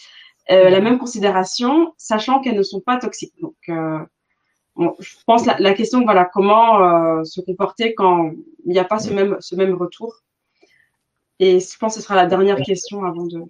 [0.50, 3.36] euh, la même considération, sachant qu'elles ne sont pas toxiques.
[3.42, 4.00] Donc, euh,
[5.00, 8.32] je pense la, la question, voilà, comment euh, se comporter quand
[8.66, 10.16] il n'y a pas ce même, ce même retour.
[11.40, 13.44] Et je pense que ce sera la dernière question avant de,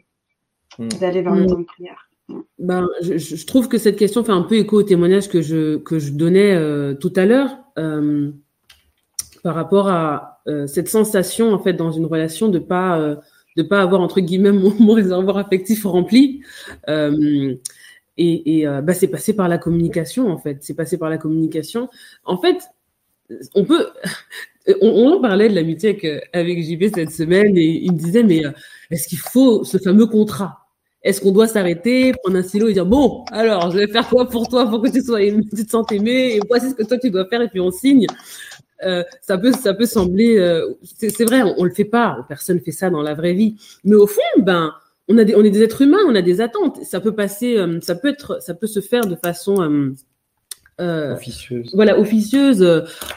[0.99, 2.08] d'aller vers le temps de prière.
[2.59, 5.77] Ben, je, je, trouve que cette question fait un peu écho au témoignage que je,
[5.77, 8.31] que je donnais euh, tout à l'heure euh,
[9.43, 13.17] par rapport à euh, cette sensation en fait dans une relation de pas
[13.59, 16.41] de pas avoir entre guillemets mon, réservoir affectif rempli.
[16.87, 17.55] Euh,
[18.17, 20.57] et, et euh, bah, c'est passé par la communication en fait.
[20.61, 21.89] C'est passé par la communication.
[22.25, 22.57] En fait,
[23.55, 23.87] on peut.
[24.81, 28.45] On, en parlait de l'amitié avec, avec JB cette semaine et il me disait mais
[28.45, 28.51] euh,
[28.91, 30.58] est-ce qu'il faut ce fameux contrat?
[31.01, 34.27] Est-ce qu'on doit s'arrêter, prendre un stylo et dire bon alors je vais faire quoi
[34.27, 36.97] pour toi pour que tu sois tu te sentes aimé et voici ce que toi
[36.97, 38.05] tu dois faire et puis on signe.
[38.85, 42.71] Euh, ça peut ça peut sembler euh, c'est vrai on, le fait pas personne fait
[42.71, 44.73] ça dans la vraie vie mais au fond ben
[45.09, 46.83] on a des, on est des êtres humains, on a des attentes.
[46.83, 49.93] Ça peut passer, euh, ça peut être, ça peut se faire de façon euh,
[50.79, 51.71] euh officieuse.
[51.73, 52.63] Voilà, officieuse.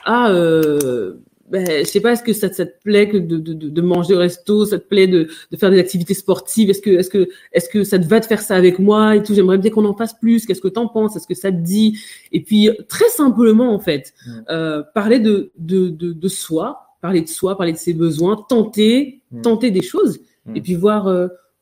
[0.05, 1.19] à, euh,
[1.51, 4.19] ben, je sais pas, est-ce que ça, ça, te plaît de, de, de, manger au
[4.19, 7.69] resto, ça te plaît de, de faire des activités sportives, est-ce que, est-ce que, est-ce
[7.69, 9.35] que ça te va de faire ça avec moi et tout?
[9.35, 10.47] J'aimerais bien qu'on en fasse plus.
[10.47, 11.17] Qu'est-ce que t'en penses?
[11.17, 11.99] Est-ce que ça te dit?
[12.33, 14.15] Et puis très simplement en fait,
[14.51, 19.23] euh, parler de, de, de, de soi, parler de soi, parler de ses besoins, tenter,
[19.43, 20.21] tenter des choses
[20.55, 21.09] et puis voir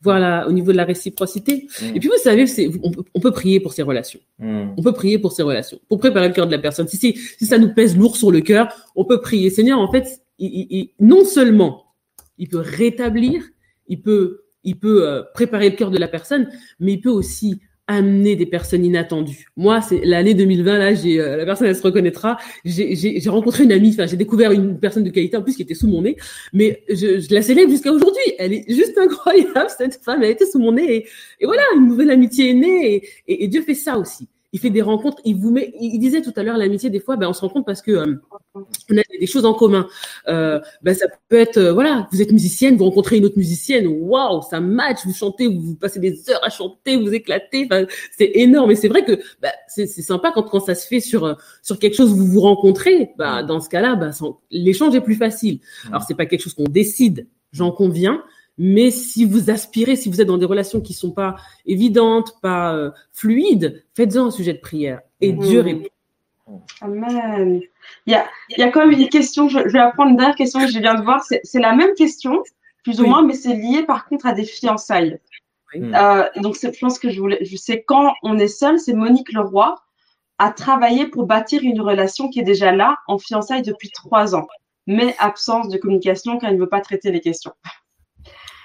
[0.02, 1.68] voilà, au niveau de la réciprocité.
[1.80, 1.96] Mm.
[1.96, 2.44] Et puis vous savez,
[2.82, 4.20] on, on, peut prier pour ces relations.
[4.38, 4.70] Mm.
[4.76, 6.88] On peut prier pour ces relations, pour préparer le cœur de la personne.
[6.88, 9.50] Si, si ça nous pèse lourd sur le cœur, on peut prier.
[9.50, 11.84] Seigneur, en fait, il, non seulement
[12.38, 13.42] il peut rétablir,
[13.86, 16.48] il peut, il peut euh, préparer le cœur de la personne,
[16.78, 17.60] mais il peut aussi
[17.90, 19.48] amener des personnes inattendues.
[19.56, 23.72] Moi, c'est l'année 2020, là, j'ai, euh, la personne, elle se reconnaîtra, j'ai rencontré une
[23.72, 26.16] amie, enfin, j'ai découvert une personne de qualité, en plus, qui était sous mon nez,
[26.52, 28.22] mais je, je la célèbre jusqu'à aujourd'hui.
[28.38, 31.06] Elle est juste incroyable, cette femme, elle était sous mon nez, et,
[31.40, 34.70] et voilà, une nouvelle amitié est née, et, et Dieu fait ça aussi il fait
[34.70, 37.32] des rencontres, il vous met, il disait tout à l'heure l'amitié des fois, ben on
[37.32, 38.14] se rend compte parce que euh,
[38.54, 39.86] on a des choses en commun.
[40.26, 43.86] Euh, ben ça peut être, euh, voilà, vous êtes musicienne, vous rencontrez une autre musicienne,
[43.86, 47.68] waouh, ça match, vous chantez, vous, passez des heures à chanter, vous éclatez,
[48.16, 48.72] c'est énorme.
[48.72, 51.94] Et c'est vrai que ben, c'est sympa quand, quand ça se fait sur sur quelque
[51.94, 53.10] chose où vous vous rencontrez.
[53.18, 54.10] Ben, dans ce cas-là, ben,
[54.50, 55.60] l'échange est plus facile.
[55.88, 58.22] Alors c'est pas quelque chose qu'on décide, j'en conviens.
[58.62, 62.74] Mais si vous aspirez, si vous êtes dans des relations qui sont pas évidentes, pas
[62.74, 65.38] euh, fluides, faites-en un sujet de prière et mmh.
[65.38, 65.88] Dieu répond.
[66.82, 67.62] Amen.
[68.04, 70.36] Il y a, il y a quand même une question, je, vais apprendre une dernière
[70.36, 71.24] question que je viens de voir.
[71.24, 72.42] C'est la même question,
[72.82, 75.18] plus ou moins, mais c'est lié par contre à des fiançailles.
[75.74, 79.32] Euh, donc, je pense que je voulais, je sais quand on est seul, c'est Monique
[79.32, 79.74] Leroy
[80.36, 84.48] a travaillé pour bâtir une relation qui est déjà là, en fiançailles depuis trois ans,
[84.86, 87.52] mais absence de communication car il ne veut pas traiter les questions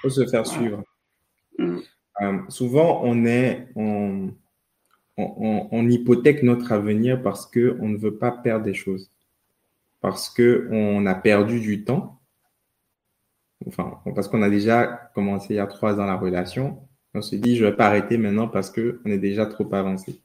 [0.02, 0.82] faut se faire suivre.
[1.58, 1.78] Mm.
[2.22, 4.32] Euh, souvent, on est, on,
[5.16, 9.10] on, hypothèque notre avenir parce que on ne veut pas perdre des choses,
[10.00, 12.20] parce que on a perdu du temps.
[13.66, 16.80] Enfin, parce qu'on a déjà commencé il y a trois ans la relation.
[17.14, 20.20] On se dit, je vais pas arrêter maintenant parce que on est déjà trop avancé.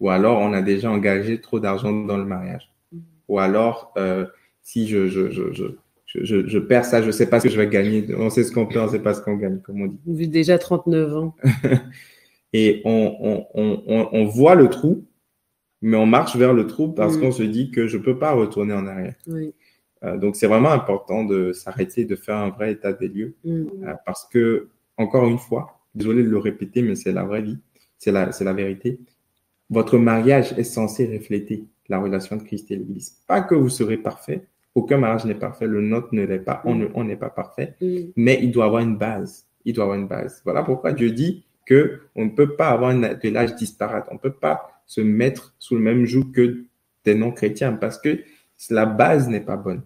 [0.00, 2.72] Ou alors, on a déjà engagé trop d'argent dans le mariage.
[3.28, 4.26] Ou alors, euh,
[4.62, 5.64] si je, je, je je,
[6.14, 8.06] je, perds ça, je sais pas ce que je vais gagner.
[8.16, 9.98] On sait ce qu'on perd, on sait pas ce qu'on gagne, comme on dit.
[10.04, 11.36] Vous vivez déjà 39 ans.
[12.52, 15.06] et on, on, on, on, voit le trou,
[15.80, 17.20] mais on marche vers le trou parce mm.
[17.20, 19.14] qu'on se dit que je peux pas retourner en arrière.
[19.26, 19.54] Oui.
[20.04, 23.50] Euh, donc c'est vraiment important de s'arrêter, de faire un vrai état des lieux, mm.
[23.84, 24.68] euh, parce que
[24.98, 27.58] encore une fois, désolé de le répéter, mais c'est la vraie vie,
[27.98, 29.00] c'est la, c'est la vérité.
[29.70, 33.18] Votre mariage est censé refléter la relation de Christ et l'Église.
[33.26, 36.74] Pas que vous serez parfait, aucun mariage n'est parfait, le nôtre ne l'est pas, on
[36.74, 37.06] mm.
[37.06, 37.96] n'est pas parfait, mm.
[38.16, 39.46] mais il doit avoir une base.
[39.64, 40.40] Il doit avoir une base.
[40.44, 44.06] Voilà pourquoi Dieu dit que on ne peut pas avoir de l'âge disparate.
[44.10, 46.64] On ne peut pas se mettre sous le même joug que
[47.04, 48.18] des non-chrétiens parce que
[48.70, 49.82] la base n'est pas bonne.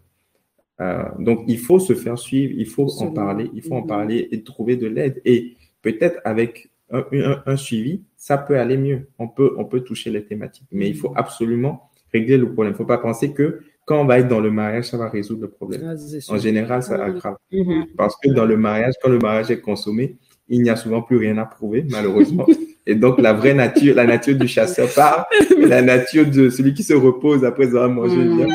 [0.81, 3.87] Euh, donc, il faut se faire suivre, il faut en parler, il faut en mm.
[3.87, 5.21] parler et trouver de l'aide.
[5.25, 7.05] Et peut-être avec un,
[7.45, 9.09] un, suivi, ça peut aller mieux.
[9.19, 12.73] On peut, on peut toucher les thématiques, mais il faut absolument régler le problème.
[12.73, 15.09] Il ne faut pas penser que quand on va être dans le mariage, ça va
[15.09, 15.97] résoudre le problème.
[15.97, 17.37] Ah, en général, ça aggrave.
[17.53, 17.95] Mm-hmm.
[17.97, 20.17] Parce que dans le mariage, quand le mariage est consommé,
[20.49, 22.47] il n'y a souvent plus rien à prouver, malheureusement.
[22.87, 25.27] Et donc, la vraie nature, la nature du chasseur part,
[25.59, 28.47] la nature de celui qui se repose après avoir mangé mm.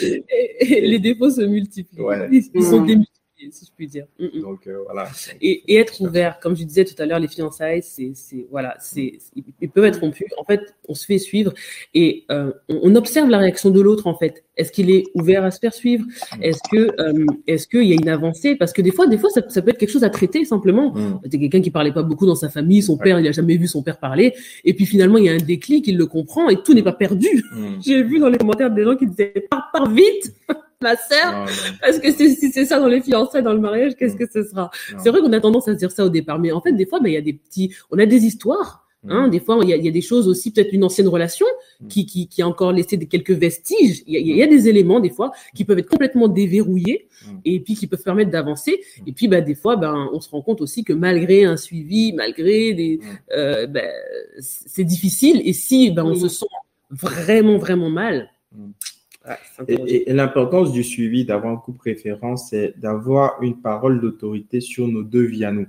[0.00, 2.00] Et, les défauts se multiplient.
[2.30, 3.04] Ils sont mm
[3.52, 4.06] si je puis dire.
[4.18, 4.40] Mm, mm.
[4.40, 5.08] Donc euh, voilà.
[5.40, 8.12] Et, et, être ouvert, comme je disais tout à l'heure, les fiançailles, c'est,
[8.50, 9.18] voilà, c'est,
[9.60, 10.28] ils peuvent être rompus.
[10.38, 11.52] En fait, on se fait suivre
[11.94, 14.06] et euh, on, observe la réaction de l'autre.
[14.06, 16.04] En fait, est-ce qu'il est ouvert à se faire suivre
[16.40, 18.56] Est-ce que, euh, est-ce qu'il y a une avancée?
[18.56, 20.94] Parce que des fois, des fois, ça, ça, peut être quelque chose à traiter simplement.
[20.94, 21.20] Mm.
[21.30, 23.66] C'est quelqu'un qui parlait pas beaucoup dans sa famille, son père, il a jamais vu
[23.66, 26.62] son père parler, et puis finalement, il y a un déclic, il le comprend et
[26.62, 27.44] tout n'est pas perdu.
[27.80, 30.34] J'ai vu dans les commentaires des gens qui disaient pars, pars vite
[30.82, 31.46] ma sœur.
[31.80, 34.70] Parce que si c'est ça dans les fiançailles, dans le mariage, qu'est-ce que ce sera?
[34.98, 36.86] C'est vrai qu'on a tendance à se dire ça au départ, mais en fait, des
[36.86, 38.86] fois, ben, il y a des petits, on a des histoires.
[39.08, 41.46] Hein, des fois, il y, a, y a, des choses aussi, peut-être une ancienne relation
[41.80, 41.86] mm.
[41.86, 44.02] qui, qui, qui, a encore laissé des, quelques vestiges.
[44.06, 47.06] Il y, a, il y, a, des éléments, des fois, qui peuvent être complètement déverrouillés
[47.24, 47.38] mm.
[47.44, 48.80] et puis qui peuvent permettre d'avancer.
[49.06, 52.12] Et puis, ben, des fois, ben, on se rend compte aussi que malgré un suivi,
[52.14, 52.98] malgré des,
[53.32, 53.88] euh, ben,
[54.40, 55.40] c'est difficile.
[55.44, 56.46] Et si ben, on se sent
[56.90, 58.30] vraiment, vraiment mal,
[59.68, 65.02] et, l'importance du suivi, d'avoir un couple référence, c'est d'avoir une parole d'autorité sur nos
[65.02, 65.66] deux vies à nous.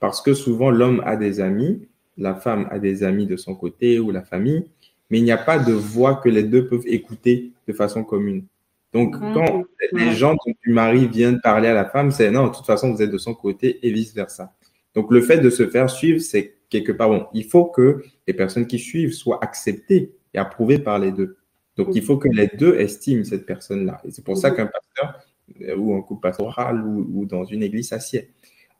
[0.00, 1.88] Parce que souvent, l'homme a des amis,
[2.18, 4.66] la femme a des amis de son côté ou la famille,
[5.10, 8.44] mais il n'y a pas de voix que les deux peuvent écouter de façon commune.
[8.92, 9.34] Donc, mmh.
[9.34, 12.92] quand les gens du mari viennent parler à la femme, c'est non, de toute façon,
[12.92, 14.52] vous êtes de son côté et vice-versa.
[14.94, 17.26] Donc, le fait de se faire suivre, c'est quelque part bon.
[17.32, 21.36] Il faut que les personnes qui suivent soient acceptées et approuvées par les deux.
[21.76, 24.00] Donc, il faut que les deux estiment cette personne-là.
[24.04, 25.20] Et c'est pour ça qu'un pasteur
[25.62, 28.30] euh, ou un couple pastoral ou, dans une église s'assied.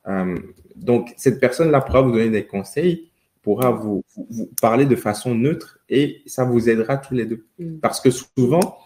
[0.09, 0.37] Euh,
[0.75, 3.11] donc, cette personne-là pourra vous donner des conseils,
[3.43, 7.47] pourra vous, vous, parler de façon neutre et ça vous aidera tous les deux.
[7.59, 7.79] Mm.
[7.79, 8.79] Parce que souvent,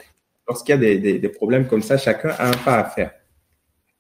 [0.49, 3.12] lorsqu'il y a des, des, des, problèmes comme ça, chacun a un pas à faire.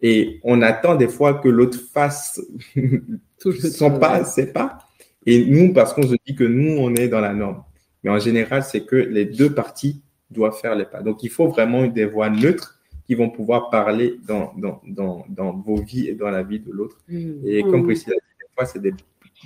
[0.02, 2.40] Et on attend des fois que l'autre fasse
[3.38, 4.78] son pas, ses pas.
[5.26, 7.62] Et nous, parce qu'on se dit que nous, on est dans la norme.
[8.02, 11.02] Mais en général, c'est que les deux parties doivent faire les pas.
[11.02, 15.52] Donc, il faut vraiment des voix neutres qui vont pouvoir parler dans, dans, dans, dans
[15.52, 16.98] vos vies et dans la vie de l'autre.
[17.08, 17.30] Mmh.
[17.44, 17.84] Et comme mmh.
[17.84, 18.94] Priscilla dit, des fois, c'est des,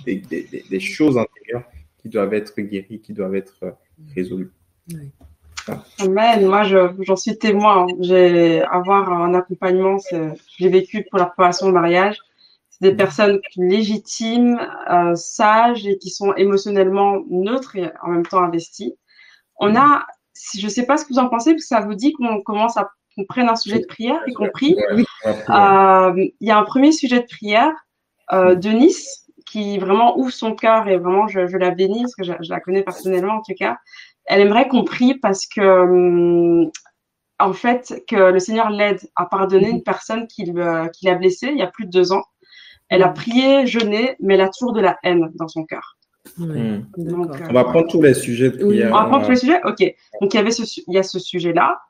[0.04, 1.64] des, des, des, choses intérieures
[1.98, 3.70] qui doivent être guéries, qui doivent être euh,
[4.14, 4.52] résolues.
[5.98, 6.46] Amen.
[6.46, 7.86] Moi, j'en suis témoin.
[8.00, 9.96] J'ai avoir un accompagnement,
[10.58, 12.18] j'ai vécu pour la préparation au mariage.
[12.84, 18.94] Des personnes légitimes, euh, sages et qui sont émotionnellement neutres et en même temps investies.
[19.56, 20.06] On a,
[20.54, 22.42] je ne sais pas ce que vous en pensez, parce que ça vous dit qu'on
[22.42, 24.76] commence à qu'on prenne un sujet de prière, y compris.
[25.24, 27.72] Euh, il y a un premier sujet de prière
[28.32, 32.14] euh, de Nice qui vraiment ouvre son cœur et vraiment je, je la bénis parce
[32.14, 33.78] que je, je, la connais personnellement en tout cas.
[34.26, 36.70] Elle aimerait qu'on prie parce que hum,
[37.38, 41.58] en fait que le Seigneur l'aide à pardonner une personne qui, qui l'a blessée il
[41.58, 42.24] y a plus de deux ans.
[42.88, 45.96] Elle a prié, jeûné, mais elle a toujours de la haine dans son cœur.
[46.38, 46.82] Hmm.
[46.96, 48.90] Donc, on va prendre tous les sujets de prière.
[48.92, 49.60] On va prendre tous les sujets?
[49.64, 49.82] Ok.
[50.20, 51.80] Donc, il y, avait ce, il y a ce sujet-là.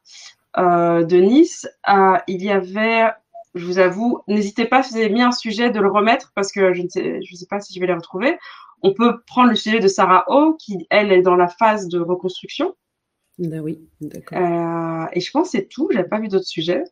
[0.57, 3.11] Euh, de Nice, euh, il y avait,
[3.55, 6.53] je vous avoue, n'hésitez pas, si vous avez mis un sujet, de le remettre parce
[6.53, 8.39] que je ne sais, je sais pas si je vais les retrouver.
[8.83, 11.99] On peut prendre le sujet de Sarah O, qui, elle, est dans la phase de
[11.99, 12.75] reconstruction.
[13.39, 14.39] Ben oui, d'accord.
[14.39, 15.89] Euh, et je pense que c'est tout.
[15.91, 16.85] J'avais pas vu d'autres sujets.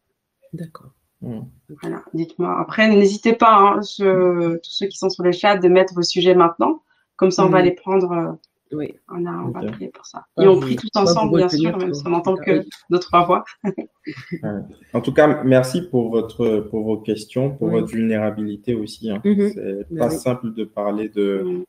[0.53, 0.91] D'accord.
[1.23, 1.43] Hmm.
[1.81, 2.61] Voilà, dites-moi.
[2.61, 6.35] Après, n'hésitez pas, hein, tous ceux qui sont sur le chat, de mettre vos sujets
[6.35, 6.83] maintenant.
[7.17, 7.65] Comme ça, on va hmm.
[7.65, 8.39] les prendre
[8.73, 8.95] oui.
[9.09, 10.27] On a, on va prier pour ça.
[10.41, 13.45] Et on prie tout ensemble, bien sûr, même si on n'entend que notre voix.
[14.93, 19.11] en tout cas, merci pour, votre, pour vos questions, pour votre vulnérabilité aussi.
[19.11, 19.21] Hein.
[19.25, 19.53] Mhm.
[19.55, 21.65] C'est pas simple de parler de,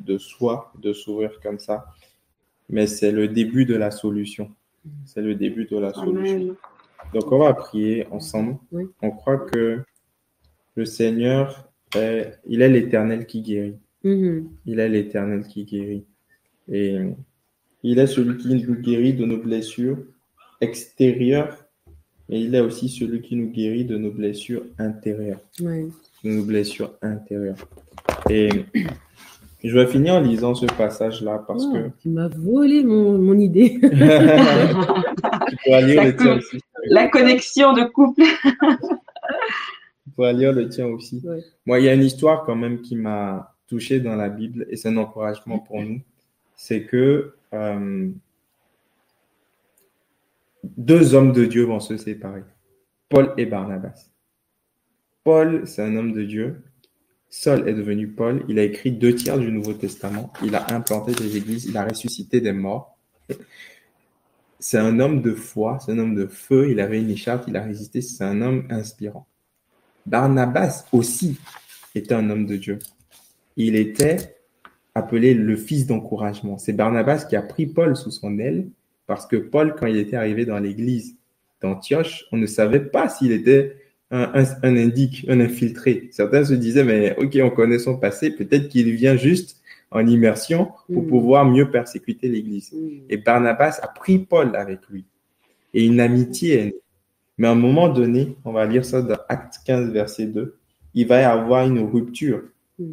[0.00, 1.86] de soi, de s'ouvrir comme ça,
[2.68, 4.50] mais c'est le début de la solution.
[5.04, 6.56] C'est le début de la solution.
[7.14, 8.56] Donc, on va prier ensemble.
[9.02, 9.82] On croit que
[10.74, 13.76] le Seigneur, est, il est l'éternel qui guérit.
[14.04, 14.48] Mhm.
[14.66, 16.04] Il est l'éternel qui guérit.
[16.70, 16.98] Et
[17.82, 19.98] il est celui qui nous guérit de nos blessures
[20.60, 21.66] extérieures,
[22.28, 25.40] et il est aussi celui qui nous guérit de nos blessures intérieures.
[25.58, 25.90] De
[26.24, 27.56] nos blessures intérieures.
[28.30, 28.48] Et
[29.64, 31.90] je vais finir en lisant ce passage-là parce que.
[32.00, 33.78] Tu m'as volé mon, mon idée.
[33.80, 33.88] tu
[35.64, 36.58] pourras lire le tien aussi.
[36.84, 38.22] La connexion de couple.
[40.14, 41.22] pourras lire le tien aussi.
[41.64, 44.76] Moi, il y a une histoire quand même qui m'a touché dans la Bible et
[44.76, 46.00] c'est un encouragement pour nous
[46.62, 48.08] c'est que euh,
[50.62, 52.44] deux hommes de Dieu vont se séparer,
[53.08, 54.10] Paul et Barnabas.
[55.24, 56.62] Paul, c'est un homme de Dieu.
[57.30, 58.44] Saul est devenu Paul.
[58.48, 60.32] Il a écrit deux tiers du Nouveau Testament.
[60.44, 61.64] Il a implanté des églises.
[61.64, 62.96] Il a ressuscité des morts.
[64.62, 65.78] C'est un homme de foi.
[65.84, 66.70] C'est un homme de feu.
[66.70, 67.44] Il avait une écharpe.
[67.48, 68.00] Il a résisté.
[68.00, 69.26] C'est un homme inspirant.
[70.06, 71.36] Barnabas aussi
[71.96, 72.78] était un homme de Dieu.
[73.56, 74.36] Il était
[74.94, 76.58] appelé le fils d'encouragement.
[76.58, 78.68] C'est Barnabas qui a pris Paul sous son aile
[79.08, 81.16] parce que Paul, quand il était arrivé dans l'église
[81.60, 83.76] d'Antioche, on ne savait pas s'il était
[84.12, 86.08] un, indique, un infiltré.
[86.12, 89.61] Certains se disaient, mais ok, on connaît son passé, peut-être qu'il vient juste
[89.92, 91.06] en immersion pour mm.
[91.06, 92.72] pouvoir mieux persécuter l'église.
[92.72, 93.06] Mm.
[93.08, 95.04] Et Barnabas a pris Paul avec lui.
[95.74, 96.76] Et une amitié est née.
[97.38, 100.58] Mais à un moment donné, on va lire ça dans Acte 15, verset 2,
[100.94, 102.42] il va y avoir une rupture.
[102.78, 102.92] Mm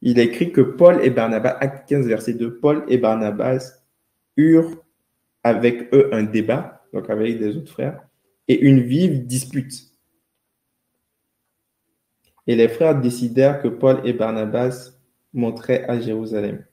[0.00, 3.82] il écrit que Paul et Barnabas, acte 15, verset 2, Paul et Barnabas
[4.36, 4.84] eurent
[5.42, 8.00] avec eux un débat, donc avec des autres frères,
[8.46, 9.88] et une vive dispute.
[12.46, 14.92] Et les frères décidèrent que Paul et Barnabas
[15.38, 16.64] monteraient à Jérusalem.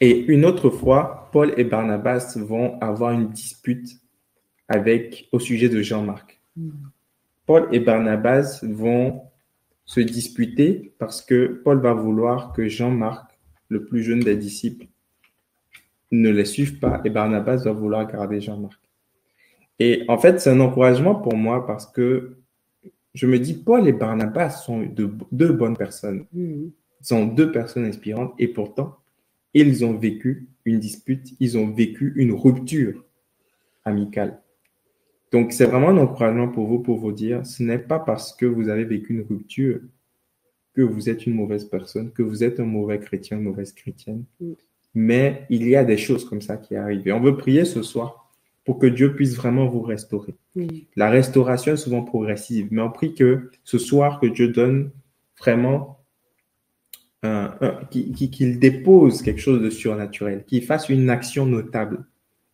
[0.00, 4.00] Et une autre fois, Paul et Barnabas vont avoir une dispute
[5.32, 6.40] au sujet de Jean-Marc.
[7.46, 9.22] Paul et Barnabas vont
[9.84, 13.38] se disputer parce que Paul va vouloir que Jean-Marc,
[13.68, 14.86] le plus jeune des disciples,
[16.10, 18.78] ne les suive pas et Barnabas va vouloir garder Jean-Marc.
[19.78, 22.36] Et en fait, c'est un encouragement pour moi parce que
[23.18, 24.86] je me dis, Paul et Barnabas sont
[25.32, 26.24] deux bonnes personnes.
[26.32, 26.70] Ils
[27.02, 28.98] sont deux personnes inspirantes et pourtant,
[29.54, 33.04] ils ont vécu une dispute, ils ont vécu une rupture
[33.84, 34.40] amicale.
[35.32, 38.46] Donc, c'est vraiment un encouragement pour vous, pour vous dire, ce n'est pas parce que
[38.46, 39.80] vous avez vécu une rupture
[40.74, 44.22] que vous êtes une mauvaise personne, que vous êtes un mauvais chrétien, une mauvaise chrétienne.
[44.40, 44.52] Mm.
[44.94, 47.08] Mais il y a des choses comme ça qui arrivent.
[47.08, 48.27] Et on veut prier ce soir
[48.68, 50.34] pour que Dieu puisse vraiment vous restaurer.
[50.94, 54.90] La restauration est souvent progressive, mais on prie que ce soir, que Dieu donne
[55.40, 56.04] vraiment
[57.90, 62.04] qu'il dépose quelque chose de surnaturel, qu'il fasse une action notable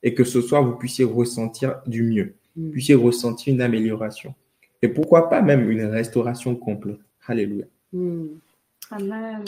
[0.04, 2.70] et que ce soir, vous puissiez ressentir du mieux, mm.
[2.70, 4.36] puissiez ressentir une amélioration.
[4.82, 7.00] Et pourquoi pas même une restauration complète.
[7.26, 7.64] Alléluia.
[7.92, 8.26] Mm.
[8.92, 9.44] Amen.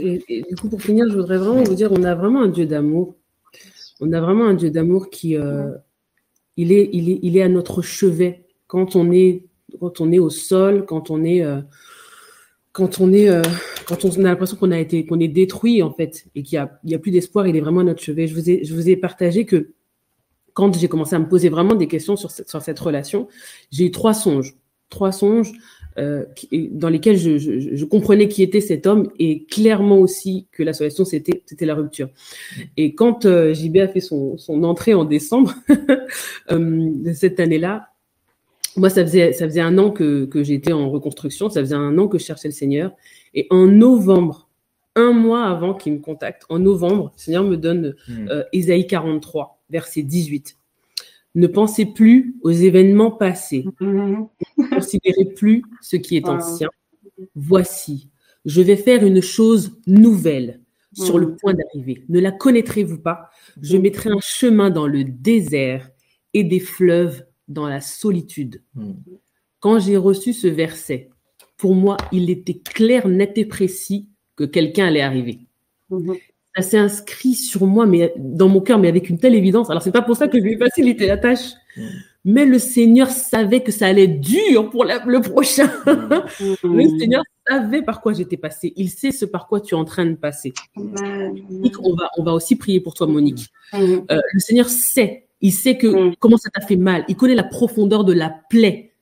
[0.00, 2.66] Et, du coup, pour finir, je voudrais vraiment vous dire, on a vraiment un Dieu
[2.66, 3.14] d'amour.
[4.00, 5.70] On a vraiment un Dieu d'amour qui, euh,
[6.56, 9.46] il, est, il, est, il est à notre chevet quand on est,
[9.80, 11.60] quand on est au sol, quand on est, euh,
[12.72, 13.42] quand on est, euh,
[13.86, 16.58] quand on a l'impression qu'on a été, qu'on est détruit en fait, et qu'il y
[16.58, 18.26] a, il y a plus d'espoir, il est vraiment à notre chevet.
[18.26, 19.72] Je vous ai, je vous ai partagé que
[20.54, 23.28] quand j'ai commencé à me poser vraiment des questions sur cette, sur cette relation,
[23.70, 24.56] j'ai eu trois songes,
[24.88, 25.52] trois songes
[25.98, 26.24] euh,
[26.72, 30.72] dans lesquels je, je, je, comprenais qui était cet homme et clairement aussi que la
[30.72, 32.08] solution c'était c'était la rupture.
[32.76, 35.54] Et quand euh, JB a fait son, son entrée en décembre
[36.50, 37.90] euh, de cette année-là,
[38.76, 41.96] moi, ça faisait, ça faisait un an que, que j'étais en reconstruction, ça faisait un
[41.98, 42.92] an que je cherchais le Seigneur.
[43.32, 44.48] Et en novembre,
[44.96, 48.28] un mois avant qu'il me contacte, en novembre, le Seigneur me donne hmm.
[48.30, 50.56] euh, Ésaïe 43, verset 18.
[51.36, 53.64] Ne pensez plus aux événements passés.
[54.56, 56.68] Ne considérez plus ce qui est ancien.
[57.34, 58.10] Voici,
[58.44, 60.60] je vais faire une chose nouvelle
[60.92, 61.36] sur le hmm.
[61.36, 62.04] point d'arriver.
[62.08, 63.30] Ne la connaîtrez-vous pas?
[63.60, 65.90] Je mettrai un chemin dans le désert
[66.32, 68.62] et des fleuves dans la solitude.
[68.74, 68.92] Hmm.
[69.60, 71.10] Quand j'ai reçu ce verset,
[71.56, 75.46] pour moi, il était clair, net et précis que quelqu'un allait arriver.
[75.90, 76.12] Hmm.
[76.56, 79.70] Ça s'est inscrit sur moi, mais dans mon cœur, mais avec une telle évidence.
[79.70, 81.54] Alors, c'est pas pour ça que je lui ai facilité la tâche.
[82.24, 85.70] Mais le Seigneur savait que ça allait être dur pour le prochain.
[86.64, 88.72] le Seigneur savait par quoi j'étais passé.
[88.76, 90.54] Il sait ce par quoi tu es en train de passer.
[90.76, 93.50] on va, on va aussi prier pour toi, Monique.
[93.74, 96.16] Euh, le Seigneur sait il sait que mm.
[96.18, 97.04] comment ça t'a fait mal.
[97.06, 98.92] Il connaît la profondeur de la plaie.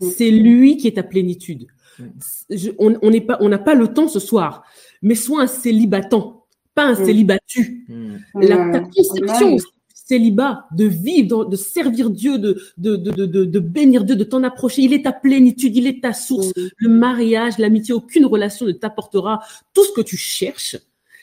[0.00, 1.68] C'est lui qui est ta plénitude.
[2.78, 4.64] On n'est pas, on n'a pas le temps ce soir.
[5.02, 7.86] Mais sois un célibatant, pas un célibattu.
[8.34, 9.56] La, ta conception
[10.04, 14.42] célibat, de vivre, de servir Dieu, de, de, de, de, de bénir Dieu, de t'en
[14.42, 14.82] approcher.
[14.82, 16.52] Il est ta plénitude, il est ta source.
[16.76, 19.40] Le mariage, l'amitié, aucune relation ne t'apportera
[19.72, 20.76] tout ce que tu cherches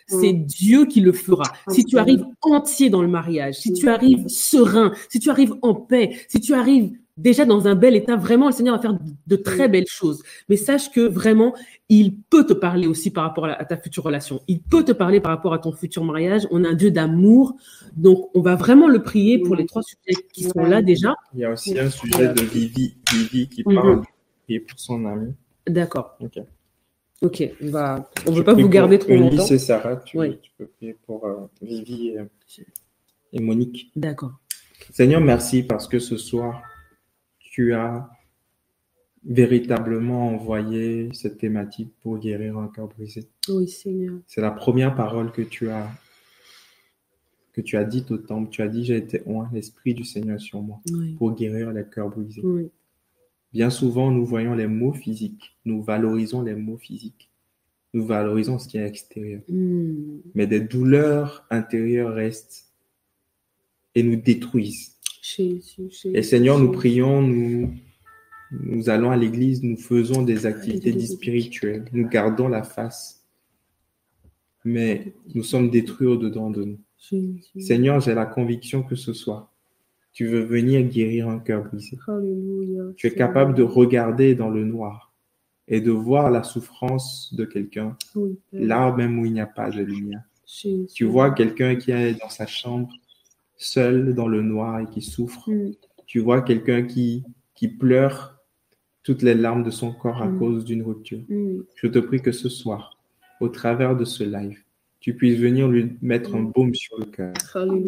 [0.08, 0.46] c'est mm.
[0.46, 1.44] Dieu qui le fera.
[1.70, 3.90] Si tu arrives entier dans le mariage, si tu mm.
[3.90, 8.16] arrives serein, si tu arrives en paix, si tu arrives déjà dans un bel état,
[8.16, 8.98] vraiment, le Seigneur va faire
[9.28, 9.72] de très mm.
[9.72, 10.24] belles choses.
[10.50, 11.54] Mais sache que vraiment,
[11.90, 14.42] il peut te parler aussi par rapport à ta future relation.
[14.48, 16.48] Il peut te parler par rapport à ton futur mariage.
[16.52, 17.56] On a un Dieu d'amour.
[17.96, 21.16] Donc, on va vraiment le prier pour les trois sujets qui sont là déjà.
[21.34, 23.76] Il y a aussi un sujet de Vivi, Vivi qui mm-hmm.
[23.76, 24.02] parle
[24.50, 25.34] et pour son ami.
[25.68, 26.18] D'accord.
[26.20, 26.40] Ok.
[27.22, 28.10] Ok, on va.
[28.26, 29.46] On ne veut pas vous garder trop longtemps.
[29.46, 30.18] c'est Sarah, tu,
[30.58, 32.16] peux prier pour euh, Vivi
[33.32, 33.92] et, Monique.
[33.96, 34.32] D'accord.
[34.90, 36.64] Seigneur, merci parce que ce soir,
[37.52, 38.10] tu as
[39.24, 43.28] véritablement envoyé cette thématique pour guérir un cœur brisé.
[43.50, 44.16] Oui, Seigneur.
[44.26, 45.92] C'est la première parole que tu as
[47.54, 48.50] que tu as dite au temple.
[48.50, 50.80] Tu as dit, j'ai été oint, l'Esprit du Seigneur sur moi,
[51.18, 52.42] pour guérir les cœurs brisés.
[52.42, 52.72] Oui.
[53.52, 57.30] Bien souvent, nous voyons les mots physiques, nous valorisons les mots physiques,
[57.94, 59.42] nous valorisons ce qui est extérieur.
[59.50, 60.20] Hmm.
[60.34, 62.72] Mais des douleurs intérieures restent
[63.94, 65.01] et nous détruisent.
[66.14, 67.74] Et Seigneur, nous prions, nous,
[68.52, 73.24] nous allons à l'église, nous faisons des activités spirituelles, nous gardons la face,
[74.66, 76.80] mais nous sommes détruits au-dedans de nous.
[77.60, 79.52] Seigneur, j'ai la conviction que ce soit
[80.14, 81.98] tu veux venir guérir un cœur brisé.
[82.98, 85.14] Tu es capable de regarder dans le noir
[85.68, 87.96] et de voir la souffrance de quelqu'un,
[88.52, 90.24] là même où il n'y a pas de lumière.
[90.94, 92.90] Tu vois quelqu'un qui est dans sa chambre,
[93.62, 95.50] seul dans le noir et qui souffre.
[95.50, 95.72] Mm.
[96.06, 97.24] Tu vois quelqu'un qui,
[97.56, 98.38] qui pleure
[99.04, 100.40] toutes les larmes de son corps à mm.
[100.40, 101.20] cause d'une rupture.
[101.30, 101.62] Mm.
[101.76, 102.98] Je te prie que ce soir,
[103.40, 104.60] au travers de ce live,
[105.00, 107.34] tu puisses venir lui mettre un baume sur le cœur,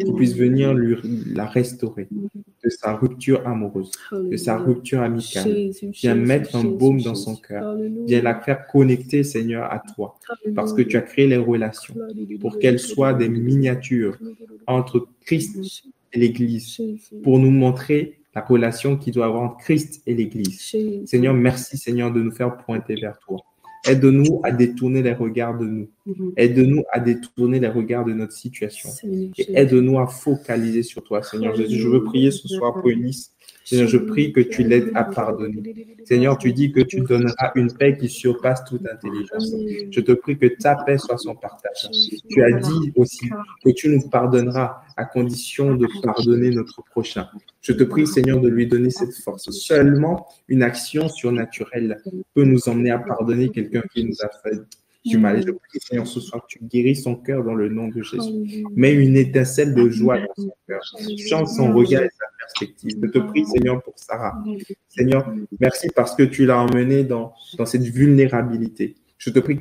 [0.00, 0.96] tu puisses venir lui
[1.32, 2.08] la restaurer
[2.64, 5.70] de sa rupture amoureuse, de sa rupture amicale.
[5.92, 7.76] Viens mettre un baume dans son cœur.
[8.06, 10.18] Viens la faire connecter, Seigneur, à toi,
[10.54, 11.94] parce que tu as créé les relations
[12.40, 14.18] pour qu'elles soient des miniatures
[14.66, 16.80] entre Christ et l'Église,
[17.22, 20.74] pour nous montrer la relation qui doit avoir entre Christ et l'Église.
[21.06, 23.38] Seigneur, merci, Seigneur, de nous faire pointer vers toi.
[23.86, 25.88] Aide-nous à détourner les regards de nous.
[26.06, 26.32] Mhm.
[26.36, 28.88] Aide-nous à détourner les regards de notre situation.
[29.36, 31.78] Et aide-nous à focaliser sur toi, Seigneur Jésus.
[31.78, 33.33] Je veux prier ce soir pour Eunice
[33.64, 35.96] Seigneur, je prie que tu l'aides à pardonner.
[36.04, 39.52] Seigneur, tu dis que tu donneras une paix qui surpasse toute intelligence.
[39.90, 41.88] Je te prie que ta paix soit son partage.
[42.28, 43.30] Tu as dit aussi
[43.64, 47.26] que tu nous pardonneras à condition de pardonner notre prochain.
[47.62, 49.50] Je te prie, Seigneur, de lui donner cette force.
[49.50, 52.02] Seulement une action surnaturelle
[52.34, 54.60] peut nous emmener à pardonner quelqu'un qui nous a fait
[55.18, 55.42] mal.
[55.46, 58.64] Je prie, Seigneur, ce soir, tu guéris son cœur dans le nom de Jésus.
[58.74, 60.82] Mets une étincelle de joie dans son cœur.
[61.28, 62.98] Change son regard et sa perspective.
[63.02, 64.42] Je te prie, Seigneur, pour Sarah.
[64.88, 68.94] Seigneur, merci parce que tu l'as emmenée dans, dans cette vulnérabilité.
[69.18, 69.58] Je te prie,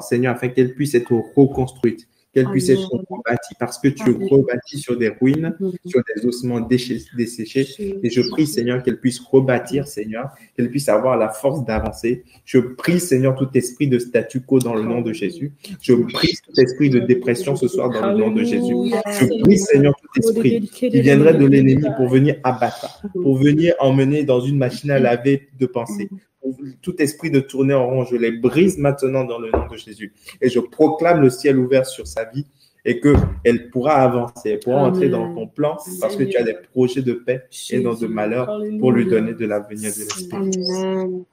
[0.00, 4.98] Seigneur, afin qu'elle puisse être reconstruite, qu'elle puisse être rebâtie, parce que tu rebâtis sur
[4.98, 5.56] des ruines,
[5.86, 7.66] sur des ossements desséchés.
[8.02, 12.24] Et je prie, Seigneur, qu'elle puisse rebâtir, Seigneur, qu'elle puisse avoir la force d'avancer.
[12.44, 15.52] Je prie, Seigneur, tout esprit de statu quo dans le nom de Jésus.
[15.80, 18.74] Je prie tout esprit de dépression ce soir dans le nom de Jésus.
[19.18, 24.24] Je prie, Seigneur, tout esprit qui viendrait de l'ennemi pour venir abattre, pour venir emmener
[24.24, 26.08] dans une machine à laver de pensée.
[26.80, 30.14] Tout esprit de tourner en rond, je les brise maintenant dans le nom de Jésus.
[30.40, 32.46] Et je proclame le ciel ouvert sur sa vie
[32.84, 36.54] et qu'elle pourra avancer, elle pourra entrer dans ton plan parce que tu as des
[36.72, 41.26] projets de paix et dans de malheur pour lui donner de l'avenir de l'esprit.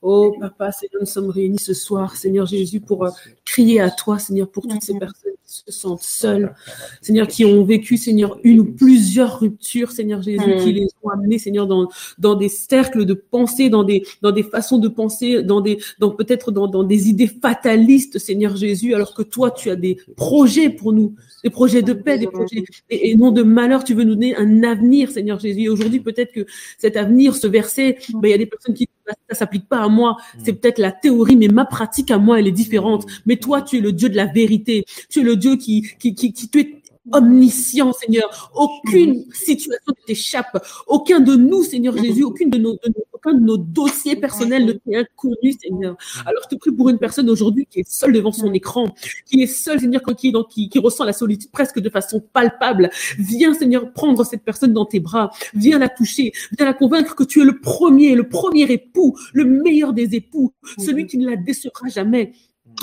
[0.00, 3.10] Oh, Papa, Seigneur, nous sommes réunis ce soir, Seigneur Jésus, pour euh,
[3.48, 6.54] crier à toi, Seigneur, pour toutes ces personnes qui se sentent seules,
[7.00, 10.74] Seigneur, qui ont vécu, Seigneur, une ou plusieurs ruptures, Seigneur Jésus, qui mm.
[10.74, 11.88] les ont amenés, Seigneur, dans,
[12.18, 16.10] dans des cercles de pensée, dans des, dans des façons de penser, dans des, dans
[16.10, 20.68] peut-être dans, dans des idées fatalistes, Seigneur Jésus, alors que toi, tu as des projets
[20.68, 24.14] pour nous, des projets de paix, des projets, et, non de malheur, tu veux nous
[24.14, 25.62] donner un avenir, Seigneur Jésus.
[25.62, 26.44] Et aujourd'hui, peut-être que
[26.76, 28.88] cet avenir, ce verset, ben, il y a des personnes qui
[29.28, 30.16] ça s'applique pas à moi.
[30.44, 33.06] C'est peut-être la théorie, mais ma pratique à moi, elle est différente.
[33.06, 33.10] Mm.
[33.38, 34.84] Mais toi, tu es le Dieu de la vérité.
[35.10, 36.82] Tu es le Dieu qui, qui, qui, qui tu es
[37.12, 38.50] omniscient, Seigneur.
[38.54, 40.58] Aucune situation ne t'échappe.
[40.86, 42.76] Aucun de nous, Seigneur Jésus, aucune de nos,
[43.12, 45.96] aucun de nos dossiers personnels ne t'est inconnu, Seigneur.
[46.26, 48.94] Alors, je te prie pour une personne aujourd'hui qui est seule devant son écran,
[49.26, 52.90] qui est seule, Seigneur, qui, qui, qui ressent la solitude presque de façon palpable.
[53.18, 55.30] Viens, Seigneur, prendre cette personne dans tes bras.
[55.54, 56.32] Viens la toucher.
[56.56, 60.52] Viens la convaincre que tu es le premier, le premier époux, le meilleur des époux,
[60.78, 62.32] celui qui ne la décevra jamais.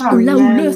[0.00, 0.70] Là où le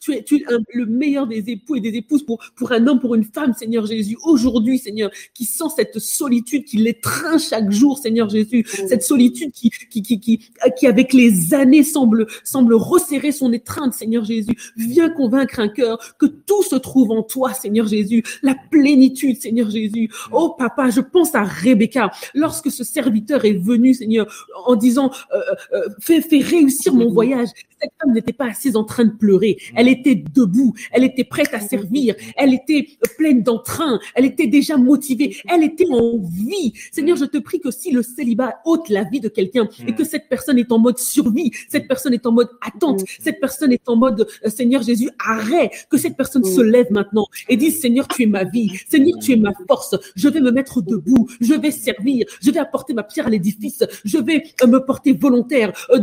[0.00, 3.00] tu es, tu es le meilleur des époux et des épouses pour, pour un homme,
[3.00, 4.16] pour une femme, Seigneur Jésus.
[4.24, 8.64] Aujourd'hui, Seigneur, qui sent cette solitude qui l'étreint chaque jour, Seigneur Jésus.
[8.66, 13.94] Cette solitude qui, qui, qui, qui, qui avec les années semble, semble resserrer son étreinte,
[13.94, 14.56] Seigneur Jésus.
[14.76, 18.22] Viens convaincre un cœur que tout se trouve en toi, Seigneur Jésus.
[18.42, 20.10] La plénitude, Seigneur Jésus.
[20.32, 22.10] Oh, papa, je pense à Rebecca.
[22.34, 24.26] Lorsque ce serviteur est venu, Seigneur,
[24.66, 25.40] en disant, euh,
[25.74, 27.48] euh, fais, fais réussir mon voyage.
[27.80, 29.58] Cette femme n'était pas assise en train de pleurer.
[29.74, 30.74] Elle était debout.
[30.92, 32.14] Elle était prête à servir.
[32.36, 33.98] Elle était pleine d'entrain.
[34.14, 35.36] Elle était déjà motivée.
[35.48, 36.72] Elle était en vie.
[36.92, 40.04] Seigneur, je te prie que si le célibat ôte la vie de quelqu'un et que
[40.04, 43.88] cette personne est en mode survie, cette personne est en mode attente, cette personne est
[43.88, 48.08] en mode euh, Seigneur Jésus, arrêt, que cette personne se lève maintenant et dise Seigneur,
[48.08, 48.70] tu es ma vie.
[48.88, 49.94] Seigneur, tu es ma force.
[50.14, 51.28] Je vais me mettre debout.
[51.40, 52.26] Je vais servir.
[52.40, 53.84] Je vais apporter ma pierre à l'édifice.
[54.04, 56.00] Je vais euh, me porter volontaire euh,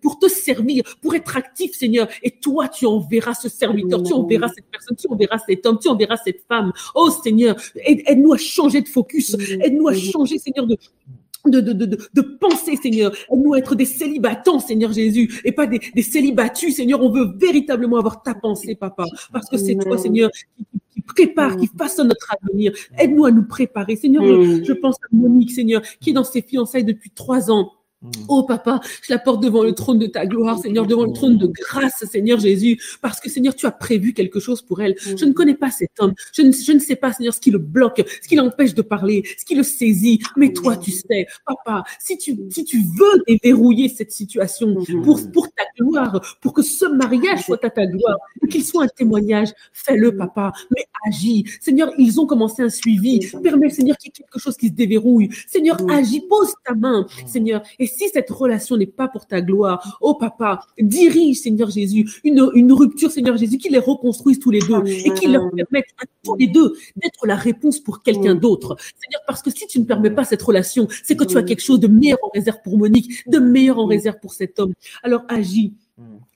[0.00, 2.08] pour te servir, pour être actif, Seigneur.
[2.22, 5.88] Et toi, tu enverras ce serviteur, tu enverras cette personne, tu enverras cet homme, tu
[5.88, 6.72] enverras cette femme.
[6.94, 10.76] Oh Seigneur, aide-nous à changer de focus, aide-nous à changer, Seigneur, de,
[11.60, 13.12] de, de, de, de penser, Seigneur.
[13.32, 17.02] Aide-nous à être des célibatants, Seigneur Jésus, et pas des, des célibatus, Seigneur.
[17.02, 20.30] On veut véritablement avoir ta pensée, Papa, parce que c'est toi, Seigneur,
[20.92, 22.72] qui, prépare, qui façonne notre avenir.
[22.98, 24.24] Aide-nous à nous préparer, Seigneur.
[24.24, 27.72] Je, pense à Monique, Seigneur, qui est dans ses fiançailles depuis trois ans.
[28.02, 28.10] Mm.
[28.28, 31.38] Oh papa, je la porte devant le trône de ta gloire, Seigneur, devant le trône
[31.38, 34.94] de grâce, Seigneur Jésus, parce que Seigneur, tu as prévu quelque chose pour elle.
[34.98, 37.50] Je ne connais pas cet homme, je ne, je ne sais pas, Seigneur, ce qui
[37.50, 41.26] le bloque, ce qui l'empêche de parler, ce qui le saisit, mais toi, tu sais,
[41.46, 46.62] papa, si tu, si tu veux déverrouiller cette situation pour, pour ta gloire, pour que
[46.62, 48.18] ce mariage soit à ta gloire,
[48.50, 51.46] qu'il soit un témoignage, fais-le, papa, mais agis.
[51.60, 54.74] Seigneur, ils ont commencé un suivi, permets, Seigneur, qu'il y ait quelque chose qui se
[54.74, 55.30] déverrouille.
[55.46, 59.98] Seigneur, agis, pose ta main, Seigneur, et si cette relation n'est pas pour ta gloire,
[60.00, 64.60] oh papa, dirige, Seigneur Jésus, une, une rupture, Seigneur Jésus, qui les reconstruise tous les
[64.60, 68.76] deux et qui leur permette à tous les deux d'être la réponse pour quelqu'un d'autre.
[68.78, 71.62] Seigneur, parce que si tu ne permets pas cette relation, c'est que tu as quelque
[71.62, 74.74] chose de meilleur en réserve pour Monique, de meilleur en réserve pour cet homme.
[75.02, 75.74] Alors agis.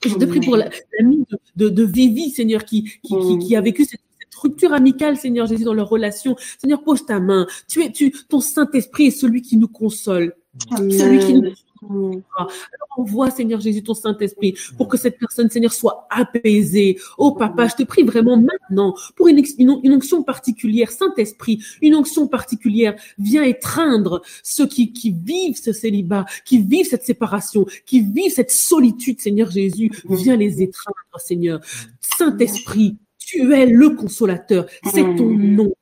[0.04, 3.84] Je te prie pour l'ami de, de, Vivi, Seigneur, qui, qui, qui, qui a vécu
[3.84, 4.00] cette
[4.40, 6.36] rupture amicale, Seigneur Jésus, dans leur relation.
[6.58, 7.46] Seigneur, pose ta main.
[7.68, 10.34] Tu es, tu, ton Saint-Esprit est celui qui nous console.
[10.58, 12.50] Celui qui nous Alors
[12.96, 16.98] envoie, Seigneur Jésus, ton Saint-Esprit pour que cette personne, Seigneur, soit apaisée.
[17.18, 20.90] Oh papa, je te prie vraiment maintenant pour une, une, onction particulière.
[20.90, 22.96] Saint-Esprit, une onction particulière.
[23.18, 28.50] Viens étreindre ceux qui, qui vivent ce célibat, qui vivent cette séparation, qui vivent cette
[28.50, 29.90] solitude, Seigneur Jésus.
[30.08, 31.60] Viens les étreindre, Seigneur.
[32.00, 34.66] Saint-Esprit, tu es le consolateur.
[34.84, 35.72] C'est ton nom.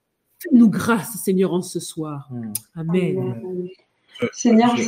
[0.40, 2.30] Fais-nous grâce, Seigneur, en ce soir.
[2.76, 3.70] Amen.
[4.32, 4.82] Seigneur, je,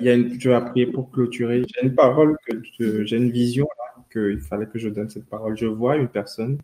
[0.00, 1.62] il y a une, je vais prier pour clôturer.
[1.74, 2.36] J'ai une parole,
[2.78, 3.68] que j'ai une vision
[4.12, 5.56] qu'il fallait que je donne cette parole.
[5.56, 6.58] Je vois une personne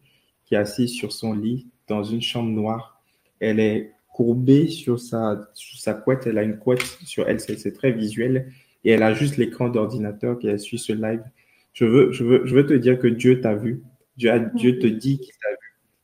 [0.44, 3.00] qui est assise sur son lit dans une chambre noire.
[3.40, 6.26] Elle est courbée sur sa, sur sa couette.
[6.26, 7.40] Elle a une couette sur elle.
[7.40, 8.52] C'est très visuel.
[8.84, 11.22] Et elle a juste l'écran d'ordinateur qui suit ce live.
[11.72, 13.82] Je veux, je veux, je veux te dire que Dieu t'a vu.
[14.16, 15.56] Dieu, Dieu te dit qu'il t'a vu.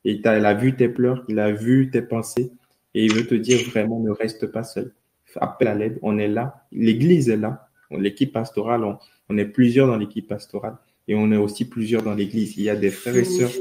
[0.06, 2.52] Et il a vu tes pleurs, il a vu tes pensées.
[2.94, 4.92] Et il veut te dire vraiment, ne reste pas seul
[5.40, 6.66] appel à l'aide, on est là.
[6.72, 7.68] L'Église est là.
[7.90, 8.84] L'équipe pastorale,
[9.28, 10.76] on, est plusieurs dans l'équipe pastorale
[11.06, 12.56] et on est aussi plusieurs dans l'Église.
[12.56, 13.52] Il y a des frères et sœurs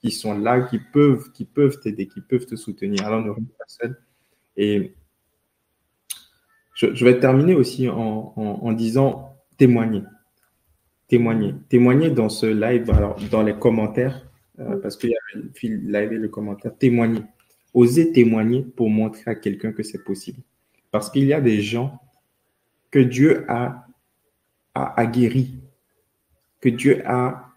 [0.00, 3.06] qui sont là, qui peuvent, qui peuvent t'aider, qui peuvent te soutenir.
[3.06, 3.96] Alors ne reste pas seul.
[4.56, 4.94] Et
[6.74, 10.02] je, vais terminer aussi en, disant témoigner.
[11.08, 11.54] Témoigner.
[11.68, 14.26] Témoigner dans ce live, alors dans les commentaires,
[14.58, 17.22] euh, parce qu'il y a le live et le commentaire, témoigner.
[17.74, 20.40] Oser témoigner pour montrer à quelqu'un que c'est possible.
[20.90, 21.98] Parce qu'il y a des gens
[22.90, 23.86] que Dieu a,
[24.74, 25.54] a, guéri,
[26.60, 27.50] que Dieu a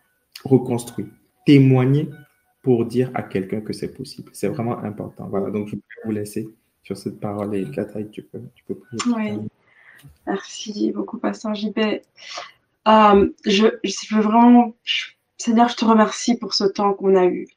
[0.44, 1.08] reconstruit.
[1.46, 2.10] Témoigner
[2.62, 4.32] pour dire à quelqu'un que c'est possible.
[4.34, 5.28] C'est vraiment important.
[5.28, 6.50] Voilà, donc je peux vous laisser
[6.82, 9.02] sur cette parole et Catherine, tu peux, tu peux prier.
[9.16, 9.48] Oui.
[10.28, 11.80] Merci beaucoup, Pasteur JB.
[12.88, 14.74] Euh, je, je veux vraiment,
[15.38, 17.48] Seigneur, je te remercie pour ce temps qu'on a eu.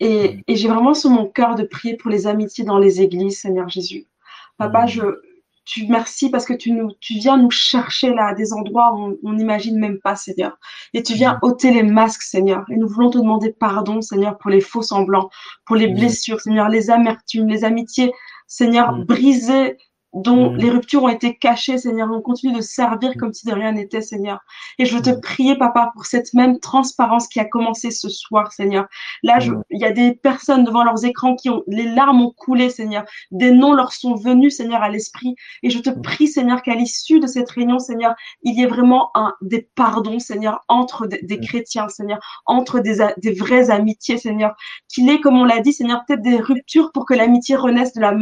[0.00, 3.40] Et, et j'ai vraiment sur mon cœur de prier pour les amitiés dans les églises,
[3.40, 4.06] Seigneur Jésus.
[4.56, 5.02] Papa, je,
[5.68, 9.18] tu merci parce que tu nous, tu viens nous chercher là à des endroits où
[9.22, 10.58] on n'imagine même pas, Seigneur.
[10.94, 12.64] Et tu viens ôter les masques, Seigneur.
[12.70, 15.28] Et nous voulons te demander pardon, Seigneur, pour les faux semblants,
[15.66, 18.12] pour les blessures, Seigneur, les amertumes, les amitiés,
[18.46, 19.76] Seigneur, brisées
[20.14, 20.56] dont mm.
[20.56, 22.08] les ruptures ont été cachées, Seigneur.
[22.10, 24.40] On continue de servir comme si de rien n'était, Seigneur.
[24.78, 25.20] Et je veux te mm.
[25.20, 28.86] prier, Papa, pour cette même transparence qui a commencé ce soir, Seigneur.
[29.22, 29.38] Là,
[29.70, 33.04] il y a des personnes devant leurs écrans qui ont, les larmes ont coulé, Seigneur.
[33.30, 35.34] Des noms leur sont venus, Seigneur, à l'esprit.
[35.62, 39.10] Et je te prie, Seigneur, qu'à l'issue de cette réunion, Seigneur, il y ait vraiment
[39.14, 44.54] un, des pardons, Seigneur, entre des, chrétiens, Seigneur, entre des, des vraies amitiés, Seigneur.
[44.88, 48.00] Qu'il ait, comme on l'a dit, Seigneur, peut-être des ruptures pour que l'amitié renaisse de
[48.00, 48.12] la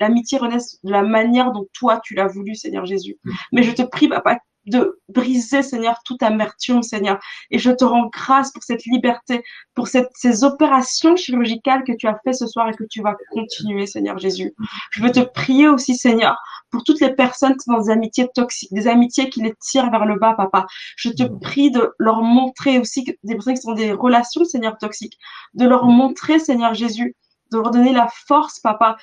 [0.00, 3.18] l'amitié renaisse de la manière dont toi tu l'as voulu, Seigneur Jésus.
[3.52, 7.18] Mais je te prie, papa, de briser, Seigneur, toute amertume, Seigneur.
[7.50, 9.42] Et je te rends grâce pour cette liberté,
[9.74, 13.86] pour ces opérations chirurgicales que tu as fait ce soir et que tu vas continuer,
[13.86, 14.54] Seigneur Jésus.
[14.90, 16.36] Je veux te prier aussi, Seigneur,
[16.70, 19.90] pour toutes les personnes qui sont dans des amitiés toxiques, des amitiés qui les tirent
[19.90, 20.66] vers le bas, papa.
[20.96, 23.36] Je te prie de leur montrer aussi que des
[23.74, 25.18] des relations, Seigneur, toxiques,
[25.54, 27.16] de leur montrer, Seigneur Jésus,
[27.50, 28.96] de leur donner la force, papa,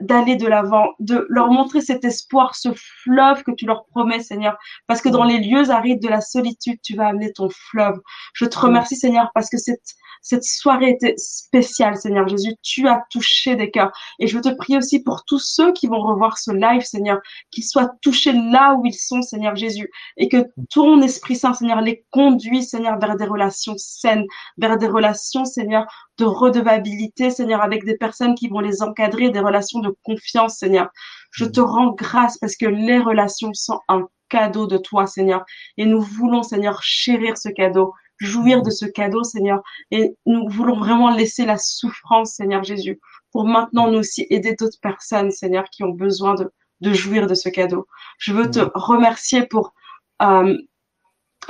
[0.00, 4.56] d'aller de l'avant, de leur montrer cet espoir, ce fleuve que tu leur promets, Seigneur.
[4.86, 8.00] Parce que dans les lieux arides de la solitude, tu vas amener ton fleuve.
[8.34, 12.54] Je te remercie, Seigneur, parce que cette, cette soirée était spéciale, Seigneur Jésus.
[12.62, 13.92] Tu as touché des cœurs.
[14.18, 17.18] Et je te prier aussi pour tous ceux qui vont revoir ce live, Seigneur,
[17.50, 19.90] qu'ils soient touchés là où ils sont, Seigneur Jésus.
[20.16, 24.26] Et que ton Esprit Saint, Seigneur, les conduit, Seigneur, vers des relations saines,
[24.58, 25.86] vers des relations, Seigneur,
[26.18, 30.88] de redevabilité, Seigneur, avec des personnes qui vont les encadrer, des relations de confiance, Seigneur.
[31.30, 35.44] Je te rends grâce parce que les relations sont un cadeau de toi, Seigneur.
[35.76, 39.62] Et nous voulons, Seigneur, chérir ce cadeau, jouir de ce cadeau, Seigneur.
[39.90, 43.00] Et nous voulons vraiment laisser la souffrance, Seigneur Jésus,
[43.32, 46.50] pour maintenant nous aussi aider d'autres personnes, Seigneur, qui ont besoin de,
[46.80, 47.86] de jouir de ce cadeau.
[48.18, 49.74] Je veux te remercier pour
[50.22, 50.56] euh,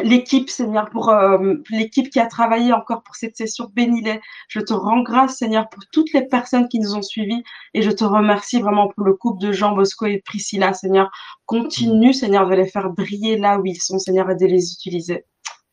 [0.02, 4.04] l'équipe, Seigneur, pour euh, l'équipe qui a travaillé encore pour cette session bénis
[4.48, 7.42] Je te rends grâce, Seigneur, pour toutes les personnes qui nous ont suivis
[7.74, 11.10] et je te remercie vraiment pour le couple de Jean Bosco et Priscilla, Seigneur.
[11.46, 15.24] Continue, Seigneur, de les faire briller là où ils sont, Seigneur, et de les utiliser.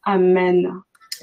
[0.03, 0.71] Amen.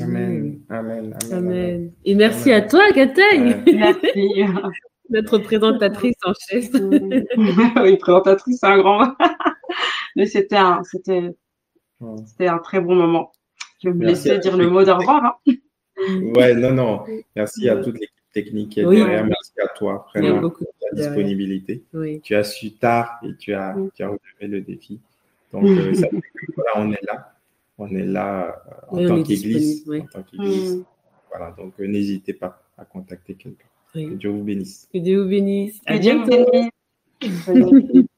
[0.00, 0.60] Amen.
[0.70, 1.16] Amen.
[1.32, 1.92] Amen.
[2.04, 3.62] Et merci à toi, Gataille.
[3.72, 4.44] Merci.
[5.10, 6.70] Notre présentatrice en chef.
[7.82, 9.14] oui, présentatrice, c'est un grand.
[10.16, 11.30] Mais c'était un, c'était,
[12.26, 13.32] c'était un très bon moment.
[13.82, 15.38] Je vais me laisser dire le mot d'au revoir.
[15.46, 15.52] Hein.
[16.34, 17.04] Ouais, non, non.
[17.36, 19.24] Merci à toute l'équipe technique qui est derrière.
[19.24, 21.84] Merci à toi, vraiment, pour ta disponibilité.
[22.22, 25.00] Tu as su tard et tu as, tu as relevé le défi.
[25.52, 26.08] Donc, euh, ça,
[26.56, 27.32] voilà, on est là.
[27.78, 28.60] On est là
[28.92, 30.84] euh, en, tant qu'église, en tant qu'église.
[31.30, 33.64] Voilà, donc euh, n'hésitez pas à contacter quelqu'un.
[33.92, 34.88] Que Dieu vous bénisse.
[34.92, 35.80] Que Dieu vous bénisse.
[35.86, 36.46] À bientôt.